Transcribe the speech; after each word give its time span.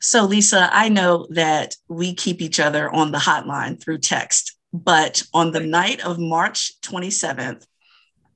So, 0.00 0.24
Lisa, 0.24 0.68
I 0.72 0.88
know 0.88 1.26
that 1.30 1.74
we 1.88 2.14
keep 2.14 2.40
each 2.40 2.60
other 2.60 2.90
on 2.90 3.12
the 3.12 3.18
hotline 3.18 3.82
through 3.82 3.98
text, 3.98 4.56
but 4.72 5.22
on 5.34 5.50
the 5.50 5.60
night 5.60 6.04
of 6.04 6.18
March 6.18 6.72
27th, 6.82 7.66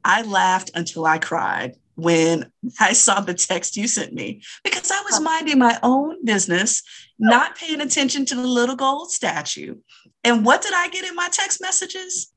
I 0.05 0.23
laughed 0.23 0.73
until 0.75 1.07
I 1.07 1.19
cried 1.19 1.77
when 1.95 2.51
I 2.81 2.93
saw 2.93 3.21
the 3.21 3.35
text 3.35 3.77
you 3.77 3.87
sent 3.87 4.13
me 4.13 4.43
because 4.65 4.91
I 4.91 5.01
was 5.03 5.19
oh. 5.19 5.23
minding 5.23 5.59
my 5.59 5.79
own 5.83 6.25
business, 6.25 6.83
oh. 6.87 7.13
not 7.19 7.57
paying 7.57 7.81
attention 7.81 8.25
to 8.27 8.35
the 8.35 8.47
little 8.47 8.77
gold 8.77 9.13
statue. 9.13 9.77
And 10.25 10.45
what 10.45 10.63
did 10.63 10.73
I 10.75 10.89
get 10.89 11.05
in 11.05 11.15
my 11.15 11.29
text 11.31 11.61
messages? 11.61 12.33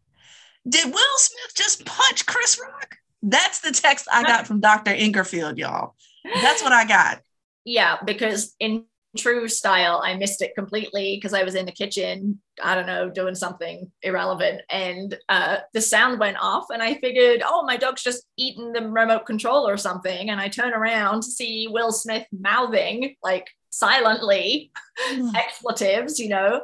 Did 0.67 0.85
Will 0.85 1.17
Smith 1.17 1.55
just 1.55 1.85
punch 1.85 2.25
Chris 2.25 2.59
Rock? 2.59 2.95
That's 3.21 3.59
the 3.59 3.71
text 3.71 4.07
I 4.11 4.23
got 4.23 4.47
from 4.47 4.59
Dr. 4.59 4.91
Ingerfield, 4.91 5.57
y'all. 5.57 5.95
That's 6.23 6.63
what 6.63 6.73
I 6.73 6.85
got. 6.85 7.19
Yeah, 7.67 7.97
because 8.05 8.55
in 8.59 8.85
true 9.15 9.47
style, 9.47 10.01
I 10.03 10.15
missed 10.15 10.41
it 10.41 10.55
completely 10.55 11.15
because 11.15 11.33
I 11.33 11.43
was 11.43 11.55
in 11.55 11.65
the 11.65 11.71
kitchen, 11.71 12.39
I 12.61 12.75
don't 12.75 12.85
know, 12.85 13.09
doing 13.09 13.35
something 13.35 13.91
irrelevant. 14.01 14.61
And 14.69 15.17
uh, 15.29 15.57
the 15.73 15.81
sound 15.81 16.19
went 16.19 16.37
off, 16.39 16.65
and 16.69 16.81
I 16.83 16.95
figured, 16.95 17.41
oh, 17.45 17.63
my 17.65 17.77
dog's 17.77 18.03
just 18.03 18.25
eating 18.37 18.73
the 18.73 18.87
remote 18.87 19.25
control 19.25 19.67
or 19.67 19.77
something. 19.77 20.29
And 20.29 20.39
I 20.39 20.47
turn 20.47 20.73
around 20.73 21.23
to 21.23 21.31
see 21.31 21.67
Will 21.67 21.91
Smith 21.91 22.27
mouthing, 22.31 23.15
like 23.23 23.47
silently, 23.69 24.71
mm. 25.09 25.33
expletives, 25.35 26.19
you 26.19 26.29
know. 26.29 26.61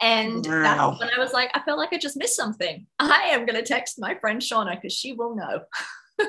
And 0.00 0.46
wow. 0.46 0.90
that's 0.90 1.00
when 1.00 1.10
I 1.16 1.18
was 1.18 1.32
like, 1.32 1.50
I 1.54 1.60
felt 1.60 1.78
like 1.78 1.92
I 1.92 1.98
just 1.98 2.16
missed 2.16 2.36
something. 2.36 2.86
I 2.98 3.28
am 3.30 3.46
going 3.46 3.56
to 3.56 3.62
text 3.62 3.98
my 3.98 4.14
friend 4.16 4.40
Shauna 4.40 4.74
because 4.74 4.92
she 4.92 5.12
will 5.12 5.34
know. 5.34 5.60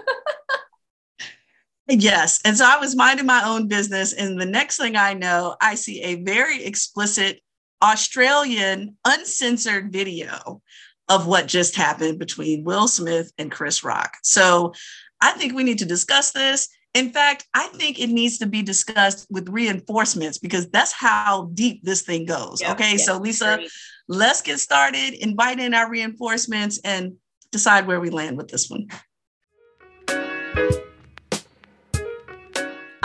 Yes. 1.88 2.40
And 2.44 2.58
so 2.58 2.66
I 2.66 2.78
was 2.78 2.96
minding 2.96 3.26
my 3.26 3.44
own 3.46 3.68
business. 3.68 4.14
And 4.14 4.40
the 4.40 4.46
next 4.46 4.78
thing 4.78 4.96
I 4.96 5.14
know, 5.14 5.56
I 5.62 5.76
see 5.76 6.02
a 6.02 6.22
very 6.24 6.64
explicit 6.64 7.42
Australian 7.82 8.98
uncensored 9.06 9.92
video 9.92 10.62
of 11.10 11.28
what 11.28 11.48
just 11.48 11.76
happened 11.76 12.20
between 12.20 12.64
Will 12.64 12.88
Smith 12.88 13.32
and 13.38 13.52
Chris 13.52 13.84
Rock. 13.84 14.18
So 14.24 14.74
I 15.22 15.32
think 15.32 15.54
we 15.54 15.64
need 15.64 15.80
to 15.80 15.86
discuss 15.86 16.32
this. 16.32 16.68
In 16.94 17.12
fact, 17.12 17.46
I 17.54 17.68
think 17.68 18.00
it 18.00 18.10
needs 18.10 18.40
to 18.40 18.48
be 18.48 18.62
discussed 18.64 19.28
with 19.30 19.50
reinforcements 19.50 20.38
because 20.38 20.68
that's 20.70 20.92
how 20.92 21.50
deep 21.54 21.84
this 21.84 22.02
thing 22.02 22.26
goes. 22.26 22.60
Yeah, 22.62 22.72
okay. 22.74 22.92
Yeah, 22.92 22.98
so, 22.98 23.18
Lisa, 23.18 23.58
great. 23.58 23.70
let's 24.08 24.42
get 24.42 24.60
started, 24.60 25.14
invite 25.14 25.60
in 25.60 25.74
our 25.74 25.90
reinforcements, 25.90 26.80
and 26.84 27.14
decide 27.52 27.88
where 27.88 28.00
we 28.00 28.10
land 28.10 28.36
with 28.36 28.48
this 28.48 28.70
one. 28.70 28.88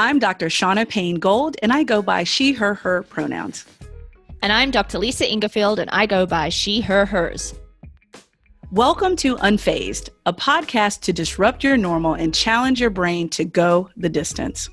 I'm 0.03 0.19
Dr. 0.19 0.47
Shauna 0.47 0.89
Payne 0.89 1.21
Gold, 1.21 1.57
and 1.63 1.73
I 1.73 1.85
go 1.85 2.03
by 2.03 2.25
she, 2.25 2.53
her, 2.55 2.75
her 2.75 3.05
pronouns. 3.05 3.65
And 4.43 4.53
I'm 4.53 4.73
Dr. 4.73 4.99
Lisa 4.99 5.25
Ingerfield, 5.31 5.79
and 5.79 5.89
I 5.91 6.07
go 6.07 6.27
by 6.27 6.49
she, 6.49 6.81
her, 6.81 7.07
hers. 7.07 7.55
Welcome 8.73 9.15
to 9.19 9.37
Unfazed, 9.37 10.09
a 10.27 10.33
podcast 10.33 11.03
to 11.03 11.13
disrupt 11.13 11.63
your 11.63 11.77
normal 11.77 12.15
and 12.15 12.35
challenge 12.35 12.81
your 12.81 12.91
brain 12.91 13.29
to 13.29 13.45
go 13.45 13.91
the 13.97 14.09
distance. 14.09 14.69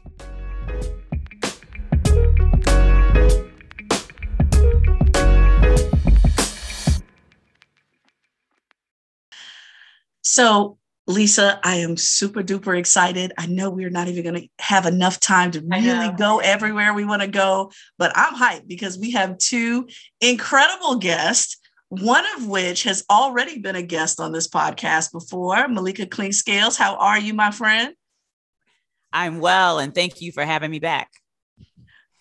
So, 10.24 10.79
Lisa, 11.10 11.60
I 11.64 11.78
am 11.78 11.98
super 11.98 12.44
duper 12.44 12.78
excited. 12.78 13.34
I 13.36 13.48
know 13.48 13.72
we're 13.72 13.90
not 13.90 14.08
even 14.08 14.24
going 14.24 14.44
to 14.44 14.48
have 14.60 14.86
enough 14.86 15.20
time 15.20 15.50
to 15.52 15.62
really 15.62 16.14
go 16.16 16.38
everywhere 16.38 16.94
we 16.94 17.04
want 17.04 17.24
to 17.24 17.28
go, 17.28 17.72
but 17.98 18.12
I'm 18.14 18.36
hyped 18.36 18.68
because 18.68 18.96
we 18.96 19.10
have 19.12 19.40
two 19.40 19.88
incredible 20.22 20.98
guests, 20.98 21.58
one 21.88 22.26
of 22.38 22.46
which 22.48 22.84
has 22.84 23.06
already 23.10 23.58
been 23.58 23.76
a 23.76 23.82
guest 23.82 24.20
on 24.20 24.32
this 24.32 24.48
podcast 24.48 25.12
before. 25.12 25.68
Malika 25.68 26.06
Clinkscales, 26.06 26.78
how 26.78 26.96
are 26.98 27.18
you, 27.18 27.34
my 27.34 27.50
friend? 27.50 27.96
I'm 29.12 29.40
well, 29.40 29.80
and 29.80 29.96
thank 29.96 30.22
you 30.22 30.32
for 30.32 30.46
having 30.46 30.70
me 30.70 30.78
back. 30.78 31.10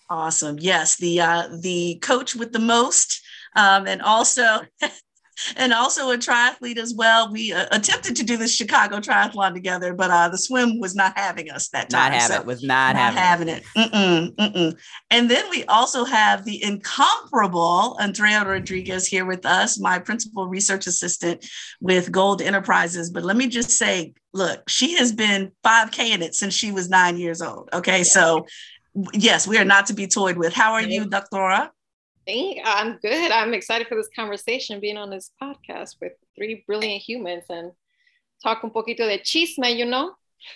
Awesome. 0.08 0.56
Yes, 0.58 0.96
the 0.96 1.20
uh, 1.20 1.48
the 1.60 1.98
coach 2.00 2.34
with 2.34 2.52
the 2.52 2.58
most, 2.58 3.20
um, 3.54 3.86
and 3.86 4.00
also 4.00 4.60
and 5.56 5.72
also 5.72 6.10
a 6.10 6.18
triathlete 6.18 6.78
as 6.78 6.94
well. 6.94 7.32
We 7.32 7.52
uh, 7.52 7.66
attempted 7.70 8.16
to 8.16 8.24
do 8.24 8.36
the 8.36 8.48
Chicago 8.48 8.98
Triathlon 8.98 9.54
together, 9.54 9.94
but 9.94 10.10
uh, 10.10 10.28
the 10.28 10.38
swim 10.38 10.78
was 10.78 10.94
not 10.94 11.16
having 11.16 11.50
us 11.50 11.68
that 11.68 11.90
time. 11.90 12.12
Not 12.12 12.20
having 12.20 12.36
so 12.36 12.40
it. 12.40 12.46
Was 12.46 12.62
not, 12.62 12.96
not 12.96 13.14
having, 13.14 13.48
it. 13.48 13.62
it. 13.76 13.92
Mm-mm, 13.92 14.34
mm-mm. 14.34 14.78
And 15.10 15.30
then 15.30 15.48
we 15.50 15.64
also 15.64 16.04
have 16.04 16.44
the 16.44 16.62
incomparable 16.62 17.96
Andrea 18.00 18.44
Rodriguez 18.44 19.06
here 19.06 19.24
with 19.24 19.46
us, 19.46 19.78
my 19.78 19.98
principal 19.98 20.46
research 20.46 20.86
assistant 20.86 21.44
with 21.80 22.12
Gold 22.12 22.42
Enterprises. 22.42 23.10
But 23.10 23.24
let 23.24 23.36
me 23.36 23.48
just 23.48 23.70
say, 23.70 24.14
look, 24.32 24.68
she 24.68 24.96
has 24.96 25.12
been 25.12 25.52
5K 25.64 26.14
in 26.14 26.22
it 26.22 26.34
since 26.34 26.54
she 26.54 26.72
was 26.72 26.88
nine 26.88 27.16
years 27.16 27.42
old. 27.42 27.68
Okay, 27.72 27.98
yeah. 27.98 28.02
so 28.04 28.46
yes, 29.12 29.46
we 29.46 29.58
are 29.58 29.64
not 29.64 29.86
to 29.86 29.94
be 29.94 30.06
toyed 30.06 30.36
with. 30.36 30.52
How 30.52 30.72
are 30.72 30.82
you, 30.82 31.06
Doctora? 31.06 31.70
I'm 32.28 32.98
good. 32.98 33.30
I'm 33.30 33.54
excited 33.54 33.88
for 33.88 33.94
this 33.94 34.08
conversation, 34.14 34.80
being 34.80 34.98
on 34.98 35.10
this 35.10 35.30
podcast 35.40 35.96
with 36.00 36.12
three 36.36 36.62
brilliant 36.66 37.02
humans 37.02 37.44
and 37.48 37.72
talk 38.42 38.62
un 38.62 38.70
poquito 38.70 38.98
de 38.98 39.18
chisme, 39.18 39.76
you 39.76 39.86
know? 39.86 40.12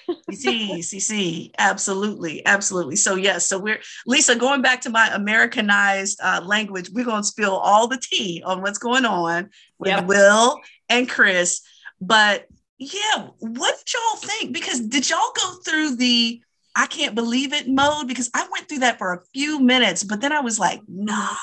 sí, 0.31 0.78
sí, 0.78 1.00
sí, 1.00 1.50
absolutely, 1.59 2.44
absolutely. 2.47 2.94
So 2.94 3.16
yes, 3.16 3.49
so 3.49 3.59
we're 3.59 3.81
Lisa. 4.06 4.37
Going 4.37 4.62
back 4.62 4.81
to 4.82 4.91
my 4.91 5.11
Americanized 5.12 6.21
uh, 6.22 6.41
language, 6.44 6.91
we're 6.91 7.05
going 7.05 7.22
to 7.22 7.27
spill 7.27 7.56
all 7.56 7.88
the 7.88 8.00
tea 8.00 8.43
on 8.44 8.62
what's 8.62 8.78
going 8.78 9.05
on 9.05 9.50
with 9.78 9.91
yep. 9.91 10.06
Will 10.06 10.61
and 10.88 11.09
Chris. 11.09 11.62
But 12.00 12.47
yeah, 12.78 13.28
what 13.38 13.77
did 13.78 13.93
y'all 13.93 14.21
think? 14.21 14.53
Because 14.53 14.81
did 14.81 15.09
y'all 15.11 15.32
go 15.37 15.55
through 15.65 15.97
the 15.97 16.41
I 16.77 16.87
can't 16.87 17.15
believe 17.15 17.53
it 17.53 17.69
mode? 17.69 18.06
Because 18.06 18.31
I 18.34 18.47
went 18.53 18.69
through 18.69 18.81
that 18.81 18.99
for 18.99 19.12
a 19.12 19.22
few 19.34 19.59
minutes, 19.59 20.05
but 20.05 20.21
then 20.21 20.32
I 20.32 20.41
was 20.41 20.59
like, 20.59 20.81
nah, 20.87 21.34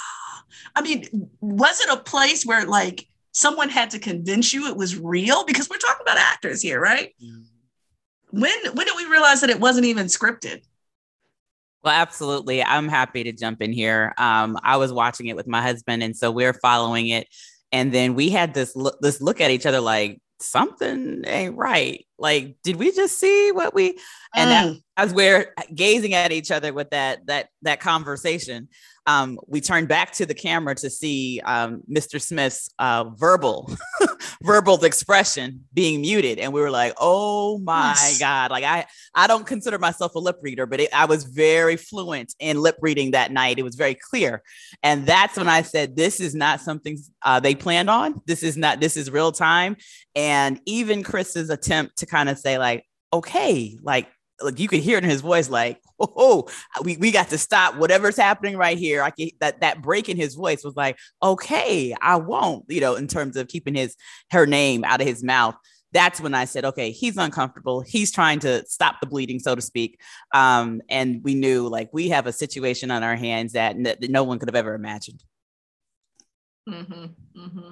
I 0.75 0.81
mean, 0.81 1.29
was 1.41 1.79
it 1.81 1.89
a 1.89 1.97
place 1.97 2.45
where 2.45 2.65
like 2.65 3.07
someone 3.31 3.69
had 3.69 3.91
to 3.91 3.99
convince 3.99 4.53
you 4.53 4.67
it 4.67 4.77
was 4.77 4.97
real? 4.97 5.45
Because 5.45 5.69
we're 5.69 5.77
talking 5.77 6.03
about 6.03 6.17
actors 6.17 6.61
here, 6.61 6.79
right? 6.79 7.13
When 8.31 8.51
when 8.73 8.85
did 8.85 8.95
we 8.95 9.05
realize 9.05 9.41
that 9.41 9.49
it 9.49 9.59
wasn't 9.59 9.85
even 9.85 10.07
scripted? 10.07 10.61
Well, 11.83 11.93
absolutely. 11.93 12.61
I'm 12.61 12.89
happy 12.89 13.23
to 13.23 13.31
jump 13.31 13.61
in 13.61 13.71
here. 13.71 14.13
Um, 14.17 14.57
I 14.63 14.77
was 14.77 14.91
watching 14.91 15.27
it 15.27 15.35
with 15.35 15.47
my 15.47 15.61
husband, 15.61 16.03
and 16.03 16.15
so 16.15 16.29
we're 16.29 16.53
following 16.53 17.07
it. 17.07 17.27
And 17.71 17.91
then 17.93 18.15
we 18.15 18.29
had 18.29 18.53
this 18.53 18.75
look, 18.75 18.99
this 18.99 19.21
look 19.21 19.39
at 19.39 19.51
each 19.51 19.65
other 19.65 19.79
like 19.79 20.19
something 20.41 21.23
ain't 21.25 21.55
right. 21.55 22.05
Like, 22.17 22.57
did 22.63 22.77
we 22.77 22.91
just 22.91 23.17
see 23.19 23.51
what 23.51 23.73
we? 23.73 23.99
And 24.35 24.75
mm. 24.75 24.81
as 24.97 25.13
we're 25.13 25.53
gazing 25.73 26.13
at 26.13 26.31
each 26.31 26.51
other 26.51 26.73
with 26.73 26.89
that 26.89 27.25
that 27.27 27.49
that 27.61 27.79
conversation, 27.79 28.69
um, 29.09 29.39
we 29.47 29.59
turned 29.59 29.87
back 29.87 30.11
to 30.11 30.25
the 30.27 30.35
camera 30.35 30.75
to 30.75 30.89
see 30.89 31.41
um, 31.43 31.81
Mr. 31.89 32.21
Smith's 32.21 32.69
uh, 32.77 33.05
verbal 33.15 33.75
verbal 34.43 34.83
expression 34.83 35.65
being 35.73 36.01
muted, 36.01 36.37
and 36.37 36.53
we 36.53 36.61
were 36.61 36.69
like, 36.69 36.93
"Oh 36.99 37.57
my 37.57 37.95
yes. 37.97 38.19
god!" 38.19 38.51
Like 38.51 38.63
I 38.63 38.85
I 39.15 39.25
don't 39.25 39.47
consider 39.47 39.79
myself 39.79 40.13
a 40.13 40.19
lip 40.19 40.37
reader, 40.43 40.67
but 40.67 40.79
it, 40.79 40.89
I 40.93 41.05
was 41.05 41.23
very 41.23 41.75
fluent 41.75 42.35
in 42.39 42.61
lip 42.61 42.77
reading 42.81 43.11
that 43.11 43.31
night. 43.31 43.57
It 43.57 43.63
was 43.63 43.73
very 43.73 43.95
clear, 43.95 44.43
and 44.83 45.07
that's 45.07 45.37
when 45.37 45.49
I 45.49 45.63
said, 45.63 45.95
"This 45.95 46.19
is 46.19 46.35
not 46.35 46.61
something 46.61 46.95
uh, 47.23 47.39
they 47.39 47.55
planned 47.55 47.89
on. 47.89 48.21
This 48.27 48.43
is 48.43 48.57
not. 48.57 48.79
This 48.79 48.95
is 48.95 49.09
real 49.09 49.31
time." 49.31 49.75
And 50.15 50.61
even 50.67 51.01
Chris's 51.01 51.49
attempt 51.49 51.97
to 51.97 52.05
kind 52.05 52.29
of 52.29 52.37
say, 52.37 52.59
like, 52.59 52.85
"Okay," 53.11 53.75
like 53.81 54.07
like 54.41 54.59
you 54.59 54.67
could 54.67 54.79
hear 54.79 54.97
it 54.97 55.03
in 55.03 55.09
his 55.09 55.21
voice, 55.21 55.49
like, 55.49 55.81
oh, 55.99 56.47
we, 56.83 56.97
we 56.97 57.11
got 57.11 57.29
to 57.29 57.37
stop 57.37 57.75
whatever's 57.75 58.17
happening 58.17 58.57
right 58.57 58.77
here. 58.77 59.01
I 59.01 59.11
can, 59.11 59.29
that 59.39 59.61
that 59.61 59.81
break 59.81 60.09
in 60.09 60.17
his 60.17 60.35
voice 60.35 60.63
was 60.63 60.75
like, 60.75 60.97
okay, 61.21 61.95
I 62.01 62.15
won't, 62.15 62.65
you 62.69 62.81
know, 62.81 62.95
in 62.95 63.07
terms 63.07 63.35
of 63.35 63.47
keeping 63.47 63.75
his 63.75 63.95
her 64.31 64.45
name 64.45 64.83
out 64.83 65.01
of 65.01 65.07
his 65.07 65.23
mouth. 65.23 65.55
That's 65.91 66.21
when 66.21 66.35
I 66.35 66.45
said, 66.45 66.65
okay, 66.65 66.91
he's 66.91 67.17
uncomfortable. 67.17 67.81
He's 67.81 68.11
trying 68.11 68.39
to 68.39 68.63
stop 68.67 68.97
the 69.01 69.07
bleeding, 69.07 69.39
so 69.39 69.55
to 69.55 69.61
speak. 69.61 69.99
Um, 70.33 70.81
and 70.87 71.23
we 71.23 71.33
knew 71.33 71.67
like 71.67 71.89
we 71.91 72.09
have 72.09 72.27
a 72.27 72.31
situation 72.31 72.91
on 72.91 73.01
our 73.01 73.15
hands 73.15 73.53
that, 73.53 73.75
n- 73.75 73.83
that 73.83 74.09
no 74.09 74.23
one 74.23 74.37
could 74.37 74.49
have 74.49 74.55
ever 74.55 74.75
imagined. 74.75 75.23
Mm-hmm, 76.69 77.41
mm-hmm. 77.41 77.71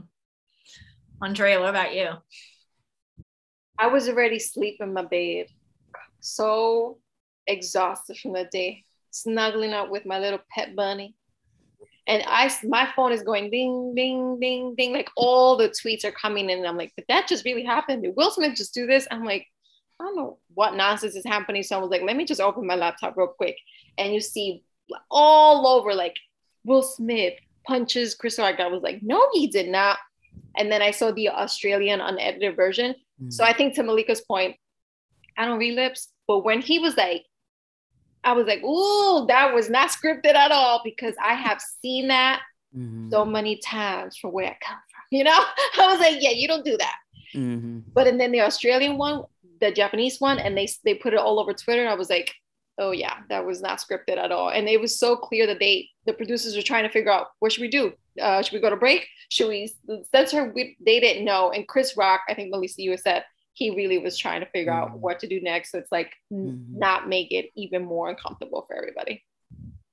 Andrea, 1.21 1.59
what 1.59 1.69
about 1.69 1.93
you? 1.93 2.09
I 3.77 3.87
was 3.87 4.09
already 4.09 4.37
asleep 4.37 4.77
in 4.79 4.93
my 4.93 5.03
bed 5.03 5.47
so 6.19 6.97
exhausted 7.45 8.17
from 8.17 8.33
the 8.33 8.45
day, 8.51 8.83
snuggling 9.11 9.73
up 9.73 9.89
with 9.89 10.05
my 10.05 10.19
little 10.19 10.39
pet 10.51 10.75
bunny. 10.75 11.15
And 12.07 12.23
I, 12.25 12.49
my 12.63 12.87
phone 12.95 13.11
is 13.11 13.21
going 13.21 13.51
ding, 13.51 13.93
ding, 13.93 14.39
ding, 14.39 14.75
ding. 14.75 14.93
Like 14.93 15.09
all 15.17 15.57
the 15.57 15.69
tweets 15.69 16.05
are 16.05 16.11
coming 16.11 16.49
in. 16.49 16.59
And 16.59 16.67
I'm 16.67 16.77
like, 16.77 16.93
but 16.95 17.05
that 17.09 17.27
just 17.27 17.43
really 17.43 17.65
happened. 17.65 18.03
Did 18.03 18.15
Will 18.15 18.31
Smith 18.31 18.55
just 18.55 18.73
do 18.73 18.87
this? 18.87 19.07
I'm 19.11 19.25
like, 19.25 19.45
I 19.99 20.05
don't 20.05 20.15
know 20.15 20.37
what 20.53 20.75
nonsense 20.75 21.15
is 21.15 21.25
happening. 21.25 21.63
So 21.63 21.77
I 21.77 21.81
was 21.81 21.89
like, 21.89 22.03
let 22.03 22.15
me 22.15 22.23
just 22.23 22.39
open 22.39 22.65
my 22.65 22.75
laptop 22.75 23.17
real 23.17 23.27
quick. 23.27 23.57
And 23.97 24.13
you 24.13 24.21
see 24.21 24.63
all 25.11 25.67
over 25.67 25.93
like 25.93 26.15
Will 26.63 26.83
Smith 26.83 27.33
punches 27.65 28.15
Chris 28.15 28.39
Rock. 28.39 28.59
I 28.59 28.67
was 28.67 28.83
like, 28.83 29.01
no, 29.01 29.27
he 29.33 29.47
did 29.47 29.67
not. 29.67 29.97
And 30.57 30.71
then 30.71 30.81
I 30.81 30.91
saw 30.91 31.11
the 31.11 31.29
Australian 31.29 31.99
unedited 31.99 32.55
version. 32.55 32.95
Mm. 33.21 33.33
So 33.33 33.43
I 33.43 33.53
think 33.53 33.75
to 33.75 33.83
Malika's 33.83 34.21
point, 34.21 34.55
I 35.37 35.45
don't 35.45 35.59
read 35.59 35.75
lips, 35.75 36.09
but 36.27 36.43
when 36.43 36.61
he 36.61 36.79
was 36.79 36.97
like, 36.97 37.25
I 38.23 38.33
was 38.33 38.47
like, 38.47 38.63
ooh, 38.63 39.25
that 39.27 39.53
was 39.53 39.69
not 39.69 39.89
scripted 39.89 40.35
at 40.35 40.51
all 40.51 40.81
because 40.83 41.15
I 41.23 41.33
have 41.33 41.61
seen 41.81 42.09
that 42.09 42.41
mm-hmm. 42.75 43.09
so 43.09 43.23
many 43.23 43.57
times 43.57 44.17
from 44.17 44.31
where 44.31 44.47
I 44.47 44.57
come 44.61 44.77
from. 44.91 45.03
You 45.11 45.23
know, 45.23 45.31
I 45.79 45.87
was 45.87 45.99
like, 45.99 46.17
yeah, 46.19 46.31
you 46.31 46.47
don't 46.47 46.65
do 46.65 46.77
that. 46.77 46.95
Mm-hmm. 47.35 47.79
But 47.93 48.07
and 48.07 48.19
then 48.19 48.31
the 48.31 48.41
Australian 48.41 48.97
one, 48.97 49.23
the 49.61 49.71
Japanese 49.71 50.19
one, 50.19 50.39
and 50.39 50.57
they 50.57 50.67
they 50.83 50.95
put 50.95 51.13
it 51.13 51.19
all 51.19 51.39
over 51.39 51.53
Twitter. 51.53 51.81
And 51.81 51.89
I 51.89 51.95
was 51.95 52.09
like, 52.09 52.33
oh 52.77 52.91
yeah, 52.91 53.17
that 53.29 53.45
was 53.45 53.61
not 53.61 53.79
scripted 53.79 54.17
at 54.17 54.31
all. 54.31 54.49
And 54.49 54.67
it 54.67 54.79
was 54.79 54.99
so 54.99 55.15
clear 55.15 55.47
that 55.47 55.59
they 55.59 55.87
the 56.05 56.13
producers 56.13 56.55
were 56.55 56.61
trying 56.61 56.83
to 56.83 56.89
figure 56.89 57.11
out 57.11 57.27
what 57.39 57.51
should 57.51 57.61
we 57.61 57.69
do? 57.69 57.93
Uh, 58.21 58.41
should 58.41 58.53
we 58.53 58.61
go 58.61 58.69
to 58.69 58.75
break? 58.75 59.07
Should 59.29 59.49
we 59.49 59.73
censor? 60.13 60.51
We, 60.53 60.75
they 60.83 60.99
didn't 60.99 61.25
know. 61.25 61.51
And 61.51 61.67
Chris 61.67 61.95
Rock, 61.95 62.21
I 62.27 62.33
think 62.33 62.49
Melissa, 62.49 62.81
you 62.81 62.97
said 62.97 63.23
he 63.57 63.71
really 63.71 63.97
was 63.97 64.17
trying 64.17 64.41
to 64.41 64.45
figure 64.45 64.71
mm-hmm. 64.71 64.93
out 64.93 64.99
what 64.99 65.19
to 65.19 65.27
do 65.27 65.41
next. 65.41 65.71
So 65.71 65.79
it's 65.79 65.91
like 65.91 66.13
mm-hmm. 66.31 66.77
not 66.77 67.09
make 67.09 67.31
it 67.31 67.49
even 67.55 67.83
more 67.83 68.07
uncomfortable 68.07 68.65
for 68.67 68.75
everybody. 68.75 69.23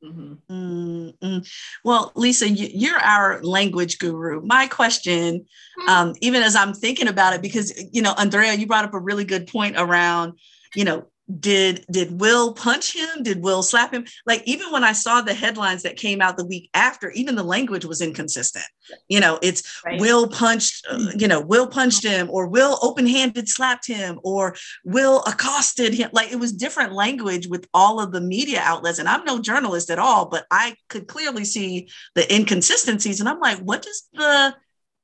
Mm-hmm. 0.04 0.34
Mm-hmm. 0.52 1.38
Well, 1.82 2.12
Lisa, 2.14 2.46
you're 2.46 2.98
our 2.98 3.42
language 3.42 3.98
guru. 3.98 4.42
My 4.42 4.66
question, 4.66 5.46
mm-hmm. 5.78 5.88
um, 5.88 6.14
even 6.20 6.42
as 6.42 6.54
I'm 6.54 6.74
thinking 6.74 7.08
about 7.08 7.32
it, 7.32 7.40
because 7.40 7.72
you 7.90 8.02
know, 8.02 8.12
Andrea, 8.18 8.52
you 8.52 8.66
brought 8.66 8.84
up 8.84 8.92
a 8.92 8.98
really 8.98 9.24
good 9.24 9.46
point 9.46 9.76
around, 9.78 10.38
you 10.74 10.84
know, 10.84 11.06
did 11.40 11.86
did 11.90 12.20
will 12.20 12.52
punch 12.52 12.94
him? 12.94 13.22
Did 13.22 13.42
will 13.42 13.62
slap 13.62 13.92
him? 13.92 14.04
Like 14.26 14.42
even 14.46 14.70
when 14.70 14.84
i 14.84 14.92
saw 14.92 15.22
the 15.22 15.32
headlines 15.32 15.82
that 15.82 15.96
came 15.96 16.20
out 16.20 16.36
the 16.36 16.44
week 16.44 16.68
after 16.74 17.10
even 17.12 17.34
the 17.34 17.42
language 17.42 17.84
was 17.86 18.02
inconsistent. 18.02 18.66
You 19.08 19.20
know 19.20 19.38
it's 19.40 19.82
right. 19.84 19.98
will 19.98 20.28
punched 20.28 20.86
uh, 20.90 21.12
you 21.16 21.26
know 21.26 21.40
will 21.40 21.66
punched 21.66 22.04
him 22.04 22.28
or 22.30 22.48
will 22.48 22.78
open-handed 22.82 23.48
slapped 23.48 23.86
him 23.86 24.20
or 24.22 24.54
will 24.84 25.22
accosted 25.22 25.94
him. 25.94 26.10
Like 26.12 26.30
it 26.30 26.36
was 26.36 26.52
different 26.52 26.92
language 26.92 27.46
with 27.46 27.66
all 27.72 28.00
of 28.00 28.12
the 28.12 28.20
media 28.20 28.60
outlets. 28.62 28.98
And 28.98 29.08
i'm 29.08 29.24
no 29.24 29.40
journalist 29.40 29.90
at 29.90 29.98
all 29.98 30.26
but 30.26 30.46
i 30.50 30.76
could 30.88 31.08
clearly 31.08 31.44
see 31.44 31.88
the 32.14 32.32
inconsistencies. 32.34 33.20
And 33.20 33.28
i'm 33.28 33.40
like 33.40 33.58
what 33.60 33.82
does 33.82 34.08
the 34.12 34.54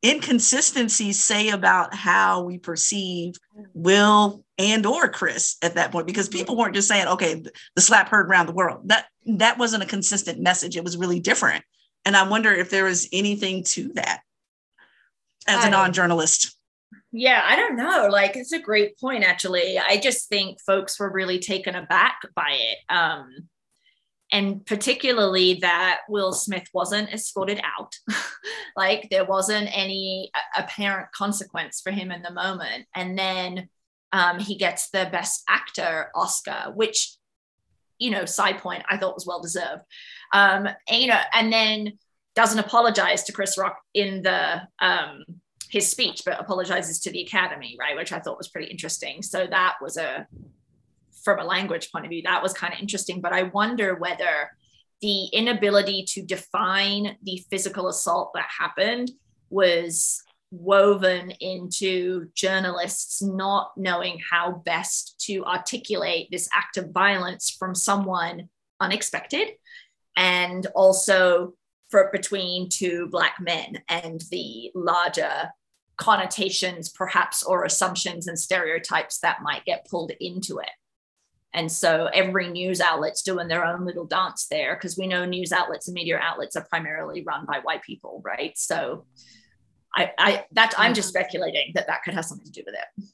inconsistencies 0.05 1.23
say 1.23 1.51
about 1.51 1.95
how 1.95 2.43
we 2.43 2.59
perceive 2.59 3.35
will 3.75 4.45
and 4.61 4.85
or 4.85 5.09
chris 5.09 5.57
at 5.63 5.75
that 5.75 5.91
point 5.91 6.07
because 6.07 6.29
people 6.29 6.57
weren't 6.57 6.75
just 6.75 6.89
saying 6.89 7.07
okay 7.07 7.43
the 7.75 7.83
slap 7.83 8.09
heard 8.09 8.29
around 8.29 8.47
the 8.47 8.53
world. 8.53 8.89
That 8.89 9.07
that 9.39 9.59
wasn't 9.59 9.83
a 9.83 9.87
consistent 9.87 10.41
message. 10.41 10.77
It 10.77 10.85
was 10.85 10.97
really 10.97 11.21
different. 11.21 11.65
And 12.05 12.17
i 12.17 12.29
wonder 12.29 12.53
if 12.53 12.71
there 12.71 12.85
was 12.85 13.09
anything 13.13 13.65
to 13.65 13.93
that 13.95 14.21
as 15.47 15.65
a 15.65 15.71
non-journalist. 15.71 16.57
Yeah 17.11 17.43
i 17.45 17.57
don't 17.57 17.77
know. 17.77 18.09
Like 18.11 18.37
it's 18.37 18.53
a 18.53 18.61
great 18.61 18.99
point 18.99 19.25
actually. 19.25 19.79
I 19.79 19.97
just 19.97 20.29
think 20.29 20.61
folks 20.61 21.01
were 21.01 21.11
really 21.11 21.39
taken 21.39 21.75
aback 21.75 22.21
by 22.35 22.51
it 22.51 22.79
um 22.95 23.49
and 24.33 24.65
particularly 24.65 25.55
that 25.63 26.01
Will 26.09 26.33
Smith 26.33 26.69
wasn't 26.73 27.13
escorted 27.13 27.61
out. 27.65 27.97
like 28.77 29.09
there 29.11 29.25
wasn't 29.25 29.69
any 29.77 30.31
apparent 30.57 31.11
consequence 31.13 31.81
for 31.81 31.91
him 31.91 32.13
in 32.13 32.23
the 32.23 32.31
moment. 32.31 32.87
And 32.95 33.19
then 33.19 33.69
um, 34.13 34.39
he 34.39 34.57
gets 34.57 34.91
the 34.91 35.09
Best 35.11 35.43
Actor 35.49 36.11
Oscar, 36.15 36.73
which, 36.75 37.17
you 37.99 38.11
know, 38.11 38.25
side 38.25 38.59
point, 38.59 38.83
I 38.89 38.97
thought 38.97 39.15
was 39.15 39.27
well 39.27 39.41
deserved. 39.41 39.83
Um, 40.33 40.67
and, 40.89 41.03
you 41.03 41.09
know, 41.09 41.21
and 41.35 41.53
then 41.53 41.99
doesn't 42.35 42.59
apologize 42.59 43.25
to 43.25 43.33
Chris 43.33 43.59
Rock 43.59 43.79
in 43.95 44.23
the 44.23 44.63
um, 44.81 45.25
his 45.69 45.89
speech, 45.89 46.23
but 46.25 46.41
apologizes 46.41 47.01
to 47.01 47.13
the 47.13 47.23
Academy, 47.23 47.77
right? 47.79 47.97
Which 47.97 48.13
I 48.13 48.19
thought 48.19 48.39
was 48.39 48.49
pretty 48.49 48.69
interesting. 48.69 49.23
So 49.23 49.47
that 49.47 49.75
was 49.81 49.97
a 49.97 50.27
from 51.25 51.39
a 51.39 51.45
language 51.45 51.93
point 51.93 52.07
of 52.07 52.11
view, 52.11 52.23
that 52.23 52.43
was 52.43 52.53
kind 52.53 52.73
of 52.73 52.81
interesting. 52.81 53.21
But 53.21 53.33
I 53.33 53.45
wonder 53.45 53.95
whether 53.95 54.51
the 55.03 55.27
inability 55.27 56.05
to 56.09 56.23
define 56.23 57.17
the 57.23 57.43
physical 57.51 57.89
assault 57.89 58.33
that 58.35 58.49
happened 58.59 59.11
was 59.51 60.23
woven 60.51 61.31
into 61.41 62.27
journalists 62.35 63.23
not 63.23 63.73
knowing 63.77 64.21
how 64.31 64.63
best 64.65 65.21
to 65.21 65.45
articulate 65.45 66.29
this 66.31 66.49
act 66.53 66.77
of 66.77 66.91
violence 66.91 67.51
from 67.51 67.75
someone 67.75 68.49
unexpected 68.81 69.49
and 70.17 70.67
also 70.75 71.53
for 71.89 72.11
between 72.13 72.69
two 72.69 73.09
black 73.11 73.37
men 73.41 73.81
and 73.89 74.23
the 74.31 74.71
larger 74.75 75.51
connotations 75.97 76.89
perhaps 76.89 77.43
or 77.43 77.65
assumptions 77.65 78.27
and 78.27 78.39
stereotypes 78.39 79.19
that 79.21 79.43
might 79.43 79.65
get 79.65 79.87
pulled 79.89 80.13
into 80.21 80.59
it 80.59 80.71
and 81.53 81.71
so 81.71 82.09
every 82.13 82.49
news 82.49 82.81
outlet's 82.81 83.23
doing 83.23 83.49
their 83.49 83.65
own 83.65 83.85
little 83.85 84.07
dance 84.07 84.47
there 84.51 84.77
because 84.77 84.97
we 84.97 85.07
know 85.07 85.25
news 85.25 85.53
outlets 85.53 85.89
and 85.89 85.95
media 85.95 86.19
outlets 86.23 86.57
are 86.57 86.65
primarily 86.65 87.23
run 87.25 87.45
by 87.45 87.59
white 87.59 87.83
people, 87.83 88.23
right? 88.25 88.57
So 88.57 89.07
I, 89.95 90.13
I 90.19 90.45
that 90.53 90.73
I'm 90.79 90.95
just 90.95 91.09
speculating 91.09 91.73
that 91.75 91.87
that 91.87 92.03
could 92.05 92.15
have 92.15 92.25
something 92.25 92.47
to 92.47 92.53
do 92.53 92.63
with 92.65 92.75
it. 92.75 93.05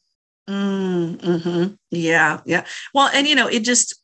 Mm-hmm. 0.49 1.75
Yeah, 1.91 2.41
yeah. 2.45 2.65
Well, 2.95 3.11
and 3.13 3.27
you 3.27 3.35
know, 3.35 3.49
it 3.49 3.65
just 3.65 4.01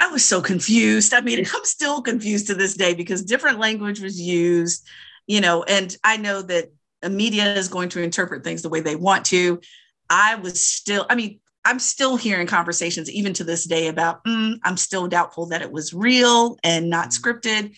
I 0.00 0.08
was 0.08 0.24
so 0.24 0.40
confused. 0.40 1.14
I 1.14 1.20
mean, 1.20 1.44
I'm 1.54 1.64
still 1.64 2.02
confused 2.02 2.48
to 2.48 2.54
this 2.54 2.74
day 2.74 2.94
because 2.94 3.22
different 3.22 3.58
language 3.58 4.00
was 4.00 4.20
used, 4.20 4.86
you 5.26 5.40
know, 5.40 5.62
and 5.62 5.96
I 6.02 6.16
know 6.16 6.42
that 6.42 6.72
a 7.02 7.10
media 7.10 7.54
is 7.54 7.68
going 7.68 7.88
to 7.90 8.02
interpret 8.02 8.44
things 8.44 8.62
the 8.62 8.68
way 8.68 8.80
they 8.80 8.96
want 8.96 9.26
to. 9.26 9.60
I 10.08 10.36
was 10.36 10.60
still, 10.60 11.06
I 11.08 11.14
mean, 11.14 11.40
I'm 11.64 11.78
still 11.78 12.16
hearing 12.16 12.46
conversations, 12.46 13.10
even 13.10 13.32
to 13.34 13.44
this 13.44 13.64
day, 13.64 13.86
about 13.86 14.24
mm, 14.24 14.58
I'm 14.64 14.76
still 14.76 15.06
doubtful 15.06 15.46
that 15.46 15.62
it 15.62 15.70
was 15.70 15.94
real 15.94 16.58
and 16.64 16.90
not 16.90 17.10
mm. 17.10 17.20
scripted. 17.20 17.76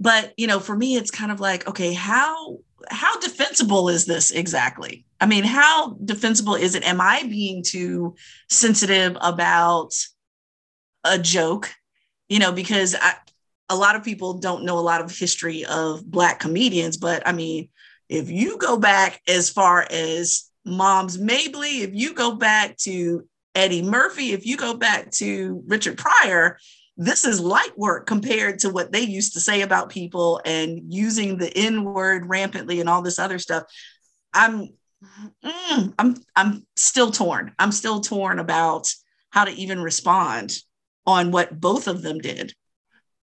But 0.00 0.32
you 0.36 0.46
know, 0.46 0.60
for 0.60 0.76
me, 0.76 0.96
it's 0.96 1.10
kind 1.10 1.30
of 1.30 1.40
like, 1.40 1.68
okay, 1.68 1.92
how 1.92 2.58
how 2.90 3.18
defensible 3.20 3.88
is 3.88 4.06
this 4.06 4.30
exactly? 4.30 5.04
I 5.20 5.26
mean, 5.26 5.44
how 5.44 5.96
defensible 6.04 6.54
is 6.54 6.74
it? 6.74 6.84
Am 6.84 7.00
I 7.00 7.24
being 7.24 7.62
too 7.62 8.14
sensitive 8.48 9.16
about 9.20 9.92
a 11.04 11.18
joke? 11.18 11.72
You 12.28 12.38
know, 12.38 12.52
because 12.52 12.94
I, 12.94 13.14
a 13.68 13.76
lot 13.76 13.96
of 13.96 14.04
people 14.04 14.34
don't 14.34 14.64
know 14.64 14.78
a 14.78 14.80
lot 14.80 15.00
of 15.00 15.16
history 15.16 15.64
of 15.64 16.04
Black 16.04 16.38
comedians, 16.38 16.96
but 16.96 17.26
I 17.26 17.32
mean, 17.32 17.68
if 18.08 18.30
you 18.30 18.58
go 18.58 18.78
back 18.78 19.20
as 19.28 19.50
far 19.50 19.86
as 19.90 20.50
Moms 20.64 21.18
Mabley, 21.18 21.82
if 21.82 21.90
you 21.92 22.14
go 22.14 22.32
back 22.32 22.76
to 22.78 23.26
Eddie 23.54 23.82
Murphy, 23.82 24.32
if 24.32 24.46
you 24.46 24.56
go 24.56 24.74
back 24.74 25.10
to 25.12 25.62
Richard 25.66 25.98
Pryor, 25.98 26.58
this 26.98 27.24
is 27.24 27.40
light 27.40 27.78
work 27.78 28.06
compared 28.06 28.58
to 28.58 28.70
what 28.70 28.92
they 28.92 29.00
used 29.00 29.32
to 29.34 29.40
say 29.40 29.62
about 29.62 29.88
people 29.88 30.40
and 30.44 30.92
using 30.92 31.38
the 31.38 31.56
N 31.56 31.84
word 31.84 32.28
rampantly 32.28 32.80
and 32.80 32.88
all 32.88 33.02
this 33.02 33.20
other 33.20 33.38
stuff. 33.38 33.62
I'm, 34.34 34.70
mm, 35.44 35.94
I'm, 35.96 36.16
I'm 36.34 36.66
still 36.76 37.12
torn. 37.12 37.54
I'm 37.58 37.72
still 37.72 38.00
torn 38.00 38.40
about 38.40 38.88
how 39.30 39.44
to 39.44 39.52
even 39.52 39.80
respond 39.80 40.58
on 41.06 41.30
what 41.30 41.58
both 41.58 41.86
of 41.86 42.02
them 42.02 42.18
did, 42.18 42.52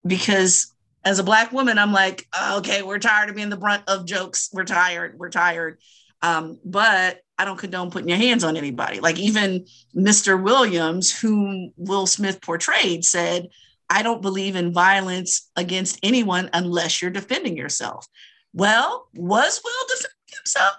because 0.04 0.74
as 1.04 1.18
a 1.18 1.24
black 1.24 1.52
woman, 1.52 1.78
I'm 1.78 1.92
like, 1.92 2.26
okay, 2.54 2.82
we're 2.82 2.98
tired 2.98 3.30
of 3.30 3.36
being 3.36 3.48
the 3.48 3.56
brunt 3.56 3.84
of 3.86 4.04
jokes. 4.04 4.50
We're 4.52 4.64
tired. 4.64 5.18
We're 5.18 5.30
tired. 5.30 5.78
Um, 6.22 6.58
but 6.64 7.20
I 7.38 7.44
don't 7.44 7.58
condone 7.58 7.90
putting 7.90 8.08
your 8.08 8.18
hands 8.18 8.44
on 8.44 8.56
anybody. 8.56 9.00
Like 9.00 9.18
even 9.18 9.64
Mr. 9.96 10.42
Williams, 10.42 11.18
whom 11.18 11.72
Will 11.76 12.06
Smith 12.06 12.42
portrayed, 12.42 13.04
said, 13.04 13.48
I 13.88 14.02
don't 14.02 14.22
believe 14.22 14.56
in 14.56 14.72
violence 14.72 15.50
against 15.56 15.98
anyone 16.02 16.50
unless 16.52 17.00
you're 17.00 17.10
defending 17.10 17.56
yourself. 17.56 18.06
Well, 18.52 19.08
was 19.14 19.60
Will 19.64 19.86
defending 19.88 20.38
himself? 20.38 20.74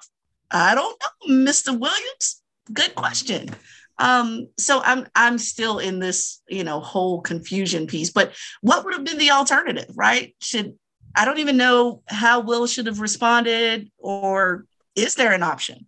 I 0.51 0.75
don't 0.75 1.01
know, 1.01 1.35
Mr. 1.35 1.77
Williams. 1.77 2.41
Good 2.71 2.95
question. 2.95 3.49
Um, 3.97 4.47
so 4.57 4.81
I'm 4.83 5.07
I'm 5.15 5.37
still 5.37 5.79
in 5.79 5.99
this, 5.99 6.41
you 6.47 6.63
know, 6.63 6.79
whole 6.79 7.21
confusion 7.21 7.87
piece. 7.87 8.09
But 8.09 8.33
what 8.61 8.83
would 8.83 8.93
have 8.93 9.03
been 9.03 9.17
the 9.17 9.31
alternative, 9.31 9.91
right? 9.95 10.35
Should 10.41 10.73
I 11.15 11.25
don't 11.25 11.39
even 11.39 11.57
know 11.57 12.01
how 12.07 12.39
Will 12.41 12.67
should 12.67 12.87
have 12.87 12.99
responded, 12.99 13.91
or 13.97 14.65
is 14.95 15.15
there 15.15 15.33
an 15.33 15.43
option? 15.43 15.87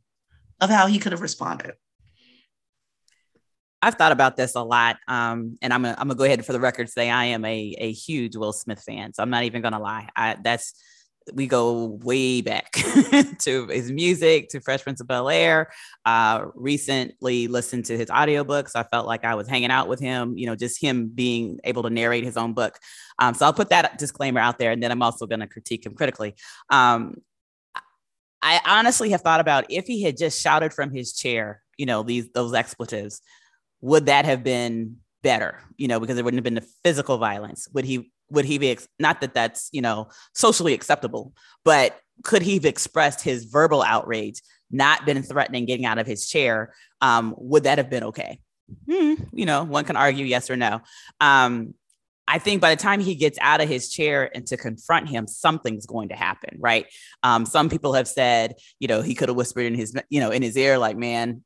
of 0.64 0.70
how 0.70 0.88
he 0.88 0.98
could 0.98 1.12
have 1.12 1.22
responded. 1.22 1.74
I've 3.82 3.96
thought 3.96 4.14
about 4.14 4.38
this 4.38 4.56
a 4.56 4.64
lot. 4.64 4.96
Um, 5.10 5.58
and 5.62 5.74
I'm 5.74 5.84
gonna, 5.84 6.16
go 6.16 6.24
ahead 6.24 6.46
for 6.46 6.54
the 6.54 6.60
record 6.60 6.90
say 6.90 7.10
I 7.10 7.26
am 7.26 7.44
a, 7.44 7.76
a 7.78 7.92
huge 7.92 8.38
Will 8.38 8.54
Smith 8.54 8.82
fan. 8.82 9.14
So 9.14 9.22
I'm 9.22 9.30
not 9.30 9.44
even 9.44 9.62
gonna 9.62 9.80
lie. 9.80 10.08
I, 10.16 10.38
that's 10.42 10.74
we 11.34 11.48
go 11.48 12.00
way 12.04 12.42
back 12.42 12.72
to 13.40 13.68
his 13.68 13.92
music, 13.92 14.50
to 14.50 14.60
Fresh 14.60 14.84
Prince 14.84 15.00
of 15.02 15.08
Bel 15.08 15.30
Air. 15.30 15.70
Uh, 16.06 16.46
recently 16.54 17.48
listened 17.48 17.86
to 17.86 17.98
his 17.98 18.08
audiobooks. 18.08 18.72
I 18.76 18.84
felt 18.84 19.06
like 19.06 19.26
I 19.26 19.36
was 19.36 19.48
hanging 19.48 19.72
out 19.72 19.88
with 19.90 20.02
him, 20.02 20.38
you 20.38 20.46
know, 20.46 20.56
just 20.56 20.82
him 20.82 21.10
being 21.14 21.60
able 21.66 21.84
to 21.84 21.90
narrate 21.90 22.24
his 22.24 22.36
own 22.36 22.54
book. 22.54 22.78
Um, 23.20 23.34
so 23.34 23.46
I'll 23.46 23.54
put 23.54 23.70
that 23.70 23.98
disclaimer 23.98 24.40
out 24.40 24.60
there, 24.60 24.72
and 24.72 24.84
then 24.84 24.92
I'm 24.92 25.02
also 25.02 25.26
going 25.26 25.40
to 25.40 25.48
critique 25.48 25.86
him 25.86 25.94
critically. 25.94 26.36
Um, 26.70 27.16
I 28.44 28.60
honestly 28.66 29.10
have 29.12 29.22
thought 29.22 29.40
about 29.40 29.66
if 29.70 29.86
he 29.86 30.04
had 30.04 30.18
just 30.18 30.42
shouted 30.42 30.74
from 30.74 30.92
his 30.92 31.14
chair, 31.14 31.62
you 31.78 31.86
know, 31.86 32.04
these 32.04 32.30
those 32.34 32.54
expletives, 32.54 33.22
would 33.82 34.08
that 34.08 34.26
have 34.26 34.44
been 34.44 34.98
better? 35.24 35.60
You 35.78 35.88
know, 35.88 36.00
because 36.00 36.16
there 36.16 36.24
wouldn't 36.24 36.40
have 36.40 36.44
been 36.44 36.56
the 36.56 36.68
physical 36.84 37.18
violence. 37.18 37.68
Would 37.74 37.86
he 37.86 38.12
would 38.34 38.46
he 38.46 38.58
be 38.58 38.72
ex- 38.72 38.88
not 39.00 39.22
that 39.22 39.34
that's 39.34 39.70
you 39.72 39.82
know 39.82 40.10
socially 40.34 40.74
acceptable 40.74 41.34
but 41.64 42.00
could 42.24 42.42
he 42.42 42.56
have 42.56 42.66
expressed 42.66 43.22
his 43.22 43.46
verbal 43.46 43.82
outrage 43.84 44.42
not 44.72 45.06
been 45.06 45.22
threatening 45.24 45.66
getting 45.66 45.86
out 45.86 46.00
of 46.00 46.08
his 46.08 46.28
chair 46.28 46.74
um, 47.02 47.34
would 47.38 47.64
that 47.64 47.78
have 47.78 47.90
been 47.90 48.04
okay 48.04 48.40
hmm, 48.90 49.14
you 49.32 49.46
know 49.46 49.64
one 49.64 49.86
can 49.86 49.96
argue 49.96 50.26
yes 50.26 50.50
or 50.50 50.56
no 50.56 50.82
um, 51.22 51.74
I 52.28 52.40
think 52.40 52.62
by 52.62 52.74
the 52.74 52.82
time 52.82 53.00
he 53.00 53.16
gets 53.16 53.38
out 53.42 53.62
of 53.62 53.68
his 53.68 53.90
chair 53.90 54.30
and 54.34 54.48
to 54.48 54.58
confront 54.58 55.10
him, 55.10 55.28
something's 55.28 55.86
going 55.86 56.10
to 56.10 56.16
happen, 56.16 56.58
right? 56.60 56.86
Um, 57.22 57.46
some 57.46 57.70
people 57.70 57.94
have 57.94 58.08
said, 58.08 58.56
you 58.80 58.88
know, 58.88 59.02
he 59.02 59.14
could 59.16 59.30
have 59.30 59.36
whispered 59.36 59.66
in 59.66 59.76
his, 59.76 59.94
you 60.10 60.20
know, 60.20 60.30
in 60.30 60.42
his 60.42 60.56
ear, 60.56 60.78
like, 60.78 60.98
"Man, 60.98 61.44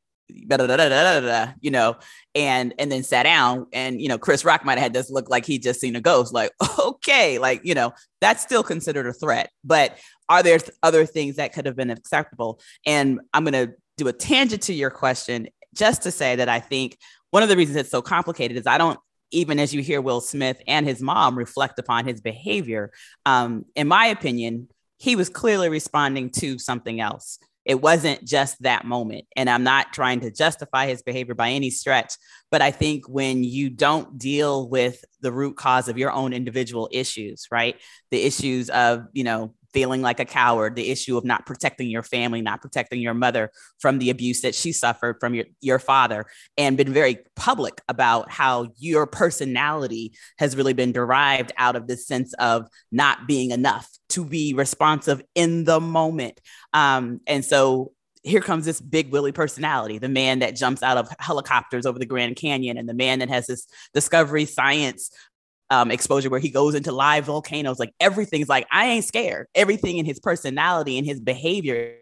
da, 0.48 0.57
da, 0.57 0.67
da, 0.67 1.51
you 1.62 1.72
know, 1.72 1.96
and 2.36 2.74
and 2.77 2.91
then 2.91 3.03
sat 3.03 3.24
down. 3.24 3.67
And 3.74 4.01
you 4.01 4.07
know, 4.07 4.17
Chris 4.17 4.46
Rock 4.46 4.65
might 4.65 4.77
have 4.77 4.84
had 4.84 4.93
this 4.93 5.10
look 5.10 5.29
like 5.29 5.46
he 5.46 5.60
just 5.60 5.79
seen 5.79 5.96
a 5.96 6.01
ghost, 6.01 6.34
like, 6.34 6.51
okay, 6.79 7.39
like, 7.39 7.62
you 7.63 7.74
know, 7.74 7.93
that's 8.22 8.43
still 8.43 8.63
considered 8.63 9.07
a 9.07 9.13
threat. 9.13 9.50
But 9.63 9.98
are 10.29 10.43
there 10.43 10.60
th- 10.60 10.77
other 10.84 11.05
things 11.05 11.38
that 11.38 11.53
could 11.53 11.65
have 11.65 11.75
been 11.75 11.89
acceptable? 11.89 12.60
And 12.86 13.22
I'm 13.34 13.43
gonna 13.43 13.69
do 13.98 14.07
a 14.07 14.13
tangent 14.13 14.63
to 14.63 14.74
your 14.74 14.89
question 14.89 15.48
just 15.75 16.03
to 16.03 16.12
say 16.12 16.36
that 16.36 16.50
I 16.50 16.60
think 16.60 16.98
one 17.31 17.43
of 17.43 17.50
the 17.50 17.57
reasons 17.57 17.77
it's 17.77 17.91
so 17.91 18.01
complicated 18.01 18.57
is 18.57 18.67
I 18.67 18.77
don't 18.77 19.00
even 19.31 19.60
as 19.60 19.74
you 19.74 19.81
hear 19.81 20.01
Will 20.01 20.22
Smith 20.22 20.62
and 20.67 20.86
his 20.86 21.01
mom 21.01 21.38
reflect 21.38 21.79
upon 21.79 22.05
his 22.05 22.22
behavior, 22.22 22.91
um, 23.25 23.65
in 23.75 23.88
my 23.88 24.07
opinion, 24.07 24.67
he 24.98 25.15
was 25.15 25.29
clearly 25.29 25.69
responding 25.69 26.29
to 26.31 26.57
something 26.57 27.00
else. 27.00 27.39
It 27.65 27.81
wasn't 27.81 28.24
just 28.24 28.62
that 28.63 28.86
moment. 28.86 29.25
And 29.36 29.50
I'm 29.50 29.63
not 29.63 29.91
trying 29.91 30.22
to 30.22 30.31
justify 30.31 30.88
his 30.88 31.01
behavior 31.01 31.36
by 31.36 31.50
any 31.50 31.69
stretch, 31.69 32.13
but 32.50 32.62
I 32.62 32.72
think 32.72 33.10
when 33.10 33.43
you 33.43 33.69
don't 33.69 34.17
deal 34.17 34.69
with 34.69 35.03
the 35.19 35.34
root 35.34 35.57
cause 35.57 35.89
of 35.89 35.98
your 35.98 36.12
own 36.12 36.31
individual 36.31 36.88
issues, 36.93 37.48
right? 37.51 37.75
The 38.10 38.24
issues 38.24 38.69
of, 38.69 39.07
you 39.12 39.25
know, 39.25 39.53
feeling 39.77 40.01
like 40.01 40.19
a 40.19 40.25
coward, 40.25 40.75
the 40.75 40.89
issue 40.89 41.15
of 41.19 41.24
not 41.24 41.46
protecting 41.46 41.88
your 41.88 42.01
family, 42.01 42.41
not 42.41 42.63
protecting 42.63 43.00
your 43.00 43.13
mother 43.13 43.51
from 43.77 44.00
the 44.00 44.10
abuse 44.10 44.41
that 44.41 44.55
she 44.55 44.72
suffered 44.72 45.17
from 45.19 45.36
your, 45.36 45.46
your 45.62 45.77
father, 45.77 46.25
and 46.57 46.77
been 46.77 46.91
very 46.91 47.19
public 47.36 47.79
about 47.88 48.31
how 48.31 48.67
your 48.77 49.05
personality 49.05 50.13
has 50.39 50.55
really 50.55 50.74
been 50.74 50.91
derived 50.91 51.51
out 51.57 51.75
of 51.75 51.86
this 51.86 52.07
sense 52.07 52.34
of 52.39 52.67
not 52.91 53.27
being 53.27 53.51
enough 53.51 53.88
to 54.10 54.25
be 54.25 54.55
responsive 54.55 55.22
in 55.36 55.63
the 55.63 55.79
moment. 55.79 56.41
Um, 56.74 57.22
and 57.27 57.46
so 57.46 57.91
here 58.24 58.41
comes 58.41 58.65
this 58.65 58.81
big 58.81 59.12
Willie 59.12 59.31
personality, 59.31 60.00
the 60.00 60.10
man 60.10 60.39
that 60.39 60.55
jumps 60.55 60.81
out 60.81 60.98
of 60.98 61.07
helicopters 61.19 61.86
over 61.86 62.00
the 62.00 62.05
Grand 62.07 62.36
Canyon, 62.36 62.77
and 62.79 62.89
the 62.89 62.96
man 62.96 63.19
that 63.19 63.29
has 63.29 63.46
this 63.46 63.67
discovery 63.93 64.46
science 64.46 65.12
um, 65.69 65.91
exposure 65.91 66.29
where 66.29 66.39
he 66.39 66.50
goes 66.50 66.75
into 66.75 66.91
live 66.91 67.25
volcanoes. 67.25 67.79
Like 67.79 67.93
everything's 68.00 68.50
like, 68.50 68.67
I 68.71 68.86
ain't 68.88 69.05
scared. 69.05 69.47
Everything 69.55 69.97
in 69.97 70.05
his 70.05 70.19
personality 70.19 70.97
and 70.97 71.05
his 71.05 71.19
behavior 71.19 71.95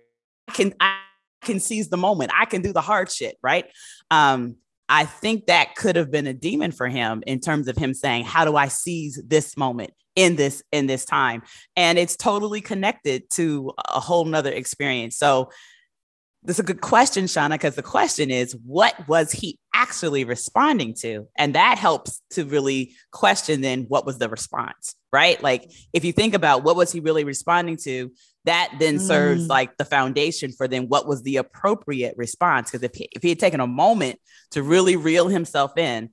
I 0.48 0.52
can 0.52 0.74
I 0.80 1.00
can 1.42 1.60
seize 1.60 1.90
the 1.90 1.98
moment. 1.98 2.32
I 2.38 2.46
can 2.46 2.62
do 2.62 2.74
the 2.74 2.82
hard 2.82 3.12
shit, 3.12 3.38
right? 3.42 3.66
Um, 4.12 4.58
I 4.88 5.06
think 5.06 5.48
that 5.48 5.76
could 5.76 5.96
have 5.96 6.12
been 6.12 6.28
a 6.28 6.34
demon 6.34 6.72
for 6.72 6.88
him 6.88 7.24
in 7.26 7.40
terms 7.40 7.68
of 7.68 7.78
him 7.78 7.94
saying, 7.94 8.26
How 8.26 8.46
do 8.46 8.56
I 8.56 8.68
seize 8.68 9.22
this 9.26 9.58
moment 9.58 9.92
in 10.16 10.36
this 10.36 10.62
in 10.72 10.88
this 10.88 11.06
time? 11.06 11.42
And 11.76 11.98
it's 11.98 12.16
totally 12.16 12.62
connected 12.62 13.30
to 13.32 13.72
a 13.90 14.00
whole 14.00 14.26
nother 14.26 14.52
experience. 14.52 15.18
So 15.18 15.50
that's 16.46 16.60
a 16.60 16.64
good 16.64 16.82
question, 16.82 17.26
Shauna, 17.26 17.52
because 17.52 17.76
the 17.76 17.84
question 17.84 18.30
is, 18.30 18.56
what 18.66 19.08
was 19.08 19.32
he 19.32 19.60
actually 19.74 20.24
responding 20.24 20.94
to? 20.96 21.28
And 21.38 21.56
that 21.56 21.78
helps 21.78 22.22
to 22.32 22.46
really 22.46 22.94
question 23.12 23.62
then 23.62 23.86
what 23.88 24.06
was 24.06 24.18
the 24.18 24.30
response, 24.30 24.96
right? 25.12 25.42
Like 25.42 25.70
if 25.92 26.06
you 26.06 26.14
think 26.14 26.34
about 26.34 26.64
what 26.64 26.76
was 26.76 26.92
he 26.92 27.00
really 27.00 27.24
responding 27.24 27.78
to, 27.84 28.12
that 28.46 28.74
then 28.80 29.00
serves 29.00 29.46
mm. 29.46 29.50
like 29.50 29.76
the 29.78 29.86
foundation 29.86 30.52
for 30.52 30.68
then 30.68 30.88
what 30.88 31.08
was 31.08 31.24
the 31.24 31.38
appropriate 31.38 32.16
response. 32.16 32.70
Because 32.70 32.84
if 32.84 32.94
he, 32.94 33.10
if 33.12 33.24
he 33.24 33.30
had 33.30 33.40
taken 33.40 33.60
a 33.60 33.68
moment 33.68 34.20
to 34.52 34.62
really 34.62 34.96
reel 34.96 35.28
himself 35.28 35.78
in, 35.78 36.10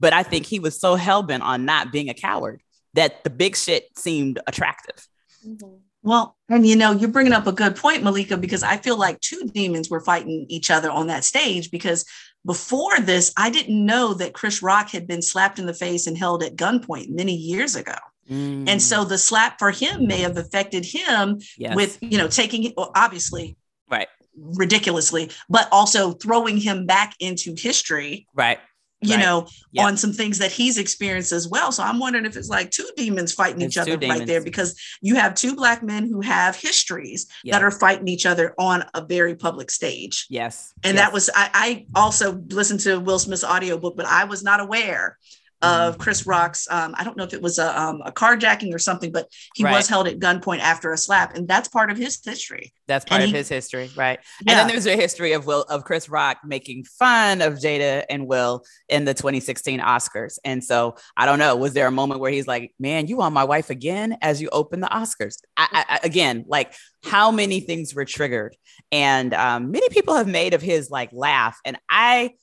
but 0.00 0.12
I 0.12 0.22
think 0.22 0.46
he 0.46 0.58
was 0.58 0.78
so 0.78 0.96
hellbent 0.96 1.42
on 1.42 1.64
not 1.64 1.92
being 1.92 2.10
a 2.10 2.14
coward 2.14 2.60
that 2.94 3.22
the 3.24 3.30
big 3.30 3.56
shit 3.56 3.86
seemed 3.96 4.40
attractive. 4.46 5.06
Mm-hmm. 5.46 5.76
Well, 6.06 6.36
and 6.48 6.64
you 6.64 6.76
know, 6.76 6.92
you're 6.92 7.10
bringing 7.10 7.32
up 7.32 7.48
a 7.48 7.52
good 7.52 7.74
point, 7.74 8.04
Malika, 8.04 8.36
because 8.36 8.62
I 8.62 8.76
feel 8.76 8.96
like 8.96 9.20
two 9.20 9.42
demons 9.52 9.90
were 9.90 10.00
fighting 10.00 10.46
each 10.48 10.70
other 10.70 10.88
on 10.88 11.08
that 11.08 11.24
stage. 11.24 11.68
Because 11.72 12.04
before 12.46 13.00
this, 13.00 13.32
I 13.36 13.50
didn't 13.50 13.84
know 13.84 14.14
that 14.14 14.32
Chris 14.32 14.62
Rock 14.62 14.90
had 14.90 15.08
been 15.08 15.20
slapped 15.20 15.58
in 15.58 15.66
the 15.66 15.74
face 15.74 16.06
and 16.06 16.16
held 16.16 16.44
at 16.44 16.54
gunpoint 16.54 17.10
many 17.10 17.34
years 17.34 17.74
ago. 17.74 17.96
Mm. 18.30 18.68
And 18.68 18.80
so 18.80 19.04
the 19.04 19.18
slap 19.18 19.58
for 19.58 19.72
him 19.72 20.06
may 20.06 20.20
have 20.20 20.36
affected 20.36 20.84
him 20.84 21.40
yes. 21.58 21.74
with, 21.74 21.98
you 22.00 22.18
know, 22.18 22.28
taking 22.28 22.72
obviously 22.76 23.56
right 23.90 24.08
ridiculously, 24.36 25.32
but 25.48 25.68
also 25.72 26.12
throwing 26.12 26.56
him 26.58 26.86
back 26.86 27.14
into 27.18 27.56
history. 27.58 28.28
Right 28.32 28.60
you 29.06 29.14
right. 29.14 29.22
know, 29.22 29.46
yep. 29.72 29.86
on 29.86 29.96
some 29.96 30.12
things 30.12 30.38
that 30.38 30.52
he's 30.52 30.78
experienced 30.78 31.32
as 31.32 31.48
well. 31.48 31.72
So 31.72 31.82
I'm 31.82 31.98
wondering 31.98 32.26
if 32.26 32.36
it's 32.36 32.48
like 32.48 32.70
two 32.70 32.88
demons 32.96 33.32
fighting 33.32 33.62
it's 33.62 33.76
each 33.76 33.78
other 33.80 33.96
demons. 33.96 34.20
right 34.20 34.26
there 34.26 34.42
because 34.42 34.78
you 35.00 35.16
have 35.16 35.34
two 35.34 35.54
black 35.54 35.82
men 35.82 36.08
who 36.08 36.20
have 36.20 36.56
histories 36.56 37.26
yep. 37.44 37.54
that 37.54 37.62
are 37.62 37.70
fighting 37.70 38.08
each 38.08 38.26
other 38.26 38.54
on 38.58 38.84
a 38.94 39.04
very 39.04 39.34
public 39.34 39.70
stage. 39.70 40.26
Yes. 40.28 40.72
And 40.82 40.96
yes. 40.96 41.04
that 41.04 41.12
was 41.12 41.30
I, 41.34 41.50
I 41.54 41.86
also 41.94 42.42
listened 42.50 42.80
to 42.80 42.98
Will 42.98 43.18
Smith's 43.18 43.44
audiobook, 43.44 43.96
but 43.96 44.06
I 44.06 44.24
was 44.24 44.42
not 44.42 44.60
aware 44.60 45.18
of 45.62 45.94
mm-hmm. 45.94 46.02
Chris 46.02 46.26
Rock's. 46.26 46.68
Um, 46.70 46.94
I 46.98 47.04
don't 47.04 47.16
know 47.16 47.24
if 47.24 47.32
it 47.32 47.40
was 47.40 47.58
a, 47.58 47.80
um, 47.80 48.02
a 48.04 48.12
carjacking 48.12 48.74
or 48.74 48.78
something, 48.78 49.10
but 49.10 49.28
he 49.54 49.64
right. 49.64 49.74
was 49.74 49.88
held 49.88 50.06
at 50.06 50.18
gunpoint 50.18 50.60
after 50.60 50.92
a 50.92 50.98
slap, 50.98 51.34
and 51.34 51.48
that's 51.48 51.68
part 51.68 51.90
of 51.90 51.96
his 51.96 52.20
history. 52.22 52.72
That's 52.86 53.04
part 53.04 53.22
and 53.22 53.30
of 53.30 53.32
he, 53.32 53.38
his 53.38 53.48
history, 53.48 53.90
right? 53.96 54.18
Yeah. 54.44 54.52
And 54.52 54.58
then 54.60 54.68
there's 54.68 54.86
a 54.86 54.96
history 54.96 55.32
of 55.32 55.46
Will 55.46 55.62
of 55.62 55.84
Chris 55.84 56.08
Rock 56.08 56.38
making 56.44 56.84
fun 56.84 57.40
of 57.40 57.54
Jada 57.54 58.04
and 58.10 58.26
Will 58.26 58.64
in 58.88 59.04
the 59.04 59.14
2016 59.14 59.80
Oscars. 59.80 60.38
And 60.44 60.62
so 60.62 60.96
I 61.16 61.26
don't 61.26 61.38
know, 61.38 61.56
was 61.56 61.72
there 61.72 61.86
a 61.86 61.92
moment 61.92 62.20
where 62.20 62.30
he's 62.30 62.46
like, 62.46 62.74
"Man, 62.78 63.06
you 63.06 63.16
want 63.16 63.34
my 63.34 63.44
wife 63.44 63.70
again?" 63.70 64.18
As 64.20 64.42
you 64.42 64.48
open 64.50 64.80
the 64.80 64.88
Oscars, 64.88 65.38
I, 65.56 65.84
I, 65.88 66.00
again, 66.04 66.44
like 66.46 66.74
how 67.02 67.30
many 67.30 67.60
things 67.60 67.94
were 67.94 68.04
triggered, 68.04 68.56
and 68.92 69.32
um, 69.32 69.70
many 69.70 69.88
people 69.88 70.14
have 70.14 70.28
made 70.28 70.54
of 70.54 70.62
his 70.62 70.90
like 70.90 71.10
laugh, 71.12 71.58
and 71.64 71.78
I 71.88 72.34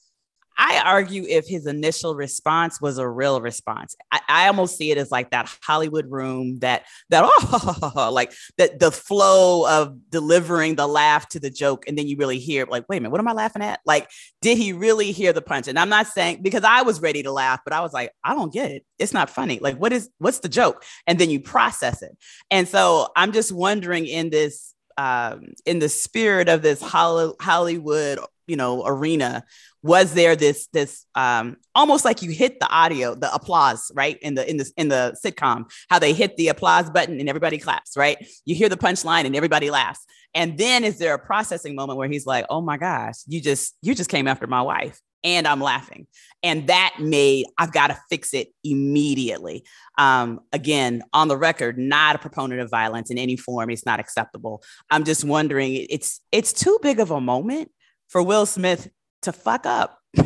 I 0.58 0.82
argue 0.86 1.26
if 1.28 1.48
his 1.48 1.66
initial 1.66 2.16
response 2.16 2.80
was 2.80 2.98
a 2.98 3.08
real 3.08 3.42
response. 3.42 3.96
I, 4.12 4.20
I, 4.28 4.48
almost 4.48 4.78
see 4.78 4.92
it 4.92 4.98
as 4.98 5.12
like 5.12 5.32
that 5.32 5.52
Hollywood 5.64 6.12
room 6.12 6.60
that 6.60 6.84
that 7.10 7.24
oh 7.28 8.12
like 8.14 8.34
that 8.58 8.80
the 8.80 8.92
flow 8.92 9.68
of 9.68 9.98
delivering 10.10 10.76
the 10.76 10.88
laugh 10.88 11.28
to 11.30 11.40
the 11.40 11.50
joke, 11.50 11.88
and 11.88 11.98
then 11.98 12.08
you 12.08 12.18
really 12.18 12.40
hear 12.40 12.66
like, 12.66 12.86
wait 12.88 12.98
a 12.98 13.00
minute, 13.02 13.12
what 13.12 13.22
am 13.22 13.28
I 13.28 13.34
laughing 13.34 13.62
at? 13.62 13.80
Like, 13.86 14.10
did 14.42 14.58
he 14.58 14.74
really 14.74 15.12
hear 15.12 15.34
the 15.34 15.42
punch? 15.42 15.68
And 15.68 15.80
I'm 15.80 15.90
not 15.90 16.08
saying 16.08 16.42
because 16.42 16.64
I 16.64 16.84
was 16.84 17.02
ready 17.02 17.24
to 17.24 17.32
laugh, 17.32 17.62
but 17.64 17.74
I 17.74 17.82
was 17.82 17.94
like, 17.94 18.12
I 18.24 18.34
don't 18.34 18.54
get 18.54 18.72
it. 18.72 18.86
It's 19.00 19.14
not 19.14 19.30
funny. 19.30 19.60
Like, 19.60 19.78
what 19.78 19.94
is 19.94 20.10
what's 20.20 20.40
the 20.40 20.50
joke? 20.50 20.84
And 21.08 21.20
then 21.20 21.30
you 21.30 21.40
process 21.40 22.02
it. 22.02 22.16
And 22.52 22.68
so 22.68 23.10
I'm 23.16 23.32
just 23.32 23.52
wondering 23.52 24.06
in 24.06 24.30
this 24.30 24.74
um, 24.98 25.54
in 25.66 25.80
the 25.80 25.90
spirit 25.90 26.50
of 26.50 26.62
this 26.62 26.82
Hollywood, 26.82 28.20
you 28.48 28.56
know, 28.56 28.84
arena 28.86 29.44
was 29.84 30.14
there 30.14 30.36
this 30.36 30.68
this 30.68 31.06
um 31.14 31.58
almost 31.76 32.06
like 32.06 32.22
you 32.22 32.32
hit 32.32 32.60
the 32.60 32.70
audio 32.70 33.14
the 33.14 33.32
applause 33.34 33.92
right? 33.94 34.18
In 34.22 34.34
the 34.34 34.50
in 34.50 34.58
the 34.58 34.72
in 34.78 34.88
the 34.88 35.16
sitcom 35.24 35.70
how 35.90 36.00
they 36.00 36.14
hit 36.14 36.38
the 36.38 36.48
applause 36.48 36.90
button 36.90 37.20
and 37.20 37.30
everybody 37.30 37.58
claps 37.58 37.96
right? 37.98 38.18
You 38.46 38.56
hear 38.56 38.70
the 38.70 38.78
punchline 38.78 39.26
and 39.26 39.36
everybody 39.36 39.70
laughs. 39.70 40.00
And 40.34 40.58
then 40.58 40.84
is 40.84 40.98
there 40.98 41.14
a 41.14 41.20
processing 41.20 41.76
moment 41.76 42.00
where 42.00 42.08
he's 42.08 42.26
like 42.26 42.46
oh 42.50 42.62
my 42.62 42.78
gosh 42.78 43.16
you 43.28 43.42
just 43.42 43.76
you 43.82 43.94
just 43.94 44.10
came 44.10 44.28
after 44.28 44.48
my 44.48 44.62
wife 44.62 45.00
and 45.26 45.48
i'm 45.48 45.62
laughing. 45.62 46.08
And 46.42 46.68
that 46.68 46.96
made 47.00 47.46
i've 47.58 47.74
got 47.74 47.88
to 47.88 48.00
fix 48.10 48.34
it 48.34 48.50
immediately. 48.64 49.66
Um 49.98 50.40
again 50.54 51.04
on 51.12 51.28
the 51.28 51.38
record 51.38 51.78
not 51.78 52.16
a 52.16 52.20
proponent 52.20 52.62
of 52.62 52.70
violence 52.70 53.12
in 53.12 53.18
any 53.18 53.36
form. 53.36 53.70
It's 53.70 53.86
not 53.86 54.00
acceptable. 54.00 54.64
I'm 54.90 55.04
just 55.04 55.26
wondering 55.26 55.86
it's 55.90 56.22
it's 56.32 56.54
too 56.54 56.80
big 56.82 57.02
of 57.02 57.12
a 57.12 57.20
moment 57.20 57.70
for 58.13 58.24
will 58.24 58.46
smith 58.46 58.89
to 59.24 59.34
fuck 59.34 59.65
up. 59.65 60.00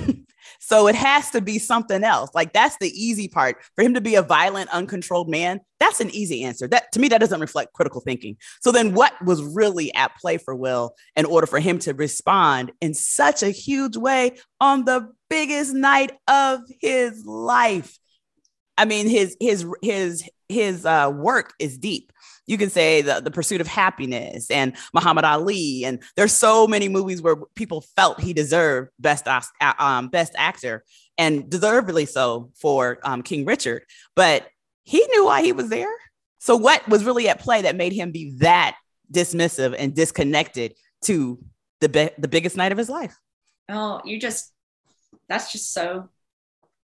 So 0.59 0.87
it 0.87 0.95
has 0.95 1.31
to 1.31 1.41
be 1.41 1.59
something 1.59 2.03
else. 2.03 2.29
Like 2.33 2.53
that's 2.53 2.77
the 2.77 2.89
easy 2.89 3.27
part. 3.27 3.57
For 3.75 3.83
him 3.83 3.93
to 3.93 4.01
be 4.01 4.15
a 4.15 4.21
violent, 4.21 4.69
uncontrolled 4.69 5.29
man, 5.29 5.61
that's 5.79 5.99
an 5.99 6.09
easy 6.11 6.43
answer. 6.43 6.67
That 6.67 6.91
to 6.93 6.99
me, 6.99 7.07
that 7.09 7.19
doesn't 7.19 7.39
reflect 7.39 7.73
critical 7.73 8.01
thinking. 8.01 8.37
So 8.61 8.71
then 8.71 8.93
what 8.93 9.13
was 9.23 9.41
really 9.43 9.93
at 9.93 10.15
play 10.17 10.37
for 10.37 10.55
Will 10.55 10.93
in 11.15 11.25
order 11.25 11.47
for 11.47 11.59
him 11.59 11.79
to 11.79 11.93
respond 11.93 12.71
in 12.81 12.93
such 12.93 13.43
a 13.43 13.49
huge 13.49 13.97
way 13.97 14.37
on 14.59 14.85
the 14.85 15.09
biggest 15.29 15.73
night 15.73 16.11
of 16.27 16.61
his 16.81 17.25
life? 17.25 17.97
I 18.77 18.85
mean, 18.85 19.07
his 19.07 19.35
his 19.39 19.65
his 19.81 20.29
his 20.49 20.85
uh, 20.85 21.11
work 21.13 21.53
is 21.59 21.77
deep. 21.77 22.11
You 22.47 22.57
can 22.57 22.69
say 22.69 23.01
the, 23.01 23.19
the 23.19 23.29
pursuit 23.29 23.61
of 23.61 23.67
happiness 23.67 24.49
and 24.49 24.75
Muhammad 24.93 25.25
Ali, 25.25 25.83
and 25.85 26.01
there's 26.15 26.33
so 26.33 26.65
many 26.65 26.87
movies 26.89 27.21
where 27.21 27.35
people 27.55 27.81
felt 27.95 28.19
he 28.19 28.33
deserved 28.33 28.89
best 28.99 29.27
um, 29.79 30.07
best 30.07 30.33
actor, 30.37 30.83
and 31.17 31.49
deservedly 31.49 32.05
so 32.05 32.51
for 32.55 32.99
um, 33.03 33.21
King 33.21 33.45
Richard. 33.45 33.83
But 34.15 34.47
he 34.83 35.05
knew 35.07 35.25
why 35.25 35.43
he 35.43 35.51
was 35.51 35.69
there. 35.69 35.93
So 36.39 36.55
what 36.55 36.87
was 36.87 37.03
really 37.03 37.27
at 37.27 37.39
play 37.39 37.63
that 37.63 37.75
made 37.75 37.91
him 37.91 38.11
be 38.11 38.35
that 38.39 38.77
dismissive 39.11 39.75
and 39.77 39.93
disconnected 39.93 40.75
to 41.03 41.39
the 41.81 41.89
be- 41.89 42.11
the 42.17 42.27
biggest 42.27 42.55
night 42.55 42.71
of 42.71 42.77
his 42.77 42.89
life? 42.89 43.17
Oh, 43.69 44.01
you 44.05 44.19
just 44.19 44.53
that's 45.27 45.51
just 45.51 45.73
so 45.73 46.09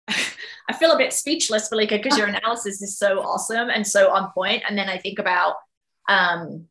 I 0.68 0.72
feel 0.74 0.92
a 0.92 0.98
bit 0.98 1.12
speechless, 1.12 1.70
Malika, 1.70 1.96
because 1.96 2.16
your 2.16 2.26
analysis 2.34 2.82
is 2.82 2.98
so 2.98 3.20
awesome 3.20 3.68
and 3.70 3.86
so 3.86 4.10
on 4.10 4.30
point. 4.32 4.62
And 4.68 4.76
then 4.76 4.88
I 4.88 4.98
think 4.98 5.18
about 5.18 5.56
um, 6.08 6.66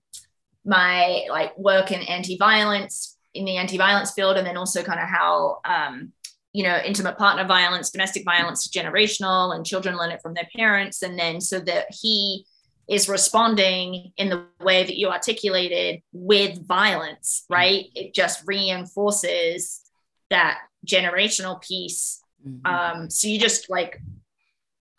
my 0.65 1.25
like 1.29 1.57
work 1.57 1.91
in 1.91 2.01
anti-violence 2.01 3.17
in 3.33 3.45
the 3.45 3.57
anti-violence 3.57 4.11
field, 4.11 4.37
and 4.37 4.45
then 4.45 4.57
also 4.57 4.83
kind 4.83 4.99
of 4.99 5.07
how 5.07 5.59
um, 5.65 6.11
you 6.53 6.63
know 6.63 6.77
intimate 6.85 7.17
partner 7.17 7.45
violence, 7.45 7.89
domestic 7.89 8.25
violence, 8.25 8.67
generational, 8.67 9.55
and 9.55 9.65
children 9.65 9.97
learn 9.97 10.11
it 10.11 10.21
from 10.21 10.33
their 10.33 10.47
parents, 10.55 11.01
and 11.01 11.17
then 11.17 11.39
so 11.39 11.59
that 11.59 11.85
he 11.89 12.45
is 12.89 13.07
responding 13.07 14.11
in 14.17 14.29
the 14.29 14.45
way 14.59 14.83
that 14.83 14.97
you 14.97 15.07
articulated 15.07 16.01
with 16.11 16.65
violence, 16.67 17.45
right? 17.49 17.85
It 17.95 18.13
just 18.13 18.43
reinforces 18.45 19.81
that 20.29 20.59
generational 20.85 21.61
piece 21.61 22.20
Mm-hmm. 22.47 22.65
Um, 22.65 23.09
so 23.09 23.27
you 23.27 23.39
just 23.39 23.69
like 23.69 24.01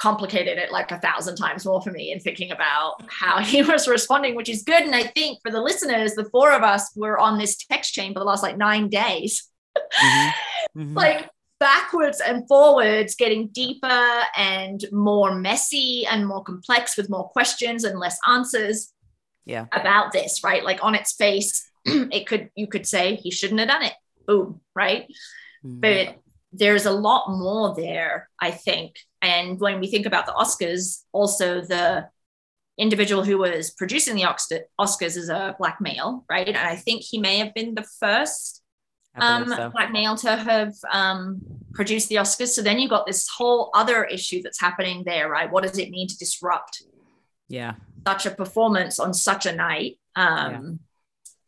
complicated 0.02 0.58
it 0.58 0.72
like 0.72 0.90
a 0.90 0.98
thousand 0.98 1.36
times 1.36 1.64
more 1.64 1.80
for 1.80 1.92
me 1.92 2.10
in 2.10 2.18
thinking 2.18 2.50
about 2.50 2.96
how 3.08 3.38
he 3.42 3.62
was 3.62 3.86
responding, 3.86 4.34
which 4.34 4.48
is 4.48 4.62
good. 4.62 4.82
And 4.82 4.94
I 4.94 5.04
think 5.04 5.38
for 5.42 5.52
the 5.52 5.60
listeners, 5.60 6.14
the 6.14 6.28
four 6.30 6.52
of 6.52 6.62
us 6.62 6.90
were 6.96 7.18
on 7.18 7.38
this 7.38 7.56
text 7.56 7.94
chain 7.94 8.12
for 8.12 8.18
the 8.18 8.24
last 8.24 8.42
like 8.42 8.56
nine 8.56 8.88
days, 8.88 9.48
mm-hmm. 9.76 10.28
Mm-hmm. 10.74 10.96
like 10.96 11.28
backwards 11.60 12.22
and 12.26 12.48
forwards, 12.48 13.14
getting 13.14 13.48
deeper 13.48 14.20
and 14.36 14.82
more 14.90 15.34
messy 15.34 16.06
and 16.10 16.26
more 16.26 16.42
complex 16.42 16.96
with 16.96 17.10
more 17.10 17.28
questions 17.28 17.84
and 17.84 17.98
less 17.98 18.16
answers. 18.26 18.92
Yeah. 19.44 19.66
About 19.72 20.12
this, 20.12 20.42
right? 20.42 20.64
Like 20.64 20.82
on 20.82 20.94
its 20.94 21.12
face, 21.12 21.68
it 21.84 22.26
could 22.26 22.48
you 22.54 22.66
could 22.68 22.86
say 22.86 23.16
he 23.16 23.30
shouldn't 23.30 23.60
have 23.60 23.68
done 23.68 23.82
it. 23.82 23.92
Boom, 24.26 24.60
right? 24.74 25.06
Mm-hmm. 25.64 25.80
But 25.80 26.21
there's 26.52 26.86
a 26.86 26.92
lot 26.92 27.30
more 27.30 27.74
there, 27.74 28.28
I 28.40 28.50
think. 28.50 28.96
And 29.20 29.58
when 29.58 29.80
we 29.80 29.86
think 29.86 30.06
about 30.06 30.26
the 30.26 30.32
Oscars, 30.32 31.02
also 31.12 31.60
the 31.62 32.08
individual 32.78 33.24
who 33.24 33.38
was 33.38 33.70
producing 33.70 34.16
the 34.16 34.22
Oscars 34.22 35.16
is 35.16 35.28
a 35.28 35.54
black 35.58 35.80
male, 35.80 36.24
right? 36.28 36.46
And 36.46 36.56
I 36.56 36.76
think 36.76 37.02
he 37.02 37.18
may 37.18 37.38
have 37.38 37.54
been 37.54 37.74
the 37.74 37.86
first 38.00 38.62
um, 39.14 39.48
so. 39.48 39.70
black 39.70 39.92
male 39.92 40.16
to 40.16 40.36
have 40.36 40.72
um, 40.90 41.40
produced 41.72 42.08
the 42.08 42.16
Oscars. 42.16 42.48
So 42.48 42.62
then 42.62 42.78
you've 42.78 42.90
got 42.90 43.06
this 43.06 43.28
whole 43.28 43.70
other 43.74 44.04
issue 44.04 44.42
that's 44.42 44.60
happening 44.60 45.04
there, 45.04 45.28
right? 45.28 45.50
What 45.50 45.64
does 45.64 45.78
it 45.78 45.90
mean 45.90 46.08
to 46.08 46.18
disrupt? 46.18 46.82
Yeah. 47.48 47.74
Such 48.06 48.26
a 48.26 48.30
performance 48.30 48.98
on 48.98 49.14
such 49.14 49.46
a 49.46 49.54
night. 49.54 49.98
Um, 50.16 50.50
yeah 50.50 50.60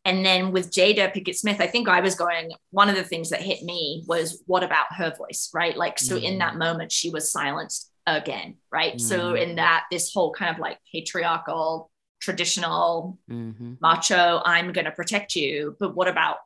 and 0.04 0.24
then 0.24 0.52
with 0.52 0.70
Jada 0.70 1.12
Pinkett 1.14 1.36
Smith, 1.36 1.60
I 1.60 1.66
think 1.66 1.88
I 1.88 2.00
was 2.00 2.14
going, 2.14 2.52
one 2.70 2.90
of 2.90 2.96
the 2.96 3.04
things 3.04 3.30
that 3.30 3.40
hit 3.40 3.62
me 3.62 4.04
was 4.06 4.42
what 4.46 4.62
about 4.62 4.86
her 4.96 5.14
voice, 5.16 5.50
right? 5.54 5.76
Like, 5.76 5.98
so 5.98 6.16
mm 6.16 6.24
in 6.24 6.38
that 6.38 6.56
moment, 6.56 6.90
she 6.90 7.10
was 7.10 7.30
silenced 7.30 7.90
again, 8.06 8.56
right? 8.70 8.94
mm 8.94 9.00
So, 9.00 9.34
in 9.34 9.56
that, 9.56 9.84
this 9.90 10.12
whole 10.12 10.32
kind 10.32 10.54
of 10.54 10.58
like 10.58 10.78
patriarchal, 10.90 11.90
traditional, 12.20 13.18
mm-hmm. 13.30 13.74
macho, 13.80 14.40
I'm 14.44 14.72
going 14.72 14.86
to 14.86 14.90
protect 14.90 15.36
you. 15.36 15.76
But 15.78 15.94
what 15.94 16.08
about 16.08 16.36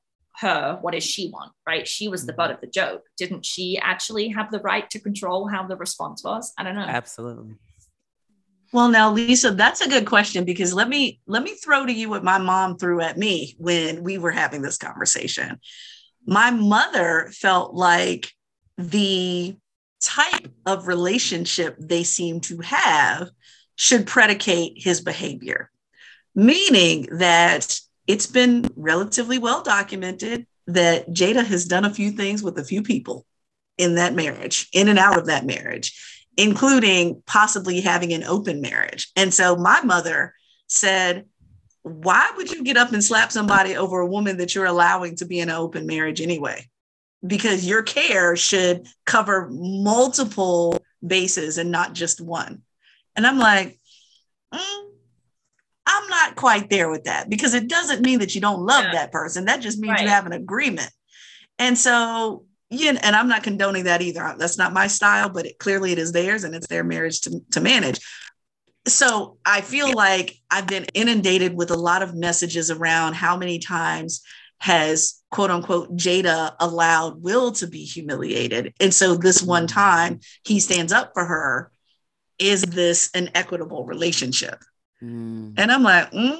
her? 0.40 0.78
What 0.80 0.94
does 0.94 1.04
she 1.04 1.30
want, 1.30 1.52
right? 1.66 1.86
She 1.86 2.08
was 2.08 2.26
the 2.26 2.32
butt 2.32 2.50
mm-hmm. 2.50 2.54
of 2.54 2.60
the 2.60 2.66
joke. 2.68 3.02
Didn't 3.16 3.44
she 3.44 3.78
actually 3.78 4.28
have 4.28 4.50
the 4.50 4.60
right 4.60 4.88
to 4.90 5.00
control 5.00 5.48
how 5.48 5.66
the 5.66 5.76
response 5.76 6.24
was? 6.24 6.52
I 6.58 6.64
don't 6.64 6.74
know. 6.74 6.82
Absolutely. 6.82 7.54
Well, 8.72 8.88
now, 8.88 9.10
Lisa, 9.10 9.52
that's 9.52 9.80
a 9.80 9.88
good 9.88 10.06
question 10.06 10.44
because 10.44 10.74
let 10.74 10.88
me 10.88 11.20
let 11.26 11.42
me 11.42 11.54
throw 11.54 11.86
to 11.86 11.92
you 11.92 12.10
what 12.10 12.24
my 12.24 12.38
mom 12.38 12.76
threw 12.76 13.00
at 13.00 13.16
me 13.16 13.56
when 13.58 14.02
we 14.02 14.18
were 14.18 14.30
having 14.30 14.60
this 14.60 14.76
conversation. 14.76 15.58
My 16.26 16.50
mother 16.50 17.30
felt 17.32 17.74
like 17.74 18.30
the 18.76 19.56
type 20.02 20.48
of 20.66 20.86
relationship 20.86 21.76
they 21.78 22.04
seem 22.04 22.40
to 22.40 22.58
have 22.58 23.30
should 23.76 24.06
predicate 24.06 24.74
his 24.76 25.00
behavior, 25.00 25.70
meaning 26.34 27.08
that 27.12 27.80
it's 28.06 28.26
been 28.26 28.68
relatively 28.76 29.38
well 29.38 29.62
documented 29.62 30.46
that 30.66 31.08
Jada 31.10 31.44
has 31.44 31.64
done 31.64 31.86
a 31.86 31.94
few 31.94 32.10
things 32.10 32.42
with 32.42 32.58
a 32.58 32.64
few 32.64 32.82
people 32.82 33.24
in 33.78 33.94
that 33.94 34.14
marriage, 34.14 34.68
in 34.74 34.88
and 34.88 34.98
out 34.98 35.18
of 35.18 35.26
that 35.26 35.46
marriage 35.46 36.17
including 36.38 37.20
possibly 37.26 37.80
having 37.80 38.12
an 38.12 38.22
open 38.22 38.62
marriage. 38.62 39.10
And 39.16 39.34
so 39.34 39.56
my 39.56 39.82
mother 39.82 40.32
said, 40.68 41.26
Why 41.82 42.30
would 42.36 42.50
you 42.50 42.62
get 42.62 42.78
up 42.78 42.92
and 42.92 43.04
slap 43.04 43.32
somebody 43.32 43.76
over 43.76 43.98
a 43.98 44.06
woman 44.06 44.38
that 44.38 44.54
you're 44.54 44.64
allowing 44.64 45.16
to 45.16 45.26
be 45.26 45.40
in 45.40 45.50
an 45.50 45.56
open 45.56 45.84
marriage 45.84 46.22
anyway? 46.22 46.66
Because 47.26 47.66
your 47.66 47.82
care 47.82 48.36
should 48.36 48.86
cover 49.04 49.48
multiple 49.50 50.80
bases 51.04 51.58
and 51.58 51.72
not 51.72 51.92
just 51.92 52.20
one. 52.20 52.62
And 53.16 53.26
I'm 53.26 53.38
like, 53.38 53.76
mm, 54.54 54.84
I'm 55.86 56.08
not 56.08 56.36
quite 56.36 56.70
there 56.70 56.88
with 56.88 57.04
that 57.04 57.28
because 57.28 57.54
it 57.54 57.66
doesn't 57.66 58.02
mean 58.02 58.20
that 58.20 58.36
you 58.36 58.40
don't 58.40 58.64
love 58.64 58.84
yeah. 58.84 58.92
that 58.92 59.10
person. 59.10 59.46
That 59.46 59.60
just 59.60 59.78
means 59.78 59.94
right. 59.94 60.02
you 60.02 60.08
have 60.08 60.26
an 60.26 60.32
agreement. 60.32 60.90
And 61.58 61.76
so 61.76 62.44
yeah, 62.70 62.98
and 63.02 63.16
I'm 63.16 63.28
not 63.28 63.42
condoning 63.42 63.84
that 63.84 64.02
either. 64.02 64.34
That's 64.38 64.58
not 64.58 64.72
my 64.72 64.88
style, 64.88 65.30
but 65.30 65.46
it, 65.46 65.58
clearly 65.58 65.92
it 65.92 65.98
is 65.98 66.12
theirs 66.12 66.44
and 66.44 66.54
it's 66.54 66.66
their 66.66 66.84
marriage 66.84 67.22
to, 67.22 67.40
to 67.52 67.60
manage. 67.60 68.00
So 68.86 69.38
I 69.44 69.60
feel 69.62 69.92
like 69.92 70.36
I've 70.50 70.66
been 70.66 70.86
inundated 70.94 71.54
with 71.54 71.70
a 71.70 71.76
lot 71.76 72.02
of 72.02 72.14
messages 72.14 72.70
around 72.70 73.14
how 73.14 73.36
many 73.36 73.58
times 73.58 74.22
has 74.60 75.22
quote 75.30 75.50
unquote 75.50 75.96
Jada 75.96 76.54
allowed 76.60 77.22
Will 77.22 77.52
to 77.52 77.66
be 77.66 77.84
humiliated. 77.84 78.74
And 78.80 78.92
so 78.92 79.14
this 79.14 79.42
one 79.42 79.66
time 79.66 80.20
he 80.44 80.60
stands 80.60 80.92
up 80.92 81.12
for 81.14 81.24
her. 81.24 81.70
Is 82.38 82.62
this 82.62 83.10
an 83.14 83.30
equitable 83.34 83.84
relationship? 83.84 84.62
Mm. 85.02 85.54
And 85.56 85.72
I'm 85.72 85.82
like, 85.82 86.10
mm, 86.12 86.38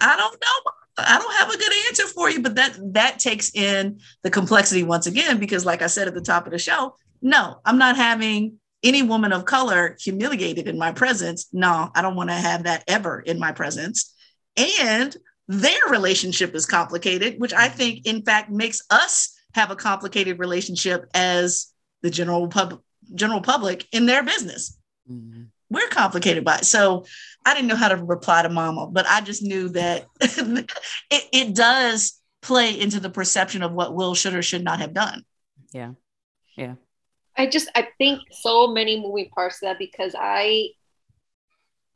I 0.00 0.16
don't 0.16 0.40
know 0.40 0.72
I 1.06 1.18
don't 1.18 1.34
have 1.34 1.50
a 1.50 1.58
good 1.58 1.72
answer 1.88 2.06
for 2.06 2.30
you, 2.30 2.42
but 2.42 2.56
that 2.56 2.78
that 2.94 3.18
takes 3.18 3.54
in 3.54 4.00
the 4.22 4.30
complexity 4.30 4.82
once 4.82 5.06
again, 5.06 5.38
because 5.38 5.64
like 5.64 5.82
I 5.82 5.86
said 5.86 6.08
at 6.08 6.14
the 6.14 6.20
top 6.20 6.46
of 6.46 6.52
the 6.52 6.58
show, 6.58 6.96
no, 7.22 7.60
I'm 7.64 7.78
not 7.78 7.96
having 7.96 8.58
any 8.82 9.02
woman 9.02 9.32
of 9.32 9.44
color 9.44 9.96
humiliated 10.00 10.68
in 10.68 10.78
my 10.78 10.92
presence. 10.92 11.48
No, 11.52 11.90
I 11.94 12.02
don't 12.02 12.16
want 12.16 12.30
to 12.30 12.36
have 12.36 12.64
that 12.64 12.84
ever 12.86 13.20
in 13.20 13.38
my 13.38 13.52
presence. 13.52 14.14
And 14.56 15.16
their 15.48 15.80
relationship 15.88 16.54
is 16.54 16.66
complicated, 16.66 17.40
which 17.40 17.52
I 17.52 17.68
think 17.68 18.06
in 18.06 18.22
fact 18.22 18.50
makes 18.50 18.82
us 18.90 19.34
have 19.54 19.70
a 19.70 19.76
complicated 19.76 20.38
relationship 20.38 21.06
as 21.14 21.72
the 22.02 22.10
general 22.10 22.48
pub 22.48 22.80
general 23.14 23.40
public 23.40 23.86
in 23.92 24.06
their 24.06 24.22
business. 24.22 24.76
Mm-hmm. 25.10 25.44
We're 25.70 25.88
complicated 25.88 26.44
by 26.44 26.58
it. 26.58 26.64
So 26.64 27.06
I 27.48 27.54
didn't 27.54 27.68
know 27.68 27.76
how 27.76 27.88
to 27.88 27.96
reply 27.96 28.42
to 28.42 28.50
mama, 28.50 28.88
but 28.88 29.06
I 29.08 29.22
just 29.22 29.42
knew 29.42 29.70
that 29.70 30.06
it, 30.20 30.70
it 31.10 31.54
does 31.54 32.20
play 32.42 32.78
into 32.78 33.00
the 33.00 33.08
perception 33.08 33.62
of 33.62 33.72
what 33.72 33.94
Will 33.94 34.14
should 34.14 34.34
or 34.34 34.42
should 34.42 34.62
not 34.62 34.80
have 34.80 34.92
done. 34.92 35.24
Yeah. 35.72 35.92
Yeah. 36.56 36.74
I 37.38 37.46
just 37.46 37.70
I 37.74 37.88
think 37.96 38.20
so 38.32 38.66
many 38.66 39.00
moving 39.00 39.30
parts 39.30 39.60
to 39.60 39.66
that 39.66 39.78
because 39.78 40.14
I 40.18 40.68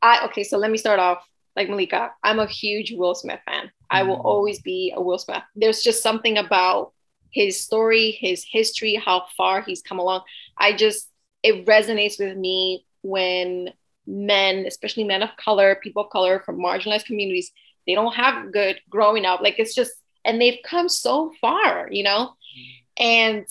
I 0.01 0.25
okay, 0.25 0.43
so 0.43 0.57
let 0.57 0.71
me 0.71 0.79
start 0.79 0.99
off 0.99 1.23
like 1.55 1.69
Malika. 1.69 2.11
I'm 2.23 2.39
a 2.39 2.47
huge 2.47 2.91
Will 2.93 3.13
Smith 3.13 3.41
fan. 3.45 3.69
I 3.91 4.03
will 4.03 4.17
mm. 4.17 4.25
always 4.25 4.59
be 4.59 4.91
a 4.95 5.01
Will 5.01 5.19
Smith. 5.19 5.43
There's 5.55 5.83
just 5.83 6.01
something 6.01 6.39
about 6.39 6.93
his 7.29 7.59
story, 7.59 8.17
his 8.19 8.43
history, 8.49 8.95
how 8.95 9.25
far 9.37 9.61
he's 9.61 9.83
come 9.83 9.99
along. 9.99 10.21
I 10.57 10.73
just 10.73 11.09
it 11.43 11.67
resonates 11.67 12.17
with 12.17 12.35
me 12.35 12.87
when 13.03 13.69
men, 14.05 14.65
especially 14.65 15.03
men 15.03 15.23
of 15.23 15.29
color, 15.37 15.79
people 15.81 16.03
of 16.03 16.09
color 16.09 16.41
from 16.45 16.59
marginalized 16.59 17.05
communities, 17.05 17.51
they 17.87 17.95
don't 17.95 18.15
have 18.15 18.51
good 18.51 18.79
growing 18.89 19.25
up. 19.25 19.41
Like 19.41 19.59
it's 19.59 19.75
just, 19.75 19.93
and 20.25 20.39
they've 20.39 20.59
come 20.65 20.89
so 20.89 21.31
far, 21.41 21.89
you 21.91 22.03
know? 22.03 22.33
And 22.97 23.45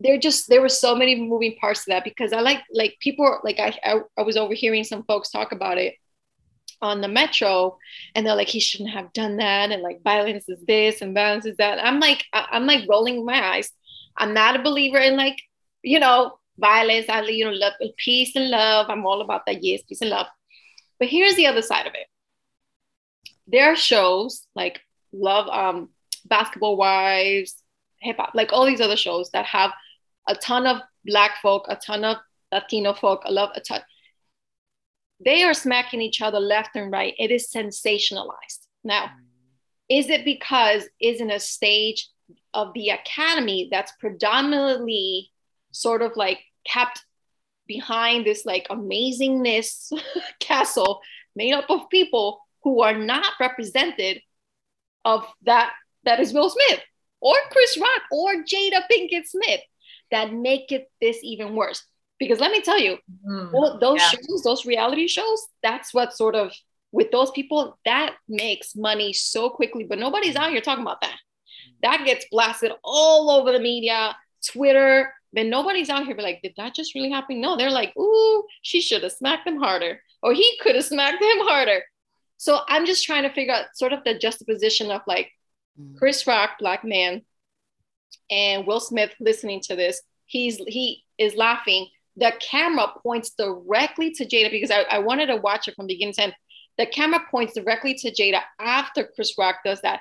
there 0.00 0.18
just 0.18 0.48
there 0.48 0.60
were 0.60 0.68
so 0.68 0.94
many 0.94 1.14
moving 1.14 1.54
parts 1.56 1.84
to 1.84 1.90
that 1.90 2.04
because 2.04 2.32
I 2.32 2.40
like 2.40 2.62
like 2.72 2.96
people 3.00 3.40
like 3.44 3.58
I, 3.58 3.78
I 3.84 4.00
I 4.18 4.22
was 4.22 4.36
overhearing 4.36 4.84
some 4.84 5.04
folks 5.04 5.30
talk 5.30 5.52
about 5.52 5.78
it 5.78 5.94
on 6.82 7.00
the 7.00 7.08
metro 7.08 7.78
and 8.14 8.26
they're 8.26 8.34
like 8.34 8.48
he 8.48 8.58
shouldn't 8.60 8.90
have 8.90 9.12
done 9.12 9.36
that 9.36 9.70
and 9.70 9.82
like 9.82 10.02
violence 10.02 10.48
is 10.48 10.60
this 10.66 11.00
and 11.00 11.14
violence 11.14 11.46
is 11.46 11.56
that 11.56 11.78
i'm 11.78 12.00
like 12.00 12.24
i'm 12.32 12.66
like 12.66 12.88
rolling 12.88 13.24
my 13.24 13.54
eyes 13.54 13.70
i'm 14.16 14.34
not 14.34 14.56
a 14.56 14.62
believer 14.62 14.98
in 14.98 15.16
like 15.16 15.40
you 15.82 16.00
know 16.00 16.36
violence 16.58 17.06
i 17.08 17.22
you 17.22 17.44
know 17.44 17.50
love 17.50 17.72
peace 17.96 18.36
and 18.36 18.50
love 18.50 18.86
i'm 18.88 19.06
all 19.06 19.20
about 19.20 19.44
that 19.46 19.62
yes 19.62 19.82
peace 19.88 20.00
and 20.00 20.10
love 20.10 20.26
but 20.98 21.08
here's 21.08 21.34
the 21.36 21.46
other 21.46 21.62
side 21.62 21.86
of 21.86 21.94
it 21.94 22.06
there 23.46 23.72
are 23.72 23.76
shows 23.76 24.46
like 24.54 24.80
love 25.12 25.48
um 25.48 25.88
basketball 26.26 26.76
wives 26.76 27.62
hip 28.00 28.16
hop 28.16 28.34
like 28.34 28.52
all 28.52 28.66
these 28.66 28.80
other 28.80 28.96
shows 28.96 29.30
that 29.30 29.46
have 29.46 29.72
a 30.28 30.34
ton 30.34 30.66
of 30.66 30.80
black 31.04 31.40
folk 31.40 31.64
a 31.68 31.76
ton 31.76 32.04
of 32.04 32.16
latino 32.52 32.92
folk 32.92 33.22
i 33.24 33.30
love 33.30 33.50
a 33.54 33.60
ton 33.60 33.80
they 35.24 35.42
are 35.42 35.54
smacking 35.54 36.00
each 36.00 36.20
other 36.20 36.40
left 36.40 36.74
and 36.74 36.90
right. 36.90 37.14
It 37.18 37.30
is 37.30 37.50
sensationalized. 37.54 38.66
Now, 38.84 39.10
is 39.88 40.08
it 40.08 40.24
because 40.24 40.88
is 41.00 41.20
in 41.20 41.30
a 41.30 41.40
stage 41.40 42.08
of 42.54 42.72
the 42.74 42.90
academy 42.90 43.68
that's 43.70 43.92
predominantly 44.00 45.30
sort 45.72 46.02
of 46.02 46.16
like 46.16 46.40
kept 46.64 47.04
behind 47.66 48.26
this 48.26 48.44
like 48.44 48.66
amazingness 48.68 49.92
castle 50.40 51.00
made 51.34 51.52
up 51.52 51.68
of 51.70 51.88
people 51.90 52.40
who 52.62 52.82
are 52.82 52.96
not 52.96 53.32
represented 53.40 54.20
of 55.04 55.26
that 55.42 55.72
that 56.04 56.20
is 56.20 56.32
Will 56.32 56.50
Smith 56.50 56.80
or 57.20 57.34
Chris 57.50 57.78
Rock 57.78 58.02
or 58.10 58.44
Jada 58.44 58.82
Pinkett 58.90 59.26
Smith 59.26 59.60
that 60.10 60.32
make 60.32 60.70
it 60.72 60.90
this 61.00 61.18
even 61.22 61.54
worse. 61.54 61.84
Because 62.18 62.38
let 62.38 62.52
me 62.52 62.60
tell 62.60 62.78
you 62.78 62.98
mm, 63.26 63.80
those 63.80 64.00
yeah. 64.00 64.08
shows 64.08 64.42
those 64.44 64.66
reality 64.66 65.08
shows 65.08 65.46
that's 65.62 65.92
what 65.92 66.12
sort 66.12 66.36
of 66.36 66.52
with 66.92 67.10
those 67.10 67.30
people 67.30 67.78
that 67.84 68.14
makes 68.28 68.76
money 68.76 69.12
so 69.12 69.48
quickly. 69.50 69.84
But 69.84 69.98
nobody's 69.98 70.36
out 70.36 70.50
here 70.50 70.60
talking 70.60 70.82
about 70.82 71.00
that. 71.00 71.16
That 71.82 72.04
gets 72.04 72.26
blasted 72.30 72.72
all 72.84 73.30
over 73.30 73.50
the 73.50 73.58
media 73.58 74.14
twitter 74.46 75.12
but 75.32 75.46
nobody's 75.46 75.88
out 75.88 76.04
here 76.04 76.14
be 76.14 76.22
like 76.22 76.40
did 76.42 76.54
that 76.56 76.74
just 76.74 76.94
really 76.94 77.10
happen 77.10 77.40
no 77.40 77.56
they're 77.56 77.70
like 77.70 77.96
ooh 77.96 78.44
she 78.62 78.80
should 78.80 79.02
have 79.02 79.12
smacked 79.12 79.46
him 79.46 79.56
harder 79.56 80.00
or 80.22 80.32
he 80.32 80.58
could 80.60 80.74
have 80.74 80.84
smacked 80.84 81.22
him 81.22 81.38
harder 81.40 81.82
so 82.36 82.60
i'm 82.68 82.86
just 82.86 83.04
trying 83.04 83.22
to 83.22 83.32
figure 83.32 83.54
out 83.54 83.66
sort 83.74 83.92
of 83.92 84.02
the 84.04 84.18
juxtaposition 84.18 84.90
of 84.90 85.00
like 85.06 85.30
mm. 85.80 85.96
chris 85.96 86.26
rock 86.26 86.50
black 86.58 86.84
man 86.84 87.22
and 88.30 88.66
will 88.66 88.80
smith 88.80 89.12
listening 89.20 89.60
to 89.60 89.76
this 89.76 90.00
he's 90.26 90.58
he 90.66 91.04
is 91.18 91.34
laughing 91.34 91.86
the 92.16 92.32
camera 92.40 92.88
points 93.02 93.30
directly 93.30 94.10
to 94.12 94.24
Jada 94.26 94.50
because 94.50 94.70
I, 94.70 94.82
I 94.82 94.98
wanted 94.98 95.26
to 95.26 95.36
watch 95.36 95.68
it 95.68 95.74
from 95.74 95.86
beginning 95.86 96.14
to 96.14 96.22
end. 96.24 96.34
The 96.78 96.86
camera 96.86 97.20
points 97.30 97.54
directly 97.54 97.94
to 97.94 98.10
Jada 98.10 98.40
after 98.60 99.08
Chris 99.14 99.34
Rock 99.38 99.56
does 99.64 99.80
that. 99.82 100.00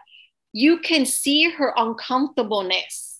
You 0.53 0.79
can 0.79 1.05
see 1.05 1.49
her 1.49 1.73
uncomfortableness. 1.75 3.19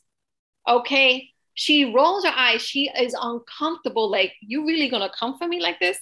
Okay. 0.68 1.30
She 1.54 1.94
rolls 1.94 2.26
her 2.26 2.34
eyes. 2.36 2.62
She 2.62 2.90
is 2.90 3.16
uncomfortable. 3.20 4.10
Like, 4.10 4.34
you 4.42 4.66
really 4.66 4.90
gonna 4.90 5.12
come 5.18 5.38
for 5.38 5.48
me 5.48 5.62
like 5.62 5.80
this? 5.80 5.98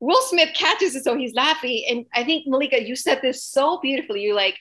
Will 0.00 0.22
Smith 0.22 0.50
catches 0.54 0.94
it, 0.94 1.04
so 1.04 1.16
he's 1.16 1.34
laughing. 1.34 1.84
And 1.88 2.06
I 2.14 2.24
think 2.24 2.46
Malika, 2.46 2.82
you 2.82 2.94
said 2.94 3.20
this 3.20 3.42
so 3.42 3.80
beautifully. 3.80 4.22
You're 4.22 4.36
like, 4.36 4.56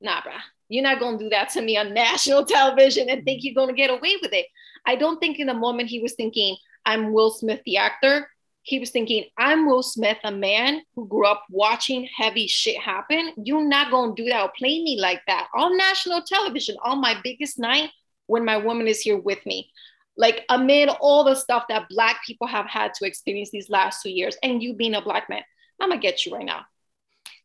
nah, 0.00 0.20
bruh, 0.20 0.40
you're 0.68 0.82
not 0.82 1.00
gonna 1.00 1.18
do 1.18 1.30
that 1.30 1.50
to 1.50 1.62
me 1.62 1.76
on 1.76 1.94
national 1.94 2.44
television 2.46 3.08
and 3.08 3.24
think 3.24 3.42
you're 3.42 3.54
gonna 3.54 3.72
get 3.72 3.90
away 3.90 4.16
with 4.20 4.32
it. 4.32 4.46
I 4.86 4.96
don't 4.96 5.18
think 5.18 5.38
in 5.38 5.46
the 5.46 5.54
moment 5.54 5.88
he 5.88 6.00
was 6.00 6.14
thinking, 6.14 6.56
I'm 6.84 7.12
Will 7.12 7.30
Smith, 7.30 7.60
the 7.64 7.78
actor. 7.78 8.28
He 8.62 8.78
was 8.78 8.90
thinking, 8.90 9.24
I'm 9.38 9.66
Will 9.66 9.82
Smith, 9.82 10.18
a 10.24 10.32
man 10.32 10.82
who 10.94 11.06
grew 11.06 11.26
up 11.26 11.44
watching 11.50 12.08
heavy 12.16 12.46
shit 12.46 12.78
happen. 12.78 13.32
You're 13.42 13.66
not 13.66 13.90
to 13.90 14.14
do 14.22 14.28
that 14.30 14.42
or 14.42 14.52
play 14.56 14.82
me 14.82 14.98
like 14.98 15.20
that 15.26 15.48
on 15.54 15.76
national 15.76 16.22
television 16.22 16.76
on 16.82 17.00
my 17.00 17.18
biggest 17.22 17.58
night 17.58 17.90
when 18.26 18.44
my 18.44 18.56
woman 18.56 18.86
is 18.86 19.00
here 19.00 19.18
with 19.18 19.44
me. 19.46 19.70
Like 20.16 20.44
amid 20.48 20.88
all 20.88 21.24
the 21.24 21.34
stuff 21.34 21.64
that 21.68 21.88
Black 21.88 22.24
people 22.24 22.46
have 22.46 22.66
had 22.66 22.94
to 22.94 23.06
experience 23.06 23.50
these 23.50 23.68
last 23.68 24.02
two 24.02 24.10
years, 24.10 24.36
and 24.42 24.62
you 24.62 24.74
being 24.74 24.94
a 24.94 25.02
Black 25.02 25.28
man, 25.28 25.42
I'm 25.80 25.90
to 25.90 25.98
get 25.98 26.24
you 26.24 26.34
right 26.34 26.44
now. 26.44 26.64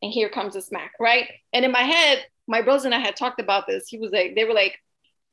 And 0.02 0.12
here 0.12 0.28
comes 0.28 0.54
the 0.54 0.62
smack, 0.62 0.92
right? 1.00 1.28
And 1.52 1.64
in 1.64 1.72
my 1.72 1.82
head, 1.82 2.24
my 2.46 2.62
brothers 2.62 2.84
and 2.84 2.94
I 2.94 2.98
had 2.98 3.16
talked 3.16 3.40
about 3.40 3.66
this. 3.66 3.88
He 3.88 3.98
was 3.98 4.12
like, 4.12 4.34
they 4.34 4.44
were 4.44 4.54
like, 4.54 4.78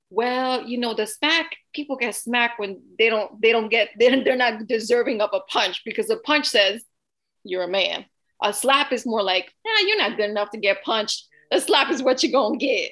well 0.09 0.65
you 0.65 0.77
know 0.77 0.93
the 0.93 1.05
smack 1.05 1.55
people 1.73 1.97
get 1.97 2.15
smacked 2.15 2.59
when 2.59 2.81
they 2.97 3.09
don't 3.09 3.41
they 3.41 3.51
don't 3.51 3.69
get 3.69 3.89
they're, 3.99 4.23
they're 4.23 4.35
not 4.35 4.65
deserving 4.67 5.21
of 5.21 5.29
a 5.33 5.39
punch 5.41 5.81
because 5.85 6.09
a 6.09 6.17
punch 6.17 6.47
says 6.47 6.83
you're 7.43 7.63
a 7.63 7.67
man 7.67 8.05
a 8.43 8.53
slap 8.53 8.91
is 8.91 9.05
more 9.05 9.23
like 9.23 9.51
yeah 9.65 9.87
you're 9.87 9.97
not 9.97 10.17
good 10.17 10.29
enough 10.29 10.49
to 10.51 10.57
get 10.57 10.83
punched 10.83 11.27
a 11.51 11.59
slap 11.59 11.91
is 11.91 12.03
what 12.03 12.23
you're 12.23 12.31
gonna 12.31 12.57
get 12.57 12.91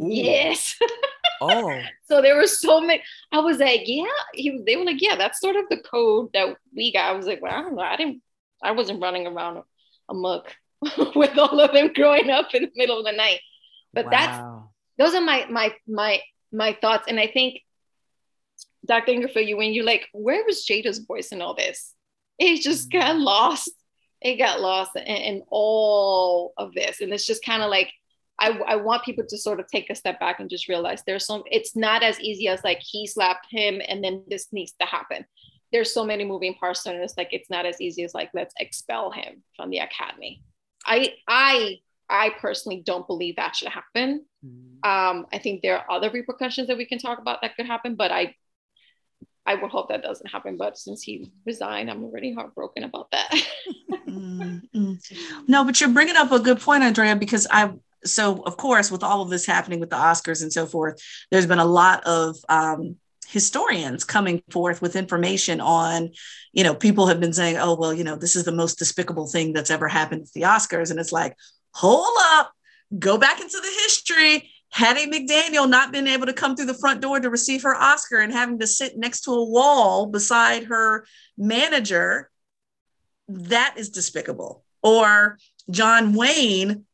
Ooh. 0.00 0.08
yes 0.08 0.78
oh 1.40 1.80
so 2.04 2.22
there 2.22 2.36
were 2.36 2.46
so 2.46 2.80
many 2.80 3.02
i 3.30 3.40
was 3.40 3.58
like 3.58 3.82
yeah 3.84 4.06
he 4.32 4.62
they 4.66 4.76
were 4.76 4.84
like 4.84 5.02
yeah 5.02 5.16
that's 5.16 5.40
sort 5.40 5.56
of 5.56 5.64
the 5.68 5.78
code 5.78 6.30
that 6.32 6.56
we 6.74 6.92
got 6.92 7.10
i 7.10 7.16
was 7.16 7.26
like 7.26 7.42
well 7.42 7.52
i 7.52 7.60
don't 7.60 7.74
know 7.74 7.82
i 7.82 7.96
didn't 7.96 8.22
i 8.62 8.70
wasn't 8.72 9.02
running 9.02 9.26
around 9.26 9.62
a, 10.08 10.14
muck 10.14 10.54
with 11.14 11.36
all 11.38 11.60
of 11.60 11.72
them 11.72 11.92
growing 11.94 12.30
up 12.30 12.54
in 12.54 12.62
the 12.62 12.70
middle 12.74 12.98
of 12.98 13.04
the 13.04 13.12
night 13.12 13.40
but 13.92 14.06
wow. 14.06 14.10
that's 14.10 14.42
those 14.98 15.14
are 15.14 15.24
my 15.24 15.46
my 15.50 15.74
my 15.86 16.20
my 16.52 16.76
thoughts. 16.80 17.06
And 17.08 17.18
I 17.18 17.26
think, 17.26 17.60
Dr. 18.86 19.12
Ingerfield, 19.12 19.48
you 19.48 19.56
when 19.56 19.72
you're 19.72 19.84
like, 19.84 20.08
where 20.12 20.44
was 20.44 20.66
Jada's 20.66 20.98
voice 20.98 21.32
in 21.32 21.40
all 21.40 21.54
this? 21.54 21.94
It 22.38 22.62
just 22.62 22.90
mm. 22.90 23.00
got 23.00 23.18
lost. 23.18 23.70
It 24.20 24.36
got 24.36 24.60
lost 24.60 24.94
in, 24.96 25.02
in 25.02 25.42
all 25.48 26.52
of 26.56 26.74
this. 26.74 27.00
And 27.00 27.12
it's 27.12 27.26
just 27.26 27.44
kind 27.44 27.62
of 27.62 27.70
like, 27.70 27.92
I, 28.38 28.58
I 28.66 28.76
want 28.76 29.04
people 29.04 29.24
to 29.28 29.38
sort 29.38 29.60
of 29.60 29.68
take 29.68 29.90
a 29.90 29.94
step 29.94 30.18
back 30.18 30.40
and 30.40 30.50
just 30.50 30.68
realize 30.68 31.02
there's 31.06 31.26
some, 31.26 31.42
it's 31.50 31.76
not 31.76 32.02
as 32.02 32.18
easy 32.20 32.48
as 32.48 32.64
like 32.64 32.80
he 32.80 33.06
slapped 33.06 33.46
him 33.50 33.80
and 33.86 34.02
then 34.02 34.24
this 34.28 34.48
needs 34.52 34.72
to 34.80 34.86
happen. 34.86 35.24
There's 35.72 35.92
so 35.92 36.04
many 36.04 36.24
moving 36.24 36.54
parts 36.54 36.84
and 36.86 36.96
it's 36.96 37.16
like, 37.16 37.28
it's 37.32 37.50
not 37.50 37.66
as 37.66 37.80
easy 37.80 38.04
as 38.04 38.14
like, 38.14 38.30
let's 38.34 38.54
expel 38.58 39.10
him 39.10 39.42
from 39.56 39.70
the 39.70 39.78
academy. 39.78 40.42
I, 40.84 41.14
I 41.28 41.78
I 42.12 42.28
personally 42.40 42.82
don't 42.84 43.06
believe 43.06 43.36
that 43.36 43.56
should 43.56 43.68
happen. 43.68 44.26
Mm-hmm. 44.44 44.88
Um, 44.88 45.26
I 45.32 45.38
think 45.38 45.62
there 45.62 45.78
are 45.78 45.90
other 45.90 46.10
repercussions 46.10 46.68
that 46.68 46.76
we 46.76 46.84
can 46.84 46.98
talk 46.98 47.18
about 47.18 47.40
that 47.40 47.56
could 47.56 47.66
happen, 47.66 47.94
but 47.94 48.12
I 48.12 48.34
I 49.44 49.56
would 49.56 49.70
hope 49.70 49.88
that 49.88 50.02
doesn't 50.02 50.30
happen. 50.30 50.56
But 50.56 50.78
since 50.78 51.02
he 51.02 51.32
resigned, 51.46 51.90
I'm 51.90 52.04
already 52.04 52.34
heartbroken 52.34 52.84
about 52.84 53.10
that. 53.12 53.30
mm-hmm. 54.08 54.92
No, 55.48 55.64
but 55.64 55.80
you're 55.80 55.90
bringing 55.90 56.16
up 56.16 56.30
a 56.30 56.38
good 56.38 56.60
point, 56.60 56.82
Andrea, 56.82 57.16
because 57.16 57.46
I 57.50 57.72
so 58.04 58.42
of 58.42 58.56
course 58.56 58.90
with 58.90 59.02
all 59.02 59.22
of 59.22 59.30
this 59.30 59.46
happening 59.46 59.80
with 59.80 59.90
the 59.90 59.96
Oscars 59.96 60.42
and 60.42 60.52
so 60.52 60.66
forth, 60.66 61.00
there's 61.30 61.46
been 61.46 61.58
a 61.58 61.64
lot 61.64 62.04
of 62.04 62.36
um, 62.48 62.96
historians 63.28 64.04
coming 64.04 64.42
forth 64.50 64.82
with 64.82 64.96
information 64.96 65.60
on, 65.60 66.10
you 66.52 66.62
know, 66.64 66.74
people 66.74 67.06
have 67.06 67.20
been 67.20 67.32
saying, 67.32 67.56
oh 67.56 67.74
well, 67.74 67.94
you 67.94 68.04
know, 68.04 68.16
this 68.16 68.36
is 68.36 68.44
the 68.44 68.52
most 68.52 68.78
despicable 68.78 69.26
thing 69.26 69.52
that's 69.52 69.70
ever 69.70 69.88
happened 69.88 70.22
at 70.22 70.32
the 70.32 70.42
Oscars, 70.42 70.90
and 70.90 71.00
it's 71.00 71.12
like, 71.12 71.36
hold 71.74 72.16
up, 72.34 72.52
go 72.98 73.16
back 73.16 73.40
into 73.40 73.58
the 73.60 73.80
history. 73.82 74.50
Hattie 74.70 75.10
McDaniel 75.10 75.68
not 75.68 75.92
been 75.92 76.06
able 76.06 76.26
to 76.26 76.32
come 76.32 76.56
through 76.56 76.66
the 76.66 76.74
front 76.74 77.02
door 77.02 77.20
to 77.20 77.28
receive 77.28 77.62
her 77.62 77.74
Oscar 77.74 78.18
and 78.18 78.32
having 78.32 78.58
to 78.58 78.66
sit 78.66 78.96
next 78.96 79.22
to 79.22 79.32
a 79.32 79.44
wall 79.44 80.06
beside 80.06 80.64
her 80.64 81.06
manager, 81.36 82.30
that 83.28 83.74
is 83.76 83.90
despicable. 83.90 84.64
Or 84.82 85.38
John 85.70 86.14
Wayne 86.14 86.86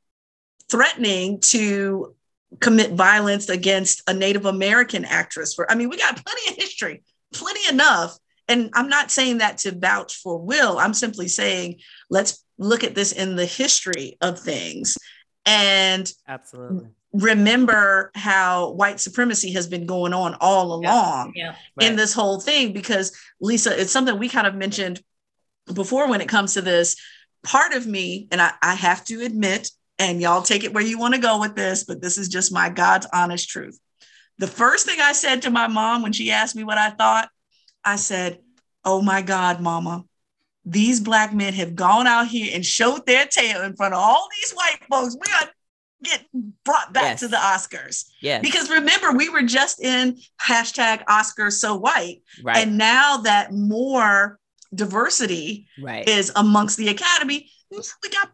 threatening 0.70 1.40
to 1.40 2.14
commit 2.60 2.92
violence 2.92 3.48
against 3.48 4.02
a 4.08 4.14
Native 4.14 4.46
American 4.46 5.04
actress 5.04 5.54
for 5.54 5.70
I 5.70 5.74
mean 5.74 5.88
we 5.88 5.98
got 5.98 6.24
plenty 6.24 6.50
of 6.50 6.56
history 6.56 7.02
plenty 7.32 7.60
enough. 7.68 8.18
And 8.50 8.70
I'm 8.72 8.88
not 8.88 9.10
saying 9.10 9.38
that 9.38 9.58
to 9.58 9.78
vouch 9.78 10.16
for 10.16 10.38
Will. 10.38 10.78
I'm 10.78 10.94
simply 10.94 11.28
saying 11.28 11.80
let's 12.08 12.42
look 12.56 12.82
at 12.82 12.94
this 12.94 13.12
in 13.12 13.36
the 13.36 13.44
history 13.44 14.16
of 14.20 14.38
things 14.38 14.96
and 15.44 16.10
absolutely. 16.26 16.88
remember 17.12 18.10
how 18.14 18.72
white 18.72 19.00
supremacy 19.00 19.52
has 19.52 19.66
been 19.66 19.86
going 19.86 20.12
on 20.12 20.34
all 20.40 20.72
along 20.72 21.32
yeah, 21.36 21.54
yeah. 21.78 21.88
in 21.88 21.96
this 21.96 22.12
whole 22.12 22.40
thing 22.40 22.72
because 22.72 23.16
lisa 23.40 23.80
it's 23.80 23.92
something 23.92 24.18
we 24.18 24.28
kind 24.28 24.46
of 24.46 24.56
mentioned 24.56 25.00
before 25.74 26.08
when 26.08 26.20
it 26.20 26.28
comes 26.28 26.54
to 26.54 26.62
this. 26.62 26.96
Part 27.44 27.72
of 27.72 27.86
me 27.86 28.26
and 28.30 28.42
I, 28.42 28.52
I 28.60 28.74
have 28.74 29.04
to 29.06 29.20
admit 29.20 29.70
and 29.98 30.20
y'all 30.20 30.42
take 30.42 30.64
it 30.64 30.72
where 30.72 30.84
you 30.84 30.98
want 30.98 31.14
to 31.14 31.20
go 31.20 31.40
with 31.40 31.54
this 31.54 31.84
but 31.84 32.00
this 32.00 32.18
is 32.18 32.28
just 32.28 32.52
my 32.52 32.68
god's 32.68 33.06
honest 33.12 33.48
truth 33.48 33.78
the 34.38 34.46
first 34.46 34.86
thing 34.86 35.00
i 35.00 35.12
said 35.12 35.42
to 35.42 35.50
my 35.50 35.66
mom 35.66 36.02
when 36.02 36.12
she 36.12 36.30
asked 36.30 36.56
me 36.56 36.64
what 36.64 36.78
i 36.78 36.90
thought 36.90 37.28
i 37.84 37.96
said 37.96 38.38
oh 38.84 39.00
my 39.02 39.22
god 39.22 39.60
mama 39.60 40.04
these 40.64 41.00
black 41.00 41.32
men 41.32 41.54
have 41.54 41.74
gone 41.74 42.06
out 42.06 42.26
here 42.28 42.50
and 42.54 42.64
showed 42.64 43.06
their 43.06 43.24
tail 43.26 43.62
in 43.62 43.74
front 43.74 43.94
of 43.94 44.00
all 44.00 44.28
these 44.36 44.52
white 44.52 44.76
folks. 44.90 45.16
We 45.18 45.32
are 45.40 45.48
get 46.04 46.24
brought 46.62 46.92
back 46.92 47.02
Yes. 47.12 47.20
to 47.20 47.28
the 47.28 47.38
Oscars. 47.38 48.04
Yes. 48.20 48.42
Because 48.42 48.68
remember, 48.68 49.12
we 49.12 49.30
were 49.30 49.42
just 49.42 49.80
in 49.82 50.18
hashtag 50.38 51.04
Oscars 51.06 51.52
so 51.52 51.74
white. 51.76 52.20
right. 52.42 52.58
And 52.58 52.76
now 52.76 53.16
that 53.18 53.50
more 53.54 54.38
diversity 54.74 55.66
right. 55.80 56.06
is 56.06 56.30
amongst 56.36 56.76
the 56.76 56.88
academy, 56.88 57.48
we 57.70 57.78
got 58.10 58.28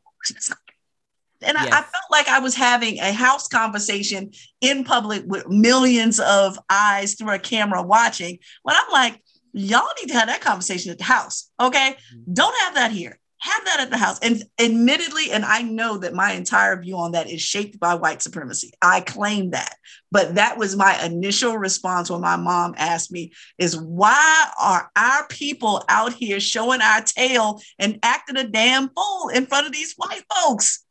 and 1.43 1.57
I, 1.57 1.65
I 1.65 1.83
felt 1.83 2.05
like 2.11 2.29
I 2.29 2.39
was 2.39 2.55
having 2.55 2.99
a 2.99 3.13
house 3.13 3.49
conversation 3.49 4.33
in 4.61 4.85
public 4.85 5.25
with 5.27 5.49
millions 5.49 6.21
of 6.21 6.59
eyes 6.71 7.15
through 7.15 7.35
a 7.35 7.39
camera 7.39 7.83
watching. 7.83 8.39
When 8.63 8.77
I'm 8.77 8.93
like, 8.93 9.21
y'all 9.53 9.89
need 10.01 10.09
to 10.09 10.19
have 10.19 10.29
that 10.29 10.41
conversation 10.41 10.91
at 10.91 10.99
the 10.99 11.05
house. 11.05 11.51
Okay. 11.61 11.93
Mm-hmm. 11.93 12.33
Don't 12.33 12.59
have 12.63 12.75
that 12.75 12.91
here. 12.91 13.19
Have 13.39 13.65
that 13.67 13.81
at 13.81 13.91
the 13.91 13.99
house. 13.99 14.19
And 14.21 14.43
admittedly, 14.59 15.31
and 15.31 15.45
I 15.45 15.61
know 15.61 15.99
that 15.99 16.15
my 16.15 16.33
entire 16.33 16.81
view 16.81 16.97
on 16.97 17.13
that 17.13 17.29
is 17.29 17.43
shaped 17.43 17.79
by 17.79 17.95
white 17.95 18.23
supremacy. 18.23 18.73
I 18.81 19.01
claim 19.03 19.51
that. 19.51 19.77
But 20.11 20.37
that 20.37 20.57
was 20.57 20.77
my 20.77 20.99
initial 21.05 21.59
response 21.59 22.11
when 22.11 22.23
my 22.23 22.37
mom 22.37 22.75
asked 22.79 23.13
me 23.13 23.33
is 23.59 23.77
why 23.77 24.47
are 24.59 24.91
our 24.97 25.27
people 25.29 25.85
out 25.91 26.15
here 26.15 26.41
showing 26.41 26.81
our 26.81 27.03
tail 27.03 27.61
and 27.79 27.99
acting 28.03 28.39
a 28.39 28.49
damn 28.49 28.89
fool 28.89 29.29
in 29.29 29.45
front 29.45 29.67
of 29.67 29.75
these 29.75 29.95
white 29.99 30.23
folks? 30.35 30.84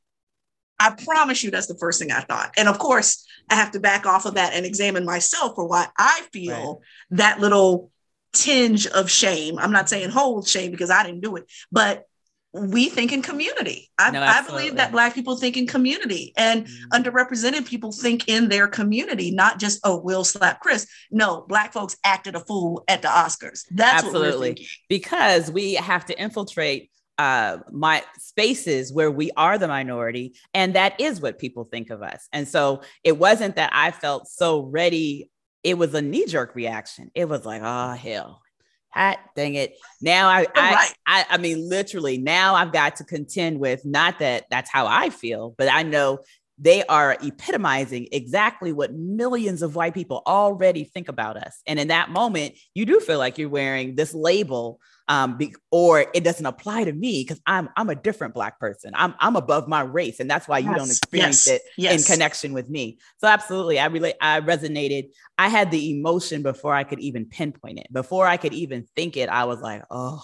I 0.84 0.92
promise 0.92 1.44
you 1.44 1.50
that's 1.50 1.68
the 1.68 1.78
first 1.78 2.00
thing 2.00 2.12
I 2.12 2.20
thought. 2.22 2.54
And 2.58 2.68
of 2.68 2.78
course, 2.78 3.26
I 3.50 3.56
have 3.56 3.72
to 3.72 3.80
back 3.80 4.06
off 4.06 4.26
of 4.26 4.34
that 4.36 4.54
and 4.54 4.66
examine 4.66 5.06
myself 5.06 5.56
for 5.56 5.66
why 5.66 5.88
I 5.98 6.24
feel 6.34 6.82
that 7.12 7.40
little 7.40 7.90
tinge 8.34 8.86
of 8.88 9.10
shame. 9.10 9.58
I'm 9.60 9.72
not 9.72 9.88
saying 9.88 10.10
whole 10.10 10.44
shame 10.44 10.72
because 10.72 10.90
I 10.90 11.04
didn't 11.04 11.22
do 11.22 11.38
it, 11.38 11.46
but 11.72 12.06
we 12.52 12.90
think 12.90 13.14
in 13.14 13.22
community. 13.22 13.90
I, 13.98 14.12
No, 14.12 14.22
I 14.22 14.42
believe 14.46 14.76
that 14.76 14.92
Black 14.92 15.16
people 15.16 15.38
think 15.38 15.58
in 15.58 15.66
community 15.66 16.34
and 16.38 16.68
Mhm. 16.68 16.90
underrepresented 16.94 17.66
people 17.66 17.92
think 17.92 18.28
in 18.28 18.50
their 18.50 18.68
community, 18.68 19.32
not 19.32 19.60
just, 19.60 19.80
oh, 19.84 19.98
we'll 19.98 20.24
slap 20.24 20.60
Chris. 20.60 20.86
No, 21.10 21.46
Black 21.48 21.74
folks 21.74 21.96
acted 22.04 22.36
a 22.36 22.40
fool 22.42 22.84
at 22.88 23.02
the 23.02 23.08
Oscars. 23.08 23.64
That's 23.72 24.04
what 24.04 24.14
we're 24.14 24.28
Absolutely. 24.28 24.68
because 24.88 25.50
we 25.50 25.76
have 25.76 26.06
to 26.08 26.20
infiltrate 26.20 26.92
uh 27.18 27.58
my 27.72 28.04
spaces 28.18 28.92
where 28.92 29.12
we 29.12 29.32
are 29.38 29.58
the 29.58 29.68
minority 29.68 30.34
and 30.54 30.76
that 30.76 31.00
is 31.00 31.22
what 31.22 31.40
people 31.40 31.64
think 31.66 31.90
of 31.90 32.02
us. 32.02 32.28
And 32.34 32.48
so 32.48 32.82
it 33.04 33.18
wasn't 33.18 33.56
that 33.56 33.72
i 33.74 33.92
felt 33.92 34.28
so 34.28 34.62
ready. 34.62 35.30
It 35.64 35.78
was 35.78 35.94
a 35.94 36.02
knee-jerk 36.02 36.56
reaction. 36.56 37.12
It 37.16 37.30
was 37.30 37.46
like 37.46 37.62
oh 37.64 37.92
hell. 37.92 38.42
Hot 38.90 39.20
dang 39.36 39.56
it. 39.56 39.76
Now 40.02 40.28
I, 40.28 40.46
I 40.56 40.90
i 41.06 41.26
i 41.32 41.38
mean 41.38 41.68
literally 41.68 42.18
now 42.18 42.56
i've 42.56 42.72
got 42.72 42.98
to 42.98 43.04
contend 43.04 43.60
with 43.60 43.86
not 43.86 44.20
that 44.20 44.46
that's 44.50 44.72
how 44.72 44.88
i 44.88 45.10
feel 45.10 45.56
but 45.58 45.68
i 45.72 45.84
know 45.84 46.20
they 46.58 46.84
are 46.86 47.18
epitomizing 47.22 48.08
exactly 48.12 48.72
what 48.72 48.94
millions 48.94 49.62
of 49.62 49.76
white 49.76 49.94
people 49.94 50.22
already 50.28 50.84
think 50.84 51.10
about 51.10 51.36
us. 51.36 51.62
And 51.66 51.80
in 51.80 51.88
that 51.88 52.12
moment, 52.12 52.56
you 52.74 52.86
do 52.86 53.00
feel 53.00 53.18
like 53.18 53.38
you're 53.38 53.50
wearing 53.50 53.96
this 53.96 54.14
label, 54.14 54.80
um, 55.08 55.38
be, 55.38 55.56
or 55.72 56.06
it 56.14 56.24
doesn't 56.24 56.46
apply 56.46 56.84
to 56.84 56.94
me 56.94 57.24
because 57.24 57.42
I'm 57.48 57.70
I'm 57.76 57.90
a 57.90 57.96
different 57.96 58.34
black 58.34 58.60
person. 58.60 58.92
I'm 58.94 59.16
I'm 59.20 59.36
above 59.36 59.68
my 59.68 59.82
race, 59.82 60.20
and 60.20 60.30
that's 60.30 60.48
why 60.48 60.60
you 60.60 60.74
don't 60.74 60.90
experience 60.90 61.48
yes, 61.48 61.56
it 61.56 61.62
yes. 61.78 62.08
in 62.08 62.14
connection 62.14 62.54
with 62.54 62.70
me. 62.70 63.00
So 63.18 63.28
absolutely, 63.28 63.80
I 63.80 63.88
relate. 63.88 64.16
I 64.22 64.40
resonated. 64.40 65.10
I 65.38 65.50
had 65.50 65.72
the 65.72 65.92
emotion 65.92 66.44
before 66.44 66.76
I 66.76 66.84
could 66.84 67.00
even 67.00 67.26
pinpoint 67.26 67.80
it. 67.80 67.92
Before 67.92 68.28
I 68.28 68.38
could 68.38 68.54
even 68.54 68.86
think 68.96 69.18
it, 69.18 69.28
I 69.28 69.46
was 69.46 69.60
like, 69.60 69.84
oh, 69.90 70.24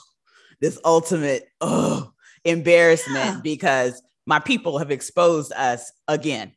this 0.61 0.79
ultimate 0.85 1.47
oh 1.59 2.13
embarrassment 2.45 3.25
Yeah. 3.25 3.39
because 3.43 4.01
my 4.25 4.39
people 4.39 4.77
have 4.77 4.91
exposed 4.91 5.51
us 5.53 5.91
again. 6.07 6.53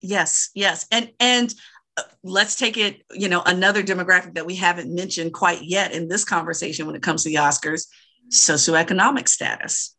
Yes, 0.00 0.50
yes. 0.54 0.86
And 0.90 1.10
and 1.18 1.52
uh, 1.96 2.02
let's 2.22 2.56
take 2.56 2.76
it, 2.76 3.02
you 3.12 3.28
know, 3.28 3.42
another 3.44 3.82
demographic 3.82 4.34
that 4.34 4.46
we 4.46 4.54
haven't 4.54 4.94
mentioned 4.94 5.32
quite 5.32 5.62
yet 5.62 5.92
in 5.92 6.08
this 6.08 6.24
conversation 6.24 6.86
when 6.86 6.94
it 6.94 7.02
comes 7.02 7.22
to 7.22 7.30
the 7.30 7.36
Oscars, 7.36 7.86
socioeconomic 8.30 9.28
status. 9.28 9.96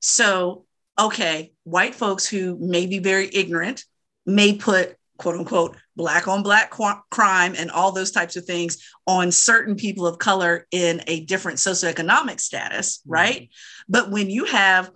So, 0.00 0.66
okay, 0.98 1.52
white 1.64 1.94
folks 1.94 2.26
who 2.26 2.58
may 2.60 2.86
be 2.86 2.98
very 2.98 3.30
ignorant 3.32 3.84
may 4.26 4.54
put 4.54 4.96
quote 5.16 5.36
unquote 5.36 5.76
black 5.96 6.28
on 6.28 6.42
black 6.42 6.70
qu- 6.70 7.00
crime 7.10 7.54
and 7.56 7.70
all 7.70 7.92
those 7.92 8.10
types 8.10 8.36
of 8.36 8.44
things 8.44 8.84
on 9.06 9.30
certain 9.30 9.76
people 9.76 10.06
of 10.06 10.18
color 10.18 10.66
in 10.70 11.02
a 11.06 11.24
different 11.24 11.58
socioeconomic 11.58 12.40
status, 12.40 13.00
right? 13.06 13.48
But 13.88 14.10
when 14.10 14.28
you 14.28 14.44
have 14.46 14.90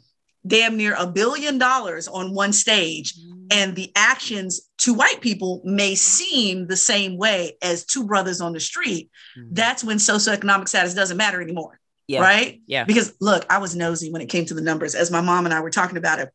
damn 0.47 0.77
near 0.77 0.95
a 0.99 1.07
billion 1.07 1.59
dollars 1.59 2.09
on 2.09 2.35
one 2.35 2.53
stage 2.53 3.15
and 3.51 3.75
the 3.75 3.91
actions 3.97 4.61
to 4.79 4.95
white 4.95 5.21
people 5.21 5.63
may 5.65 5.95
seem 5.95 6.67
the 6.67 6.77
same 6.77 7.17
way 7.17 7.57
as 7.63 7.85
two 7.85 8.05
brothers 8.05 8.41
on 8.41 8.53
the 8.53 8.61
street, 8.61 9.11
Mhm. 9.39 9.49
that's 9.53 9.83
when 9.83 9.97
socioeconomic 9.99 10.69
status 10.69 10.95
doesn't 10.95 11.17
matter 11.17 11.41
anymore, 11.41 11.81
yeah, 12.07 12.21
right? 12.21 12.61
yeah, 12.67 12.85
Because 12.85 13.15
look, 13.21 13.47
I 13.51 13.59
was 13.59 13.75
nosy 13.75 14.11
when 14.13 14.23
it 14.23 14.29
came 14.29 14.45
to 14.47 14.55
the 14.55 14.61
numbers. 14.61 14.95
As 14.95 15.11
my 15.11 15.21
mom 15.23 15.45
and 15.47 15.55
I 15.55 15.61
were 15.61 15.71
talking 15.71 15.97
about 15.97 16.19
it, 16.21 16.31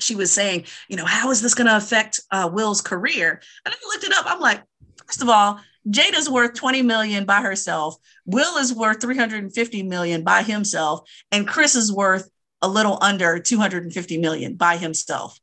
she 0.00 0.14
was 0.14 0.30
saying, 0.32 0.64
you 0.88 0.96
know, 0.96 1.04
how 1.04 1.30
is 1.30 1.40
this 1.42 1.54
going 1.54 1.66
to 1.68 1.76
affect 1.76 2.20
uh, 2.30 2.48
Will's 2.52 2.80
career? 2.80 3.40
And 3.64 3.74
I 3.74 3.78
looked 3.88 4.04
it 4.04 4.12
up. 4.12 4.26
I'm 4.26 4.40
like, 4.40 4.62
first 5.06 5.22
of 5.22 5.28
all, 5.28 5.60
Jada's 5.88 6.28
worth 6.28 6.54
20 6.54 6.82
million 6.82 7.24
by 7.24 7.40
herself. 7.40 7.96
Will 8.26 8.58
is 8.58 8.74
worth 8.74 9.00
350 9.00 9.82
million 9.84 10.22
by 10.22 10.42
himself, 10.42 11.08
and 11.32 11.48
Chris 11.48 11.74
is 11.74 11.90
worth 11.92 12.28
a 12.62 12.68
little 12.68 12.98
under 13.00 13.38
250 13.38 14.18
million 14.18 14.54
by 14.54 14.76
himself. 14.76 15.38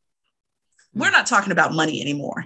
We're 0.94 1.12
not 1.12 1.28
talking 1.28 1.52
about 1.52 1.74
money 1.74 2.02
anymore. 2.02 2.46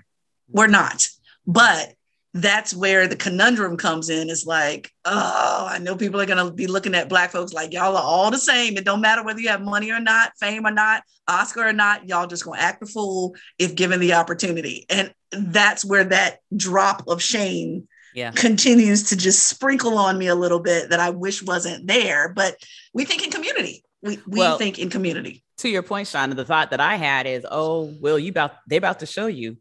We're 0.50 0.68
not. 0.68 1.08
But 1.46 1.94
that's 2.34 2.76
where 2.76 3.08
the 3.08 3.16
conundrum 3.16 3.76
comes 3.76 4.10
in 4.10 4.30
is 4.30 4.46
like, 4.46 4.92
oh, 5.06 5.68
I 5.70 5.80
know 5.80 5.96
people 5.96 6.22
are 6.22 6.26
going 6.28 6.46
to 6.46 6.52
be 6.52 6.68
looking 6.68 6.94
at 6.94 7.10
Black 7.10 7.32
folks 7.32 7.54
like 7.54 7.74
y'all 7.74 7.98
are 7.98 8.04
all 8.04 8.30
the 8.30 8.38
same. 8.38 8.78
It 8.78 8.86
don't 8.86 9.02
matter 9.02 9.24
whether 9.24 9.40
you 9.40 9.50
have 9.50 9.62
money 9.62 9.92
or 9.92 10.00
not, 10.00 10.34
fame 10.40 10.66
or 10.66 10.72
not, 10.72 11.04
Oscar 11.28 11.68
or 11.68 11.74
not, 11.74 12.08
y'all 12.08 12.28
just 12.28 12.46
going 12.46 12.60
to 12.60 12.64
act 12.64 12.84
a 12.84 12.86
fool 12.86 13.36
if 13.58 13.76
given 13.76 14.00
the 14.00 14.14
opportunity. 14.14 14.86
And 14.90 15.14
that's 15.32 15.84
where 15.84 16.04
that 16.06 16.40
drop 16.56 17.08
of 17.08 17.22
shame 17.22 17.88
yeah. 18.14 18.32
continues 18.32 19.10
to 19.10 19.18
just 19.18 19.48
sprinkle 19.48 19.98
on 19.98 20.18
me 20.18 20.28
a 20.28 20.36
little 20.36 20.60
bit 20.60 20.92
that 20.92 21.00
I 21.00 21.10
wish 21.10 21.42
wasn't 21.42 21.88
there. 21.88 22.30
But 22.30 22.58
we 22.94 23.06
think 23.06 23.24
in 23.24 23.32
community. 23.32 23.84
We, 24.02 24.18
we 24.28 24.40
Well- 24.40 24.58
think 24.58 24.80
in 24.80 24.90
community. 24.90 25.44
To 25.58 25.70
your 25.70 25.84
point, 25.84 26.08
Shauna, 26.08 26.36
the 26.38 26.46
thought 26.46 26.72
that 26.72 26.80
I 26.80 26.96
had 26.96 27.28
is, 27.28 27.46
oh, 27.50 27.94
Will, 28.00 28.18
you 28.18 28.30
about 28.30 28.54
They're 28.68 28.78
about 28.78 29.00
to 29.00 29.06
show 29.06 29.28
you 29.28 29.58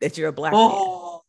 that 0.00 0.16
you're 0.16 0.28
a 0.28 0.32
black 0.32 0.52
man. 0.52 0.70
Oh, 0.72 1.22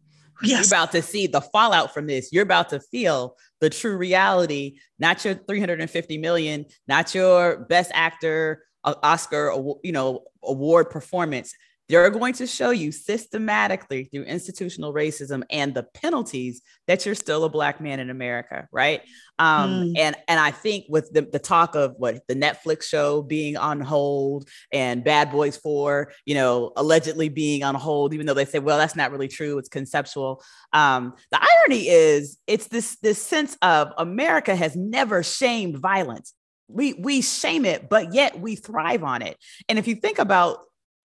You're 0.44 0.64
about 0.66 0.92
to 0.92 1.02
see 1.02 1.28
the 1.28 1.42
fallout 1.42 1.94
from 1.94 2.06
this. 2.08 2.32
You're 2.32 2.44
about 2.44 2.70
to 2.70 2.80
feel 2.80 3.36
the 3.60 3.70
true 3.70 3.98
reality, 3.98 4.80
not 5.00 5.24
your 5.26 5.34
350 5.36 6.18
million, 6.20 6.66
not 6.88 7.14
your 7.16 7.66
best 7.66 7.92
actor, 7.94 8.64
uh, 8.84 8.96
Oscar, 9.04 9.54
you 9.84 9.92
know, 9.92 10.24
award 10.44 10.90
performance. 10.90 11.54
They're 11.92 12.10
going 12.10 12.34
to 12.36 12.48
show 12.48 12.72
you 12.72 12.92
systematically 12.92 14.06
through 14.06 14.24
institutional 14.24 14.94
racism 14.94 15.44
and 15.50 15.74
the 15.74 15.84
penalties 15.84 16.62
that 16.88 17.06
you're 17.06 17.16
still 17.16 17.44
a 17.44 17.50
black 17.50 17.82
man 17.82 18.00
in 18.00 18.10
America, 18.10 18.68
right? 18.72 19.02
Um, 19.38 19.82
Mm. 19.82 19.98
And 19.98 20.16
and 20.28 20.40
I 20.40 20.52
think 20.52 20.86
with 20.90 21.12
the, 21.12 21.22
the 21.22 21.40
talk 21.40 21.76
of 21.76 21.96
what 21.98 22.22
the 22.28 22.36
Netflix 22.36 22.84
show 22.84 23.22
being 23.22 23.58
on 23.58 23.82
hold 23.82 24.48
and 24.72 25.04
Bad 25.04 25.32
Boys 25.32 25.58
Four, 25.58 26.14
you 26.26 26.36
know, 26.36 26.72
allegedly 26.76 27.30
being 27.30 27.64
on 27.64 27.76
hold, 27.76 28.14
even 28.14 28.26
though 28.26 28.34
they 28.34 28.46
say, 28.46 28.60
well, 28.60 28.78
that's 28.78 28.96
not 28.96 29.12
really 29.12 29.28
true, 29.28 29.58
it's 29.58 29.70
conceptual. 29.70 30.44
Um, 30.74 31.14
the 31.32 31.40
irony 31.42 31.88
is, 31.90 32.38
it's 32.48 32.68
this 32.68 32.98
this 33.02 33.22
sense 33.22 33.58
of 33.62 33.92
America 33.98 34.56
has 34.56 34.76
never 34.76 35.24
shamed 35.24 35.78
violence. 35.78 36.34
We 36.68 36.94
we 36.94 37.22
shame 37.22 37.66
it, 37.66 37.90
but 37.90 38.14
yet 38.14 38.40
we 38.40 38.56
thrive 38.56 39.04
on 39.04 39.22
it. 39.22 39.38
And 39.68 39.78
if 39.78 39.88
you 39.88 39.96
think 39.96 40.20
about 40.20 40.60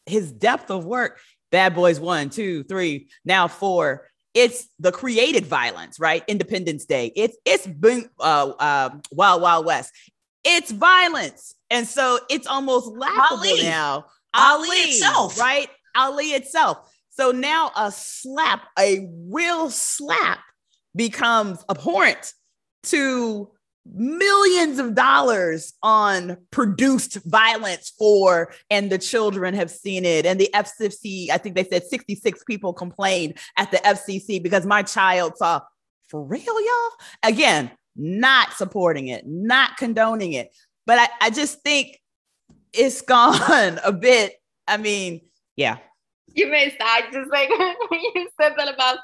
his 0.07 0.33
depth 0.33 0.71
of 0.71 0.85
work, 0.85 1.21
Bad 1.51 1.75
Boys 1.75 2.01
One, 2.01 2.31
Two, 2.31 2.63
Three, 2.65 3.09
now 3.25 3.49
Four. 3.49 4.09
It's 4.35 4.69
the 4.79 4.93
created 4.93 5.47
violence, 5.47 5.99
right? 5.99 6.23
Independence 6.29 6.85
Day. 6.85 7.13
It's 7.17 7.37
it's 7.45 7.67
been 7.67 8.09
uh, 8.21 8.53
um, 8.59 9.01
Wild 9.11 9.43
Wild 9.43 9.67
West. 9.67 9.93
It's 10.45 10.71
violence, 10.71 11.55
and 11.71 11.87
so 11.87 12.19
it's 12.31 12.47
almost 12.47 12.87
laughable 12.89 13.39
Ali. 13.39 13.63
now. 13.63 14.07
Ali 14.35 14.69
itself. 14.69 15.41
right? 15.41 15.69
Ali 15.97 16.27
itself. 16.33 16.79
So 17.11 17.31
now 17.31 17.71
a 17.75 17.91
slap, 17.91 18.65
a 18.79 19.09
real 19.29 19.71
slap, 19.71 20.41
becomes 20.95 21.65
abhorrent 21.71 22.33
to 22.85 23.51
millions 23.95 24.79
of 24.79 24.95
dollars 24.95 25.75
on 25.83 26.37
produced 26.51 27.19
violence 27.25 27.93
for, 27.99 28.53
and 28.71 28.91
the 28.91 28.99
children 28.99 29.55
have 29.55 29.71
seen 29.71 30.05
it. 30.05 30.27
And 30.27 30.41
the 30.41 30.51
FCC, 30.55 31.31
I 31.31 31.39
think 31.39 31.55
they 31.55 31.65
said 31.65 31.85
66 31.85 32.45
people 32.45 32.73
complained 32.73 33.39
at 33.59 33.71
the 33.71 33.79
FCC 33.79 34.43
because 34.43 34.67
my 34.67 34.83
child 34.83 35.37
saw, 35.37 35.61
for 36.09 36.23
real, 36.23 36.43
y'all? 36.45 36.91
Again, 37.23 37.71
not 37.97 38.53
supporting 38.53 39.09
it, 39.09 39.27
not 39.27 39.77
condoning 39.77 40.33
it. 40.33 40.55
But 40.87 40.99
I, 40.99 41.27
I 41.27 41.31
just 41.31 41.63
think 41.63 41.99
it's 42.73 43.01
gone 43.03 43.81
a 43.85 43.93
bit. 43.93 44.35
I 44.69 44.77
mean, 44.77 45.23
yeah, 45.57 45.79
you 46.37 46.49
missed 46.49 46.77
start 46.77 47.05
just 47.13 47.31
like 47.31 47.49
you 47.91 48.29
said 48.41 48.53
that 48.57 48.73
about 48.73 48.99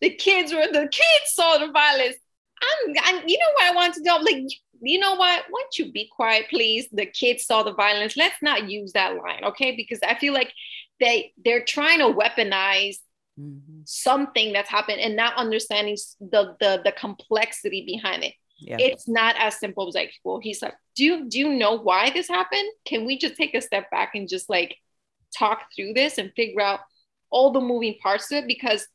the 0.00 0.10
kids 0.10 0.52
were 0.52 0.66
the 0.72 0.88
kids 0.90 1.26
saw 1.26 1.58
the 1.58 1.70
violence. 1.70 2.16
I'm, 2.62 2.94
I'm 3.04 3.28
you 3.28 3.38
know 3.38 3.52
what 3.54 3.70
I 3.70 3.74
want 3.74 3.94
to 3.94 4.02
do? 4.02 4.10
I'm 4.10 4.24
like, 4.24 4.44
you 4.80 4.98
know 4.98 5.14
what? 5.14 5.44
Why 5.48 5.60
don't 5.62 5.78
you 5.78 5.92
be 5.92 6.10
quiet, 6.14 6.46
please? 6.50 6.88
The 6.92 7.06
kids 7.06 7.46
saw 7.46 7.62
the 7.62 7.74
violence. 7.74 8.16
Let's 8.16 8.42
not 8.42 8.68
use 8.68 8.92
that 8.92 9.16
line, 9.16 9.44
okay? 9.44 9.76
Because 9.76 10.00
I 10.02 10.18
feel 10.18 10.34
like 10.34 10.52
they 11.00 11.32
they're 11.44 11.64
trying 11.64 11.98
to 11.98 12.06
weaponize 12.06 12.96
mm-hmm. 13.38 13.82
something 13.84 14.52
that's 14.52 14.68
happened 14.70 15.00
and 15.00 15.16
not 15.16 15.34
understanding 15.36 15.96
the 16.20 16.56
the 16.60 16.80
the 16.84 16.92
complexity 16.92 17.84
behind 17.86 18.24
it. 18.24 18.34
Yeah. 18.58 18.76
It's 18.78 19.08
not 19.08 19.34
as 19.38 19.58
simple 19.58 19.88
as 19.88 19.94
like, 19.94 20.12
well, 20.24 20.38
he's 20.40 20.62
like, 20.62 20.74
do 20.96 21.04
you 21.04 21.28
do 21.28 21.38
you 21.38 21.50
know 21.50 21.78
why 21.78 22.10
this 22.10 22.28
happened? 22.28 22.68
Can 22.84 23.04
we 23.04 23.18
just 23.18 23.36
take 23.36 23.54
a 23.54 23.60
step 23.60 23.90
back 23.90 24.12
and 24.14 24.28
just 24.28 24.48
like 24.48 24.76
talk 25.36 25.66
through 25.74 25.94
this 25.94 26.18
and 26.18 26.32
figure 26.36 26.60
out 26.60 26.80
all 27.30 27.50
the 27.50 27.60
moving 27.60 27.96
parts 28.02 28.30
of 28.30 28.38
it? 28.38 28.46
Because 28.46 28.86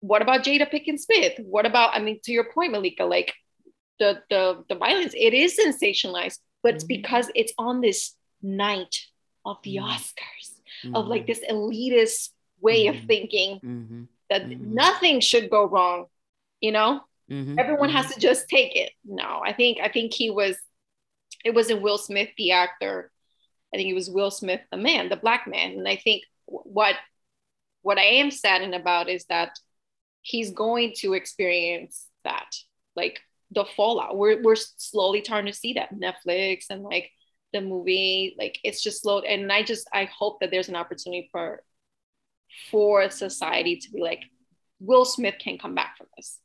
what 0.00 0.22
about 0.22 0.44
Jada 0.44 0.70
Pinkett 0.70 0.98
Smith? 0.98 1.34
What 1.38 1.66
about, 1.66 1.94
I 1.94 2.00
mean, 2.00 2.20
to 2.24 2.32
your 2.32 2.44
point, 2.52 2.72
Malika, 2.72 3.04
like 3.04 3.34
the 3.98 4.22
the 4.30 4.64
the 4.68 4.76
violence, 4.76 5.12
it 5.16 5.34
is 5.34 5.58
sensationalized, 5.58 6.38
but 6.62 6.70
mm-hmm. 6.70 6.76
it's 6.76 6.84
because 6.84 7.30
it's 7.34 7.52
on 7.58 7.80
this 7.80 8.14
night 8.42 8.96
of 9.44 9.58
the 9.64 9.76
mm-hmm. 9.76 9.86
Oscars, 9.86 10.60
mm-hmm. 10.84 10.94
of 10.94 11.06
like 11.06 11.26
this 11.26 11.40
elitist 11.50 12.30
way 12.60 12.86
of 12.86 12.96
mm-hmm. 12.96 13.06
thinking 13.06 13.60
mm-hmm. 13.64 14.02
that 14.30 14.42
mm-hmm. 14.42 14.74
nothing 14.74 15.20
should 15.20 15.50
go 15.50 15.64
wrong, 15.64 16.06
you 16.60 16.72
know? 16.72 17.00
Everyone 17.30 17.90
has 17.90 18.12
to 18.14 18.18
just 18.18 18.48
take 18.48 18.74
it. 18.74 18.90
No, 19.04 19.42
I 19.44 19.52
think 19.52 19.80
I 19.80 19.88
think 19.88 20.14
he 20.14 20.30
was 20.30 20.56
it 21.44 21.54
wasn't 21.54 21.82
Will 21.82 21.98
Smith, 21.98 22.30
the 22.38 22.52
actor. 22.52 23.10
I 23.72 23.76
think 23.76 23.90
it 23.90 23.94
was 23.94 24.08
Will 24.08 24.30
Smith, 24.30 24.60
the 24.70 24.78
man, 24.78 25.10
the 25.10 25.16
black 25.16 25.46
man. 25.46 25.72
And 25.72 25.86
I 25.86 25.96
think 25.96 26.22
what 26.46 26.96
what 27.82 27.98
I 27.98 28.04
am 28.04 28.30
saddened 28.30 28.74
about 28.74 29.10
is 29.10 29.26
that 29.26 29.50
he's 30.28 30.50
going 30.50 30.92
to 30.98 31.14
experience 31.14 32.06
that, 32.24 32.50
like 32.94 33.20
the 33.50 33.64
fallout. 33.64 34.16
We're 34.16 34.42
we're 34.42 34.56
slowly 34.56 35.24
starting 35.24 35.50
to 35.50 35.58
see 35.58 35.74
that 35.74 35.94
Netflix 35.94 36.66
and 36.70 36.82
like 36.82 37.10
the 37.52 37.60
movie, 37.60 38.36
like 38.38 38.58
it's 38.62 38.82
just 38.82 39.02
slow. 39.02 39.20
And 39.20 39.50
I 39.50 39.62
just 39.62 39.88
I 39.92 40.04
hope 40.04 40.40
that 40.40 40.50
there's 40.50 40.68
an 40.68 40.76
opportunity 40.76 41.28
for 41.32 41.62
for 42.70 43.10
society 43.10 43.76
to 43.76 43.90
be 43.90 44.00
like, 44.00 44.22
Will 44.80 45.04
Smith 45.04 45.36
can 45.38 45.58
come 45.58 45.74
back 45.74 45.96
from 45.96 46.08
this. 46.16 46.38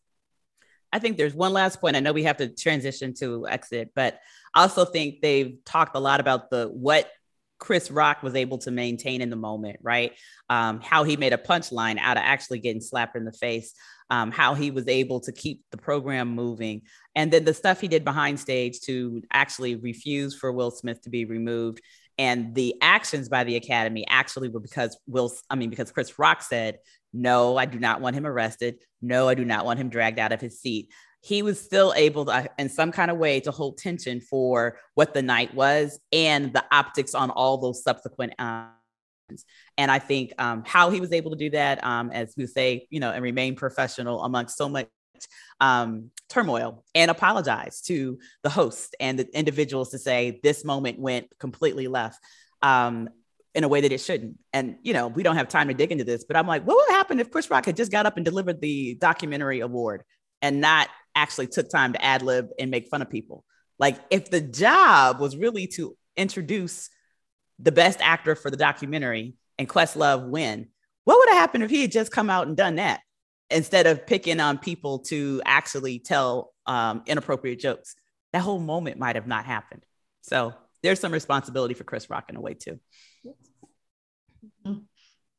I 0.91 1.00
think 1.00 1.17
there's 1.17 1.34
one 1.34 1.54
last 1.54 1.82
point. 1.82 1.96
I 1.96 2.02
know 2.02 2.13
we 2.13 2.24
have 2.24 2.38
to 2.38 2.48
transition 2.48 3.13
to 3.15 3.48
exit, 3.48 3.91
but 3.96 4.19
I 4.54 4.62
also 4.62 4.86
think 4.86 5.22
they've 5.22 5.58
talked 5.65 5.96
a 5.96 6.00
lot 6.00 6.19
about 6.19 6.52
the 6.52 6.67
what 6.67 7.10
Chris 7.63 7.89
Rock 7.89 8.21
was 8.21 8.36
able 8.36 8.58
to 8.58 8.71
maintain 8.71 9.21
in 9.21 9.30
the 9.30 9.38
moment, 9.38 9.78
right? 9.82 10.12
Um, 10.49 10.82
how 10.82 11.06
he 11.06 11.15
made 11.15 11.32
a 11.32 11.38
punchline 11.38 11.97
out 11.97 12.17
of 12.17 12.23
actually 12.26 12.60
getting 12.60 12.82
slapped 12.82 13.15
in 13.15 13.23
the 13.23 13.32
face, 13.32 13.73
um, 14.10 14.32
how 14.32 14.54
he 14.54 14.69
was 14.69 14.86
able 14.89 15.21
to 15.21 15.32
keep 15.32 15.63
the 15.71 15.78
program 15.78 16.28
moving, 16.28 16.82
and 17.15 17.32
then 17.32 17.45
the 17.45 17.54
stuff 17.54 17.80
he 17.80 17.88
did 17.88 18.04
behind 18.04 18.38
stage 18.38 18.82
to 18.82 19.21
actually 19.32 19.78
refuse 19.78 20.36
for 20.36 20.52
Will 20.52 20.71
Smith 20.71 21.02
to 21.04 21.10
be 21.10 21.23
removed. 21.23 21.80
And 22.17 22.54
the 22.54 22.76
actions 22.82 23.30
by 23.30 23.45
the 23.45 23.56
Academy 23.56 24.06
actually 24.10 24.49
were 24.49 24.60
because 24.60 24.99
Will, 25.08 25.32
I 25.49 25.56
mean, 25.56 25.69
because 25.69 25.89
Chris 25.89 26.19
Rock 26.19 26.41
said, 26.41 26.80
no, 27.13 27.56
I 27.56 27.63
do 27.65 27.80
not 27.80 28.02
want 28.02 28.17
him 28.17 28.26
arrested. 28.26 28.80
No, 29.02 29.30
I 29.30 29.36
do 29.36 29.45
not 29.45 29.63
want 29.65 29.80
him 29.80 29.88
dragged 29.88 30.19
out 30.19 30.34
of 30.34 30.41
his 30.41 30.60
seat. 30.60 30.89
He 31.24 31.42
was 31.42 31.60
still 31.60 31.94
able 31.96 32.26
to, 32.26 32.50
in 32.60 32.68
some 32.68 32.92
kind 32.92 33.10
of 33.10 33.18
way, 33.18 33.40
to 33.40 33.52
hold 33.52 33.78
tension 33.78 34.20
for 34.20 34.78
what 34.94 35.14
the 35.14 35.22
night 35.22 35.54
was 35.56 35.98
and 36.12 36.52
the 36.52 36.66
optics 36.70 37.16
on 37.16 37.30
all 37.30 37.58
those 37.58 37.82
subsequent. 37.82 38.34
Um, 38.40 38.72
and 39.78 39.90
I 39.90 40.00
think 40.00 40.34
um, 40.38 40.64
how 40.66 40.90
he 40.90 41.00
was 41.00 41.14
able 41.14 41.32
to 41.32 41.38
do 41.38 41.50
that, 41.52 41.82
um, 41.82 42.12
as 42.12 42.34
we 42.36 42.46
say, 42.46 42.88
you 42.90 43.00
know, 43.00 43.12
and 43.12 43.24
remain 43.24 43.56
professional 43.56 44.22
amongst 44.22 44.58
so 44.58 44.68
much 44.68 44.88
um, 45.62 46.12
turmoil 46.28 46.84
and 46.94 47.10
apologize 47.10 47.80
to 47.84 48.20
the 48.42 48.50
host 48.50 48.94
and 49.00 49.18
the 49.18 49.38
individuals 49.38 49.92
to 49.92 50.00
say 50.00 50.42
this 50.44 50.66
moment 50.66 51.00
went 51.00 51.28
completely 51.40 51.88
left. 51.88 52.20
Um, 52.62 53.10
in 53.56 53.64
a 53.64 53.68
way 53.68 53.82
that 53.82 53.92
it 53.92 54.00
shouldn't. 54.00 54.40
And, 54.52 54.78
you 54.82 54.94
know, 54.94 55.08
we 55.08 55.22
don't 55.22 55.36
have 55.36 55.48
time 55.48 55.68
to 55.68 55.76
dig 55.76 55.92
into 55.92 56.04
this, 56.04 56.24
but 56.24 56.36
I'm 56.36 56.48
like, 56.48 56.64
what 56.66 56.76
would 56.76 56.96
happen 56.96 57.20
if 57.20 57.30
Chris 57.30 57.52
Rock 57.52 57.66
had 57.68 57.78
just 57.78 57.92
got 57.92 58.08
up 58.08 58.18
and 58.18 58.26
delivered 58.26 58.62
the 58.62 58.96
documentary 58.96 59.60
award 59.60 60.04
and 60.43 60.62
not 60.62 60.89
actually 61.15 61.47
took 61.47 61.69
time 61.69 61.93
to 61.93 62.06
ad 62.06 62.21
lib 62.21 62.49
and 62.60 62.69
make 62.69 62.89
fun 62.89 63.01
of 63.01 63.10
people? 63.10 63.43
Like, 63.79 63.99
if 64.12 64.29
the 64.29 64.41
job 64.41 65.19
was 65.19 65.36
really 65.36 65.65
to 65.67 65.97
introduce 66.15 66.89
the 67.58 67.71
best 67.71 67.99
actor 68.01 68.36
for 68.36 68.51
the 68.51 68.58
documentary 68.58 69.34
and 69.58 69.67
Questlove 69.67 70.29
win, 70.29 70.67
what 71.06 71.17
would 71.17 71.29
have 71.29 71.39
happened 71.39 71.63
if 71.63 71.71
he 71.71 71.82
had 71.82 71.91
just 71.91 72.12
come 72.12 72.29
out 72.29 72.47
and 72.47 72.56
done 72.56 72.75
that 72.75 73.01
instead 73.49 73.88
of 73.88 74.06
picking 74.06 74.39
on 74.39 74.58
people 74.58 74.99
to 74.99 75.41
actually 75.45 75.99
tell 75.99 76.53
um, 76.67 77.01
inappropriate 77.08 77.60
jokes? 77.60 77.95
That 78.32 78.41
whole 78.41 78.60
moment 78.60 78.99
might 78.99 79.15
have 79.15 79.27
not 79.27 79.45
happened. 79.45 79.84
So 80.21 80.53
there's 80.82 80.99
some 80.99 81.12
responsibility 81.12 81.73
for 81.73 81.84
Chris 81.84 82.10
Rock 82.10 82.25
in 82.29 82.36
a 82.36 82.41
way 82.41 82.53
too. 82.53 82.79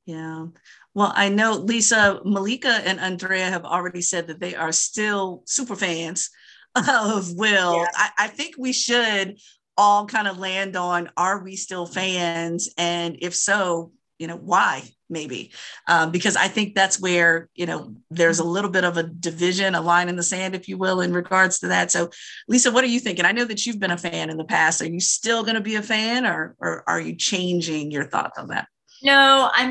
Yeah. 0.07 0.47
Well, 0.93 1.13
I 1.15 1.29
know 1.29 1.53
Lisa, 1.53 2.21
Malika, 2.25 2.69
and 2.69 3.01
Andrea 3.01 3.47
have 3.47 3.65
already 3.65 4.03
said 4.03 4.27
that 4.27 4.41
they 4.41 4.55
are 4.55 4.73
still 4.73 5.43
super 5.47 5.77
fans 5.77 6.31
of 6.75 7.33
Will. 7.35 7.77
Yeah. 7.77 7.87
I, 7.95 8.11
I 8.19 8.29
think 8.29 8.57
we 8.59 8.73
should 8.73 9.39
all 9.77 10.07
kind 10.07 10.29
of 10.29 10.39
land 10.39 10.77
on 10.77 11.11
are 11.17 11.43
we 11.43 11.57
still 11.57 11.87
fans? 11.87 12.69
And 12.77 13.17
if 13.21 13.35
so, 13.35 13.93
you 14.19 14.27
know, 14.27 14.37
why? 14.37 14.89
maybe 15.11 15.53
um, 15.89 16.11
because 16.11 16.37
i 16.37 16.49
think 16.49 16.75
that's 16.75 17.01
where 17.01 17.49
you 17.55 17.67
know 17.67 17.95
there's 18.11 18.39
a 18.39 18.45
little 18.45 18.71
bit 18.71 18.85
of 18.85 18.97
a 18.97 19.03
division 19.03 19.75
a 19.75 19.81
line 19.81 20.09
in 20.09 20.17
the 20.17 20.23
sand 20.23 20.55
if 20.55 20.69
you 20.69 20.79
will 20.79 21.01
in 21.01 21.13
regards 21.13 21.59
to 21.59 21.69
that 21.69 21.91
so 21.91 22.11
lisa 22.49 22.71
what 22.71 22.85
are 22.85 22.89
you 22.89 23.01
thinking 23.01 23.25
i 23.25 23.33
know 23.33 23.45
that 23.45 23.65
you've 23.67 23.79
been 23.79 23.91
a 23.91 23.99
fan 23.99 24.31
in 24.31 24.37
the 24.37 24.45
past 24.45 24.81
are 24.81 24.91
you 24.91 25.01
still 25.01 25.43
going 25.43 25.55
to 25.55 25.61
be 25.61 25.77
a 25.77 25.83
fan 25.83 26.25
or, 26.25 26.57
or 26.59 26.85
are 26.89 27.01
you 27.01 27.15
changing 27.15 27.91
your 27.91 28.05
thoughts 28.05 28.39
on 28.39 28.49
that 28.49 28.67
no 29.05 29.51
i'm 29.55 29.71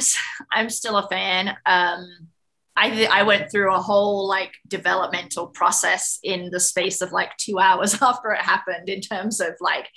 i'm 0.52 0.70
still 0.70 0.98
a 0.98 1.08
fan 1.10 1.50
um 1.66 2.08
I, 2.76 3.08
I 3.12 3.22
went 3.22 3.52
through 3.52 3.74
a 3.74 3.80
whole 3.80 4.28
like 4.28 4.54
developmental 4.68 5.48
process 5.48 6.18
in 6.24 6.50
the 6.50 6.60
space 6.60 7.02
of 7.02 7.12
like 7.12 7.38
two 7.38 7.60
hours 7.60 7.94
after 8.02 8.32
it 8.32 8.42
happened 8.42 8.90
in 8.90 9.00
terms 9.00 9.40
of 9.40 9.50
like 9.60 9.88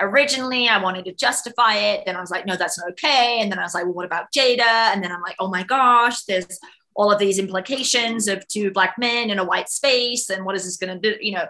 originally 0.00 0.68
I 0.68 0.82
wanted 0.82 1.06
to 1.06 1.14
justify 1.14 1.76
it. 1.76 2.02
Then 2.04 2.16
I 2.16 2.20
was 2.20 2.30
like, 2.30 2.46
no, 2.46 2.56
that's 2.56 2.78
not 2.78 2.90
okay. 2.90 3.38
And 3.40 3.50
then 3.50 3.58
I 3.58 3.62
was 3.62 3.74
like, 3.74 3.84
well, 3.84 3.94
what 3.94 4.06
about 4.06 4.32
Jada? 4.36 4.60
And 4.92 5.02
then 5.02 5.12
I'm 5.12 5.22
like, 5.22 5.36
oh 5.38 5.48
my 5.48 5.62
gosh, 5.62 6.24
there's 6.24 6.58
all 6.94 7.10
of 7.10 7.18
these 7.18 7.38
implications 7.38 8.28
of 8.28 8.46
two 8.48 8.70
black 8.70 8.96
men 8.98 9.30
in 9.30 9.38
a 9.38 9.44
white 9.44 9.68
space. 9.68 10.30
And 10.30 10.44
what 10.44 10.56
is 10.56 10.64
this 10.64 10.76
going 10.76 11.00
to 11.00 11.10
do? 11.10 11.16
You 11.20 11.32
know, 11.32 11.46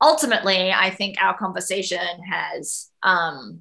ultimately, 0.00 0.72
I 0.72 0.90
think 0.90 1.16
our 1.20 1.36
conversation 1.36 2.22
has 2.30 2.88
um, 3.02 3.60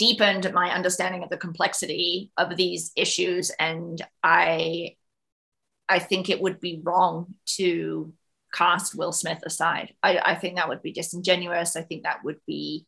deepened 0.00 0.50
my 0.54 0.70
understanding 0.70 1.22
of 1.22 1.28
the 1.28 1.36
complexity 1.36 2.32
of 2.38 2.56
these 2.56 2.90
issues. 2.96 3.50
And 3.60 4.00
I, 4.22 4.96
I 5.90 5.98
think 5.98 6.30
it 6.30 6.40
would 6.40 6.58
be 6.58 6.80
wrong 6.82 7.34
to 7.58 8.12
cast 8.52 8.96
Will 8.96 9.12
Smith 9.12 9.42
aside. 9.44 9.94
I, 10.02 10.18
I 10.24 10.34
think 10.36 10.56
that 10.56 10.70
would 10.70 10.82
be 10.82 10.92
disingenuous. 10.92 11.76
I 11.76 11.82
think 11.82 12.04
that 12.04 12.24
would 12.24 12.40
be 12.46 12.86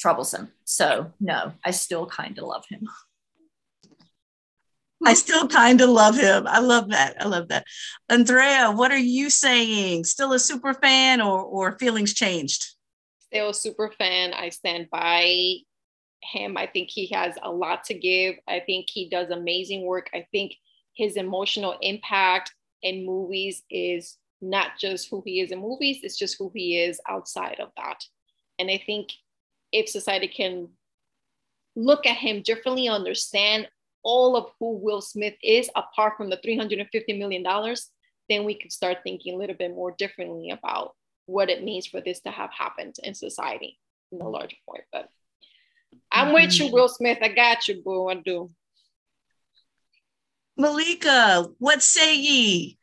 troublesome. 0.00 0.50
So 0.64 1.12
no, 1.20 1.52
I 1.62 1.72
still 1.72 2.06
kind 2.06 2.38
of 2.38 2.44
love 2.44 2.64
him. 2.70 2.88
I 5.04 5.14
still 5.14 5.46
kind 5.48 5.80
of 5.82 5.90
love 5.90 6.16
him. 6.16 6.46
I 6.46 6.60
love 6.60 6.88
that. 6.88 7.16
I 7.20 7.28
love 7.28 7.48
that. 7.48 7.64
Andrea, 8.08 8.72
what 8.72 8.90
are 8.90 8.96
you 8.96 9.28
saying? 9.28 10.04
Still 10.04 10.32
a 10.32 10.38
super 10.38 10.72
fan 10.72 11.20
or 11.20 11.42
or 11.42 11.78
feelings 11.78 12.14
changed? 12.14 12.77
Still 13.30 13.50
a 13.50 13.54
super 13.54 13.90
fan. 13.98 14.32
I 14.32 14.48
stand 14.48 14.88
by 14.90 15.56
him. 16.22 16.56
I 16.56 16.66
think 16.66 16.90
he 16.90 17.06
has 17.08 17.36
a 17.42 17.50
lot 17.50 17.84
to 17.84 17.94
give. 17.94 18.36
I 18.48 18.60
think 18.60 18.86
he 18.88 19.08
does 19.08 19.30
amazing 19.30 19.84
work. 19.84 20.10
I 20.14 20.26
think 20.32 20.54
his 20.94 21.16
emotional 21.16 21.76
impact 21.80 22.54
in 22.82 23.06
movies 23.06 23.62
is 23.70 24.16
not 24.40 24.78
just 24.78 25.08
who 25.10 25.22
he 25.24 25.40
is 25.40 25.50
in 25.50 25.60
movies, 25.60 26.00
it's 26.02 26.16
just 26.16 26.36
who 26.38 26.50
he 26.54 26.78
is 26.78 27.00
outside 27.08 27.58
of 27.60 27.70
that. 27.76 28.04
And 28.58 28.70
I 28.70 28.82
think 28.84 29.10
if 29.72 29.88
society 29.88 30.28
can 30.28 30.68
look 31.76 32.06
at 32.06 32.16
him 32.16 32.42
differently, 32.42 32.88
understand 32.88 33.68
all 34.02 34.36
of 34.36 34.50
who 34.58 34.78
Will 34.78 35.00
Smith 35.00 35.34
is, 35.42 35.70
apart 35.76 36.16
from 36.16 36.30
the 36.30 36.36
$350 36.38 37.18
million, 37.18 37.44
then 38.28 38.44
we 38.44 38.54
could 38.54 38.72
start 38.72 38.98
thinking 39.02 39.34
a 39.34 39.38
little 39.38 39.56
bit 39.56 39.70
more 39.70 39.94
differently 39.98 40.50
about 40.50 40.94
what 41.28 41.50
it 41.50 41.62
means 41.62 41.86
for 41.86 42.00
this 42.00 42.20
to 42.20 42.30
have 42.30 42.50
happened 42.50 42.96
in 43.02 43.14
society 43.14 43.78
in 44.10 44.18
the 44.18 44.24
larger 44.24 44.56
point. 44.66 44.84
But 44.90 45.08
I'm 46.10 46.32
with 46.32 46.58
you, 46.58 46.66
mm-hmm. 46.66 46.74
Will 46.74 46.88
Smith. 46.88 47.18
I 47.20 47.28
got 47.28 47.68
you, 47.68 47.82
boo. 47.82 48.08
I 48.08 48.14
do. 48.14 48.50
Malika, 50.56 51.48
what 51.58 51.82
say 51.82 52.16
ye? 52.16 52.78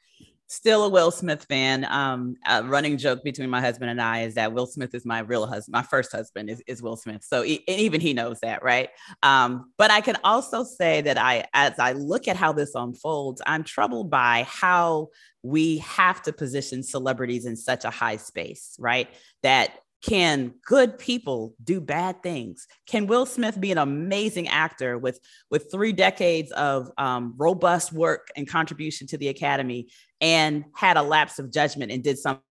Still 0.48 0.86
a 0.86 0.89
Will 0.89 1.12
Smith 1.12 1.46
fan. 1.50 1.86
Um, 1.86 2.36
a 2.48 2.64
running 2.64 2.98
joke 2.98 3.24
between 3.24 3.50
my 3.50 3.62
husband 3.62 3.89
and 3.89 4.02
I 4.02 4.22
is 4.22 4.36
that 4.36 4.54
Will 4.54 4.68
Smith 4.68 4.93
is 4.93 5.06
my 5.06 5.20
real 5.20 5.46
husband. 5.48 5.74
My 5.74 5.82
first 5.82 6.12
husband 6.12 6.50
is, 6.50 6.62
is 6.68 6.82
Will 6.82 6.96
Smith. 6.96 7.24
So 7.24 7.41
he, 7.41 7.64
even 7.68 8.02
he 8.02 8.14
knows 8.14 8.39
that, 8.41 8.64
right? 8.64 8.89
Um, 9.24 9.72
but 9.78 9.91
I 9.91 10.02
can 10.02 10.18
also 10.24 10.64
say 10.64 11.02
that 11.02 11.18
I, 11.18 11.46
as 11.54 11.80
I 11.80 11.93
look 11.93 12.28
at 12.28 12.36
how 12.36 12.54
this 12.54 12.76
unfolds, 12.76 13.41
I'm 13.46 13.64
troubled 13.64 14.10
by 14.10 14.46
how 14.48 15.10
we 15.43 15.78
have 15.80 16.22
to 16.24 16.34
position 16.34 16.84
celebrities 16.84 17.46
in 17.46 17.56
such 17.56 17.86
a 17.86 17.89
high 17.89 18.18
space, 18.18 18.76
right? 18.80 19.08
That 19.43 19.72
can 20.06 20.54
good 20.64 21.00
people 21.00 21.56
do 21.64 21.82
bad 21.82 22.22
things? 22.22 22.68
Can 22.86 23.08
Will 23.08 23.26
Smith 23.26 23.60
be 23.60 23.72
an 23.72 23.80
amazing 23.80 24.48
actor 24.48 25.00
with 25.00 25.20
with 25.50 25.72
three 25.72 25.93
decades 25.93 26.52
of 26.52 26.91
um, 26.98 27.34
robust 27.38 27.91
work 27.91 28.28
and 28.36 28.48
contribution 28.48 29.08
to 29.08 29.18
the 29.18 29.30
Academy, 29.30 29.88
and 30.22 30.66
had 30.76 30.97
a 30.97 31.01
lapse 31.01 31.39
of 31.39 31.51
judgment 31.51 31.91
and 31.91 32.03
did 32.03 32.18
something 32.18 32.41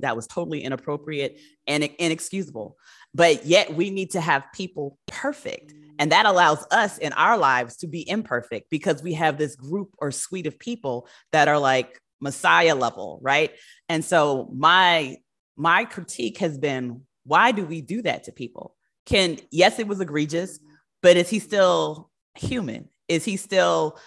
that 0.00 0.16
was 0.16 0.26
totally 0.26 0.62
inappropriate 0.62 1.40
and 1.66 1.84
inexcusable? 1.98 2.76
But 3.14 3.46
yet 3.46 3.74
we 3.74 3.90
need 3.90 4.12
to 4.12 4.20
have 4.20 4.44
people 4.54 4.98
perfect. 5.06 5.74
And 5.98 6.12
that 6.12 6.26
allows 6.26 6.66
us 6.70 6.98
in 6.98 7.12
our 7.14 7.38
lives 7.38 7.76
to 7.78 7.86
be 7.86 8.08
imperfect 8.08 8.68
because 8.70 9.02
we 9.02 9.14
have 9.14 9.38
this 9.38 9.56
group 9.56 9.90
or 9.98 10.10
suite 10.10 10.46
of 10.46 10.58
people 10.58 11.08
that 11.32 11.48
are 11.48 11.58
like 11.58 12.00
Messiah 12.20 12.74
level, 12.74 13.18
right? 13.22 13.52
And 13.88 14.04
so 14.04 14.50
my 14.54 15.16
my 15.56 15.86
critique 15.86 16.38
has 16.38 16.58
been 16.58 17.02
why 17.26 17.52
do 17.52 17.64
we 17.64 17.80
do 17.80 18.02
that 18.02 18.24
to 18.24 18.32
people? 18.32 18.74
Can, 19.04 19.38
yes, 19.50 19.78
it 19.78 19.88
was 19.88 20.00
egregious, 20.00 20.58
but 21.02 21.16
is 21.16 21.28
he 21.28 21.38
still 21.38 22.10
human? 22.36 22.88
Is 23.08 23.24
he 23.24 23.36
still, 23.36 23.98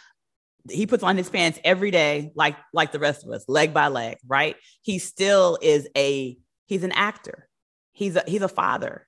he 0.70 0.88
puts 0.88 1.04
on 1.04 1.18
his 1.18 1.30
pants 1.30 1.60
every 1.64 1.92
day, 1.92 2.32
like, 2.36 2.56
like 2.74 2.92
the 2.92 3.00
rest 3.00 3.26
of 3.26 3.32
us, 3.32 3.46
leg 3.48 3.74
by 3.74 3.88
leg, 3.88 4.18
right? 4.28 4.56
He 4.82 5.00
still 5.00 5.58
is 5.62 5.88
a, 5.96 6.38
he's 6.66 6.84
an 6.84 6.92
actor. 6.92 7.48
He's 7.92 8.16
a, 8.16 8.24
he's 8.28 8.42
a 8.42 8.48
father. 8.48 9.08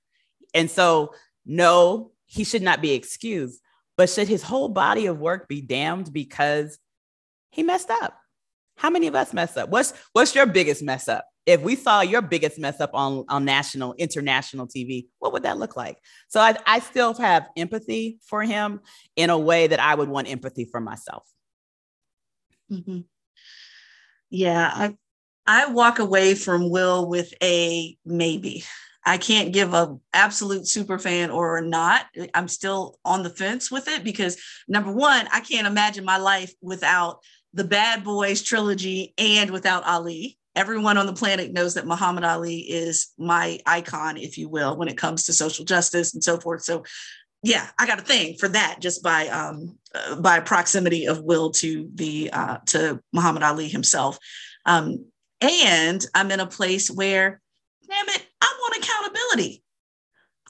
And 0.54 0.70
so, 0.70 1.14
no, 1.46 2.12
he 2.26 2.44
should 2.44 2.62
not 2.62 2.80
be 2.80 2.92
excused, 2.92 3.60
but 3.96 4.10
should 4.10 4.28
his 4.28 4.42
whole 4.42 4.68
body 4.68 5.06
of 5.06 5.18
work 5.18 5.48
be 5.48 5.60
damned 5.60 6.12
because 6.12 6.78
he 7.50 7.62
messed 7.62 7.90
up? 7.90 8.16
How 8.76 8.90
many 8.90 9.06
of 9.06 9.14
us 9.14 9.32
mess 9.32 9.56
up? 9.56 9.68
What's 9.68 9.92
what's 10.12 10.34
your 10.34 10.46
biggest 10.46 10.82
mess 10.82 11.08
up? 11.08 11.26
If 11.44 11.60
we 11.60 11.76
saw 11.76 12.00
your 12.00 12.22
biggest 12.22 12.58
mess 12.58 12.80
up 12.80 12.90
on, 12.94 13.24
on 13.28 13.44
national, 13.44 13.94
international 13.94 14.66
TV, 14.66 15.06
what 15.18 15.32
would 15.32 15.42
that 15.42 15.58
look 15.58 15.76
like? 15.76 15.98
So 16.28 16.40
I, 16.40 16.56
I 16.66 16.78
still 16.78 17.14
have 17.14 17.48
empathy 17.56 18.18
for 18.24 18.42
him 18.42 18.80
in 19.16 19.28
a 19.28 19.38
way 19.38 19.66
that 19.66 19.80
I 19.80 19.94
would 19.94 20.08
want 20.08 20.30
empathy 20.30 20.64
for 20.64 20.80
myself. 20.80 21.24
Mm-hmm. 22.72 23.00
Yeah, 24.30 24.70
I 24.74 24.96
I 25.46 25.66
walk 25.66 25.98
away 25.98 26.34
from 26.34 26.70
Will 26.70 27.08
with 27.08 27.34
a 27.42 27.96
maybe. 28.04 28.64
I 29.04 29.18
can't 29.18 29.52
give 29.52 29.74
a 29.74 29.96
absolute 30.12 30.68
super 30.68 30.98
fan 30.98 31.30
or 31.30 31.60
not. 31.60 32.06
I'm 32.34 32.46
still 32.46 32.98
on 33.04 33.24
the 33.24 33.30
fence 33.30 33.68
with 33.70 33.88
it 33.88 34.04
because 34.04 34.40
number 34.68 34.92
one, 34.92 35.26
I 35.32 35.40
can't 35.40 35.66
imagine 35.66 36.04
my 36.04 36.18
life 36.18 36.54
without 36.62 37.18
the 37.52 37.64
Bad 37.64 38.04
Boys 38.04 38.42
trilogy 38.42 39.12
and 39.18 39.50
without 39.50 39.84
Ali. 39.84 40.38
Everyone 40.54 40.98
on 40.98 41.06
the 41.06 41.14
planet 41.14 41.52
knows 41.52 41.74
that 41.74 41.86
Muhammad 41.86 42.24
Ali 42.24 42.58
is 42.60 43.08
my 43.18 43.58
icon, 43.66 44.18
if 44.18 44.38
you 44.38 44.48
will, 44.48 44.76
when 44.76 44.88
it 44.88 44.98
comes 44.98 45.24
to 45.24 45.32
social 45.32 45.64
justice 45.64 46.14
and 46.14 46.22
so 46.22 46.38
forth. 46.38 46.62
So, 46.62 46.84
yeah, 47.42 47.68
I 47.78 47.86
got 47.86 47.98
a 47.98 48.04
thing 48.04 48.36
for 48.38 48.48
that 48.48 48.78
just 48.80 49.02
by 49.02 49.28
um, 49.28 49.76
uh, 49.94 50.16
by 50.16 50.40
proximity 50.40 51.06
of 51.06 51.22
Will 51.22 51.50
to 51.52 51.88
the 51.94 52.30
uh, 52.32 52.58
to 52.66 53.00
Muhammad 53.12 53.42
Ali 53.42 53.68
himself. 53.68 54.18
Um, 54.64 55.06
and 55.40 56.04
I'm 56.14 56.30
in 56.30 56.38
a 56.38 56.46
place 56.46 56.88
where, 56.88 57.40
damn 57.88 58.08
it, 58.08 58.26
I 58.40 58.54
want 58.60 58.84
accountability. 58.84 59.64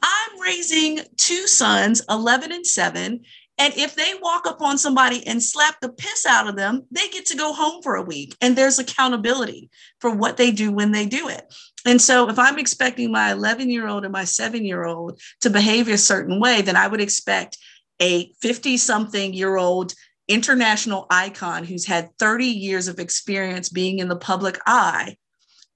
I'm 0.03 0.41
raising 0.41 1.01
two 1.17 1.47
sons, 1.47 2.03
11 2.11 2.53
and 2.53 2.67
7, 2.67 3.21
and 3.59 3.75
if 3.77 3.95
they 3.95 4.15
walk 4.21 4.47
up 4.47 4.61
on 4.61 4.77
somebody 4.77 5.27
and 5.27 5.43
slap 5.43 5.77
the 5.81 5.89
piss 5.89 6.27
out 6.27 6.49
of 6.49 6.57
them, 6.57 6.87
they 6.91 7.09
get 7.09 7.27
to 7.27 7.37
go 7.37 7.53
home 7.53 7.83
for 7.83 7.97
a 7.97 8.03
week. 8.03 8.37
And 8.41 8.57
there's 8.57 8.79
accountability 8.79 9.71
for 10.01 10.11
what 10.11 10.37
they 10.37 10.51
do 10.51 10.73
when 10.73 10.91
they 10.91 11.07
do 11.07 11.29
it. 11.29 11.45
And 11.87 12.01
so 12.01 12.29
if 12.29 12.39
I'm 12.39 12.59
expecting 12.59 13.11
my 13.11 13.33
11 13.33 13.71
year 13.71 13.89
old 13.89 14.05
and 14.05 14.13
my 14.13 14.25
seven 14.25 14.65
year 14.65 14.85
old 14.85 15.21
to 15.41 15.51
behave 15.51 15.89
a 15.89 15.99
certain 15.99 16.41
way, 16.41 16.63
then 16.63 16.77
I 16.77 16.87
would 16.87 17.01
expect 17.01 17.59
a 18.01 18.33
50 18.41 18.77
something 18.77 19.33
year 19.33 19.57
old 19.57 19.95
international 20.29 21.07
icon 21.11 21.65
who's 21.65 21.87
had 21.87 22.11
30 22.19 22.47
years 22.47 22.89
of 22.89 22.99
experience 22.99 23.69
being 23.69 23.99
in 23.99 24.09
the 24.09 24.17
public 24.17 24.59
eye 24.67 25.17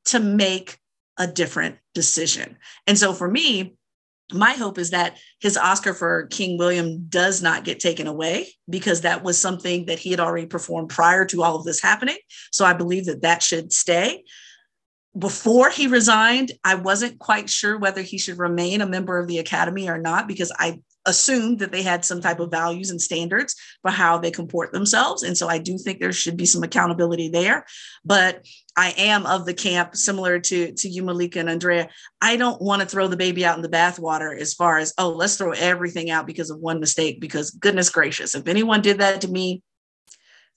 to 0.07 0.21
make 0.21 0.79
a 1.19 1.27
different 1.27 1.77
decision. 1.95 2.57
And 2.87 2.99
so 2.99 3.13
for 3.13 3.29
me, 3.29 3.77
my 4.33 4.53
hope 4.53 4.79
is 4.79 4.91
that 4.91 5.19
his 5.41 5.57
Oscar 5.57 5.95
for 5.95 6.27
King 6.27 6.59
William 6.59 7.07
does 7.09 7.43
not 7.43 7.65
get 7.65 7.79
taken 7.79 8.07
away 8.07 8.49
because 8.69 9.03
that 9.03 9.23
was 9.23 9.41
something 9.41 9.87
that 9.87 10.01
he 10.01 10.11
had 10.11 10.21
already 10.21 10.47
performed 10.47 10.89
prior 10.89 11.25
to 11.27 11.43
all 11.43 11.57
of 11.57 11.65
this 11.65 11.81
happening. 11.81 12.17
So 12.51 12.65
I 12.65 12.73
believe 12.73 13.07
that 13.07 13.23
that 13.23 13.43
should 13.43 13.73
stay. 13.73 14.25
Before 15.19 15.71
he 15.71 15.87
resigned, 15.87 16.53
I 16.63 16.75
wasn't 16.75 17.19
quite 17.19 17.49
sure 17.49 17.79
whether 17.79 18.03
he 18.03 18.19
should 18.19 18.39
remain 18.39 18.81
a 18.81 18.87
member 18.87 19.19
of 19.19 19.29
the 19.29 19.39
Academy 19.39 19.89
or 19.89 19.97
not 19.99 20.29
because 20.29 20.53
I 20.59 20.81
assumed 21.07 21.61
that 21.61 21.73
they 21.73 21.83
had 21.83 22.05
some 22.05 22.21
type 22.21 22.41
of 22.41 22.51
values 22.51 22.91
and 22.91 23.01
standards 23.01 23.55
for 23.81 23.91
how 23.91 24.19
they 24.19 24.31
comport 24.31 24.73
themselves. 24.73 25.23
And 25.23 25.39
so 25.39 25.49
I 25.49 25.59
do 25.59 25.79
think 25.79 26.01
there 26.01 26.13
should 26.13 26.37
be 26.37 26.45
some 26.45 26.63
accountability 26.63 27.31
there. 27.31 27.65
But 28.05 28.45
I 28.77 28.91
am 28.99 29.25
of 29.25 29.47
the 29.47 29.55
camp 29.55 29.97
similar 29.97 30.39
to, 30.41 30.73
to 30.73 30.89
you, 30.89 31.03
Malika 31.03 31.39
and 31.39 31.49
Andrea. 31.49 31.89
I 32.21 32.37
don't 32.37 32.61
want 32.61 32.83
to 32.83 32.89
throw 32.89 33.09
the 33.09 33.17
baby 33.17 33.45
out 33.45 33.57
in 33.57 33.63
the 33.63 33.69
bathwater 33.69 34.39
as 34.39 34.53
far 34.53 34.79
as, 34.79 34.93
oh, 34.99 35.11
let's 35.11 35.37
throw 35.37 35.53
everything 35.53 36.11
out 36.11 36.27
because 36.27 36.51
of 36.51 36.59
one 36.59 36.81
mistake. 36.81 37.21
Because 37.21 37.53
goodness 37.53 37.89
gracious, 37.89 38.35
if 38.35 38.49
anyone 38.49 38.83
did 38.83 38.99
that 38.99 39.23
to 39.23 39.29
me, 39.29 39.63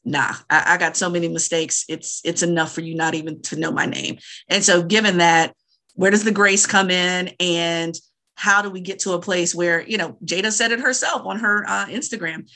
nah, 0.09 0.33
I, 0.49 0.73
I 0.73 0.77
got 0.77 0.97
so 0.97 1.09
many 1.09 1.27
mistakes. 1.27 1.85
It's 1.87 2.21
it's 2.23 2.43
enough 2.43 2.73
for 2.73 2.81
you 2.81 2.95
not 2.95 3.15
even 3.15 3.41
to 3.43 3.55
know 3.55 3.71
my 3.71 3.85
name. 3.85 4.17
And 4.47 4.63
so 4.63 4.83
given 4.83 5.17
that, 5.17 5.53
where 5.95 6.11
does 6.11 6.23
the 6.23 6.31
grace 6.31 6.65
come 6.65 6.89
in? 6.89 7.31
And 7.39 7.99
how 8.39 8.61
do 8.61 8.69
we 8.69 8.79
get 8.79 8.99
to 8.99 9.11
a 9.11 9.19
place 9.19 9.53
where 9.53 9.81
you 9.81 9.97
know 9.97 10.17
jada 10.23 10.49
said 10.49 10.71
it 10.71 10.79
herself 10.79 11.23
on 11.25 11.39
her 11.39 11.65
uh, 11.67 11.85
instagram 11.87 12.49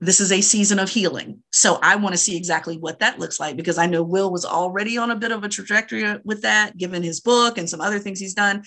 this 0.00 0.18
is 0.20 0.32
a 0.32 0.40
season 0.40 0.80
of 0.80 0.90
healing 0.90 1.40
so 1.52 1.78
i 1.80 1.94
want 1.94 2.12
to 2.12 2.18
see 2.18 2.36
exactly 2.36 2.76
what 2.76 2.98
that 2.98 3.20
looks 3.20 3.38
like 3.38 3.56
because 3.56 3.78
i 3.78 3.86
know 3.86 4.02
will 4.02 4.32
was 4.32 4.44
already 4.44 4.98
on 4.98 5.12
a 5.12 5.16
bit 5.16 5.30
of 5.30 5.44
a 5.44 5.48
trajectory 5.48 6.18
with 6.24 6.42
that 6.42 6.76
given 6.76 7.04
his 7.04 7.20
book 7.20 7.56
and 7.56 7.70
some 7.70 7.80
other 7.80 8.00
things 8.00 8.18
he's 8.18 8.34
done 8.34 8.64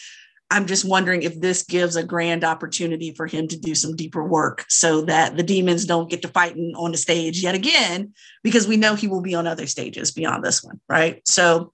i'm 0.51 0.67
just 0.67 0.85
wondering 0.85 1.23
if 1.23 1.39
this 1.39 1.63
gives 1.63 1.95
a 1.95 2.03
grand 2.03 2.43
opportunity 2.43 3.11
for 3.13 3.25
him 3.25 3.47
to 3.47 3.59
do 3.59 3.73
some 3.73 3.95
deeper 3.95 4.23
work 4.23 4.65
so 4.69 5.01
that 5.01 5.35
the 5.35 5.43
demons 5.43 5.85
don't 5.85 6.09
get 6.09 6.21
to 6.21 6.27
fighting 6.27 6.73
on 6.77 6.91
the 6.91 6.97
stage 6.97 7.41
yet 7.41 7.55
again 7.55 8.13
because 8.43 8.67
we 8.67 8.77
know 8.77 8.93
he 8.93 9.07
will 9.07 9.21
be 9.21 9.35
on 9.35 9.47
other 9.47 9.65
stages 9.65 10.11
beyond 10.11 10.43
this 10.43 10.63
one 10.63 10.79
right 10.87 11.27
so 11.27 11.73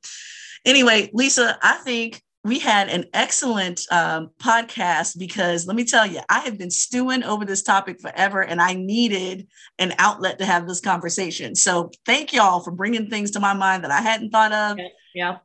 anyway 0.66 1.10
lisa 1.14 1.58
i 1.62 1.74
think 1.76 2.22
we 2.48 2.60
had 2.60 2.88
an 2.88 3.04
excellent 3.14 3.82
um, 3.92 4.30
podcast 4.40 5.20
because 5.20 5.68
let 5.68 5.76
me 5.76 5.84
tell 5.84 6.06
you, 6.06 6.22
I 6.30 6.40
have 6.40 6.58
been 6.58 6.72
stewing 6.72 7.24
over 7.24 7.44
this 7.44 7.62
topic 7.62 8.00
forever 8.00 8.42
and 8.42 8.62
I 8.62 8.74
needed 8.74 9.48
an 9.80 9.94
outlet 10.00 10.40
to 10.40 10.46
have 10.46 10.66
this 10.66 10.80
conversation. 10.80 11.56
So 11.56 11.92
thank 12.06 12.32
y'all 12.32 12.62
for 12.62 12.72
bringing 12.72 13.10
things 13.10 13.32
to 13.32 13.42
my 13.42 13.54
mind 13.54 13.84
that 13.84 13.92
I 13.92 14.00
hadn't 14.00 14.30
thought 14.30 14.54
of. 14.54 14.78
Yeah. 15.14 15.40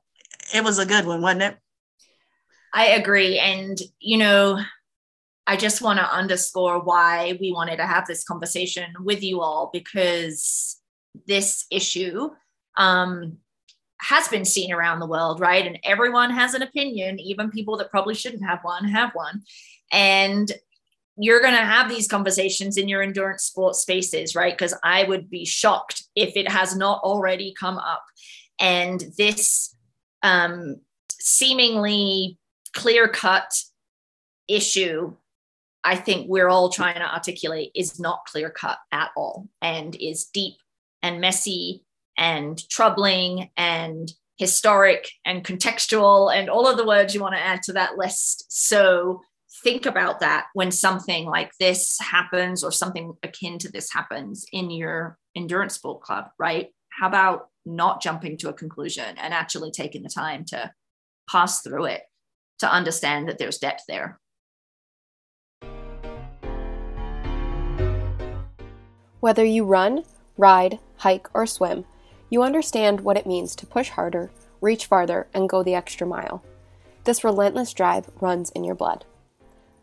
It 0.54 0.62
was 0.62 0.78
a 0.78 0.86
good 0.86 1.04
one, 1.04 1.22
wasn't 1.22 1.42
it? 1.42 1.56
I 2.72 2.86
agree. 2.88 3.38
And, 3.38 3.78
you 4.00 4.16
know, 4.18 4.60
I 5.46 5.56
just 5.56 5.82
want 5.82 5.98
to 5.98 6.14
underscore 6.14 6.82
why 6.82 7.36
we 7.40 7.52
wanted 7.52 7.76
to 7.76 7.86
have 7.86 8.06
this 8.06 8.24
conversation 8.24 8.92
with 9.00 9.22
you 9.22 9.40
all 9.40 9.70
because 9.72 10.80
this 11.26 11.66
issue 11.70 12.30
um, 12.78 13.38
has 14.00 14.28
been 14.28 14.44
seen 14.44 14.72
around 14.72 15.00
the 15.00 15.06
world, 15.06 15.40
right? 15.40 15.66
And 15.66 15.78
everyone 15.84 16.30
has 16.30 16.54
an 16.54 16.62
opinion, 16.62 17.20
even 17.20 17.50
people 17.50 17.76
that 17.78 17.90
probably 17.90 18.14
shouldn't 18.14 18.44
have 18.44 18.60
one 18.62 18.84
have 18.84 19.10
one. 19.14 19.42
And 19.90 20.50
you're 21.16 21.42
going 21.42 21.54
to 21.54 21.60
have 21.60 21.88
these 21.88 22.08
conversations 22.08 22.76
in 22.78 22.88
your 22.88 23.02
endurance 23.02 23.44
sports 23.44 23.80
spaces, 23.80 24.34
right? 24.34 24.56
Because 24.56 24.74
I 24.82 25.04
would 25.04 25.28
be 25.28 25.44
shocked 25.44 26.04
if 26.16 26.36
it 26.36 26.50
has 26.50 26.74
not 26.74 27.02
already 27.02 27.54
come 27.58 27.76
up. 27.76 28.04
And 28.58 29.04
this 29.18 29.76
um, 30.22 30.80
seemingly 31.20 32.38
clear 32.72 33.08
cut 33.08 33.52
issue, 34.48 35.14
I 35.84 35.96
think 35.96 36.28
we're 36.28 36.48
all 36.48 36.68
trying 36.68 36.96
to 36.96 37.12
articulate, 37.12 37.72
is 37.74 37.98
not 37.98 38.24
clear 38.26 38.50
cut 38.50 38.78
at 38.92 39.10
all 39.16 39.48
and 39.60 39.94
is 39.96 40.26
deep 40.26 40.56
and 41.02 41.20
messy 41.20 41.84
and 42.16 42.60
troubling 42.68 43.50
and 43.56 44.12
historic 44.36 45.08
and 45.24 45.44
contextual 45.44 46.34
and 46.34 46.48
all 46.48 46.68
of 46.68 46.76
the 46.76 46.86
words 46.86 47.14
you 47.14 47.20
want 47.20 47.34
to 47.34 47.40
add 47.40 47.62
to 47.62 47.72
that 47.72 47.96
list. 47.96 48.44
So 48.48 49.22
think 49.62 49.86
about 49.86 50.20
that 50.20 50.46
when 50.54 50.70
something 50.70 51.26
like 51.26 51.52
this 51.58 51.98
happens 52.00 52.64
or 52.64 52.72
something 52.72 53.14
akin 53.22 53.58
to 53.58 53.70
this 53.70 53.92
happens 53.92 54.44
in 54.52 54.70
your 54.70 55.18
endurance 55.36 55.74
sport 55.74 56.02
club, 56.02 56.26
right? 56.38 56.68
How 56.90 57.08
about 57.08 57.48
not 57.64 58.02
jumping 58.02 58.36
to 58.38 58.48
a 58.48 58.54
conclusion 58.54 59.16
and 59.18 59.32
actually 59.32 59.70
taking 59.70 60.02
the 60.02 60.08
time 60.08 60.44
to 60.46 60.72
pass 61.30 61.62
through 61.62 61.84
it 61.86 62.02
to 62.62 62.72
understand 62.72 63.28
that 63.28 63.38
there's 63.38 63.58
depth 63.58 63.82
there. 63.88 64.20
Whether 69.18 69.44
you 69.44 69.64
run, 69.64 70.04
ride, 70.36 70.78
hike, 70.98 71.28
or 71.34 71.44
swim, 71.46 71.84
you 72.30 72.42
understand 72.42 73.00
what 73.00 73.16
it 73.16 73.26
means 73.26 73.56
to 73.56 73.66
push 73.66 73.90
harder, 73.90 74.30
reach 74.60 74.86
farther, 74.86 75.26
and 75.34 75.48
go 75.48 75.64
the 75.64 75.74
extra 75.74 76.06
mile. 76.06 76.44
This 77.02 77.24
relentless 77.24 77.72
drive 77.72 78.08
runs 78.20 78.50
in 78.50 78.62
your 78.62 78.76
blood. 78.76 79.04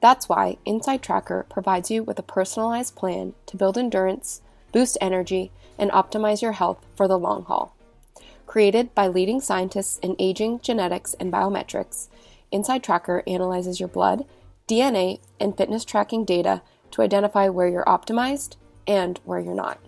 That's 0.01 0.29
why 0.29 0.57
Inside 0.65 1.01
Tracker 1.01 1.45
provides 1.49 1.91
you 1.91 2.03
with 2.03 2.17
a 2.17 2.23
personalized 2.23 2.95
plan 2.95 3.33
to 3.47 3.57
build 3.57 3.77
endurance, 3.77 4.41
boost 4.71 4.97
energy, 5.01 5.51
and 5.77 5.91
optimize 5.91 6.41
your 6.41 6.53
health 6.53 6.85
for 6.95 7.09
the 7.09 7.19
long 7.19 7.43
haul. 7.43 7.75
Created 8.45 8.95
by 8.95 9.07
leading 9.07 9.41
scientists 9.41 9.99
in 9.99 10.15
aging, 10.17 10.61
genetics, 10.61 11.13
and 11.15 11.31
biometrics, 11.31 12.07
Inside 12.51 12.83
Tracker 12.83 13.23
analyzes 13.27 13.79
your 13.79 13.89
blood, 13.89 14.25
DNA, 14.67 15.19
and 15.39 15.55
fitness 15.55 15.85
tracking 15.85 16.25
data 16.25 16.61
to 16.91 17.01
identify 17.01 17.49
where 17.49 17.67
you're 17.67 17.85
optimized 17.85 18.55
and 18.87 19.19
where 19.23 19.39
you're 19.39 19.53
not. 19.53 19.79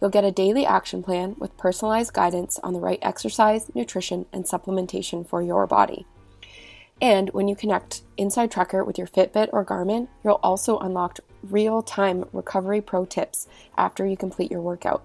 You'll 0.00 0.10
get 0.10 0.24
a 0.24 0.30
daily 0.30 0.66
action 0.66 1.02
plan 1.02 1.36
with 1.38 1.56
personalized 1.56 2.12
guidance 2.12 2.58
on 2.62 2.72
the 2.72 2.80
right 2.80 2.98
exercise, 3.02 3.70
nutrition, 3.74 4.26
and 4.32 4.44
supplementation 4.44 5.26
for 5.26 5.40
your 5.40 5.66
body. 5.66 6.06
And 7.00 7.30
when 7.30 7.48
you 7.48 7.56
connect 7.56 8.02
Inside 8.16 8.50
Tracker 8.50 8.84
with 8.84 8.98
your 8.98 9.06
Fitbit 9.06 9.48
or 9.52 9.64
Garmin, 9.64 10.08
you'll 10.22 10.40
also 10.42 10.78
unlock 10.78 11.20
real 11.42 11.82
time 11.82 12.24
recovery 12.32 12.80
pro 12.80 13.04
tips 13.04 13.48
after 13.76 14.06
you 14.06 14.16
complete 14.16 14.50
your 14.50 14.60
workout. 14.60 15.04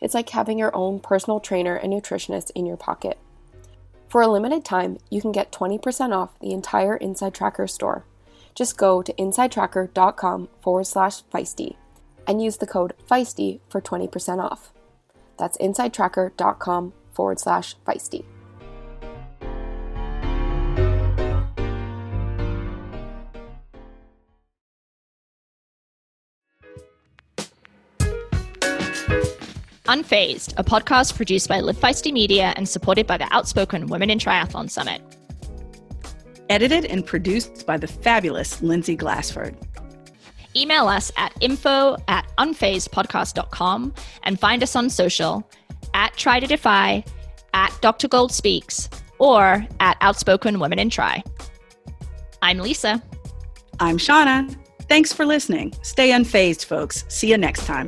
It's 0.00 0.14
like 0.14 0.30
having 0.30 0.58
your 0.58 0.74
own 0.74 1.00
personal 1.00 1.40
trainer 1.40 1.74
and 1.76 1.92
nutritionist 1.92 2.50
in 2.54 2.66
your 2.66 2.76
pocket. 2.76 3.18
For 4.14 4.22
a 4.22 4.28
limited 4.28 4.64
time, 4.64 4.98
you 5.10 5.20
can 5.20 5.32
get 5.32 5.50
20% 5.50 6.14
off 6.14 6.38
the 6.38 6.52
entire 6.52 6.96
Inside 6.96 7.34
Tracker 7.34 7.66
store. 7.66 8.04
Just 8.54 8.78
go 8.78 9.02
to 9.02 9.12
insidetracker.com 9.14 10.50
forward 10.60 10.86
slash 10.86 11.24
feisty 11.24 11.74
and 12.24 12.40
use 12.40 12.58
the 12.58 12.66
code 12.68 12.94
feisty 13.10 13.58
for 13.68 13.80
20% 13.80 14.38
off. 14.38 14.72
That's 15.36 15.58
insidetracker.com 15.58 16.92
forward 17.12 17.40
slash 17.40 17.74
feisty. 17.84 18.24
Unfazed, 29.94 30.54
a 30.56 30.64
podcast 30.64 31.14
produced 31.14 31.48
by 31.48 31.60
Live 31.60 31.76
Feisty 31.76 32.12
Media 32.12 32.52
and 32.56 32.68
supported 32.68 33.06
by 33.06 33.16
the 33.16 33.32
Outspoken 33.32 33.86
Women 33.86 34.10
in 34.10 34.18
Triathlon 34.18 34.68
Summit. 34.68 35.00
Edited 36.50 36.84
and 36.86 37.06
produced 37.06 37.64
by 37.64 37.76
the 37.76 37.86
fabulous 37.86 38.60
Lindsay 38.60 38.96
Glassford. 38.96 39.56
Email 40.56 40.88
us 40.88 41.12
at 41.16 41.32
info 41.40 41.96
at 42.08 42.26
unfazedpodcast.com 42.38 43.94
and 44.24 44.40
find 44.40 44.64
us 44.64 44.74
on 44.74 44.90
social 44.90 45.48
at 45.94 46.16
Try 46.16 46.40
to 46.40 46.46
Defy, 46.48 47.04
at 47.52 47.78
Dr. 47.80 48.08
Gold 48.08 48.32
Speaks, 48.32 48.90
or 49.20 49.64
at 49.78 49.96
Outspoken 50.00 50.58
Women 50.58 50.80
in 50.80 50.90
Tri. 50.90 51.22
I'm 52.42 52.58
Lisa. 52.58 53.00
I'm 53.78 53.98
Shauna. 53.98 54.56
Thanks 54.88 55.12
for 55.12 55.24
listening. 55.24 55.72
Stay 55.82 56.10
unfazed, 56.10 56.64
folks. 56.64 57.04
See 57.06 57.30
you 57.30 57.38
next 57.38 57.64
time. 57.64 57.86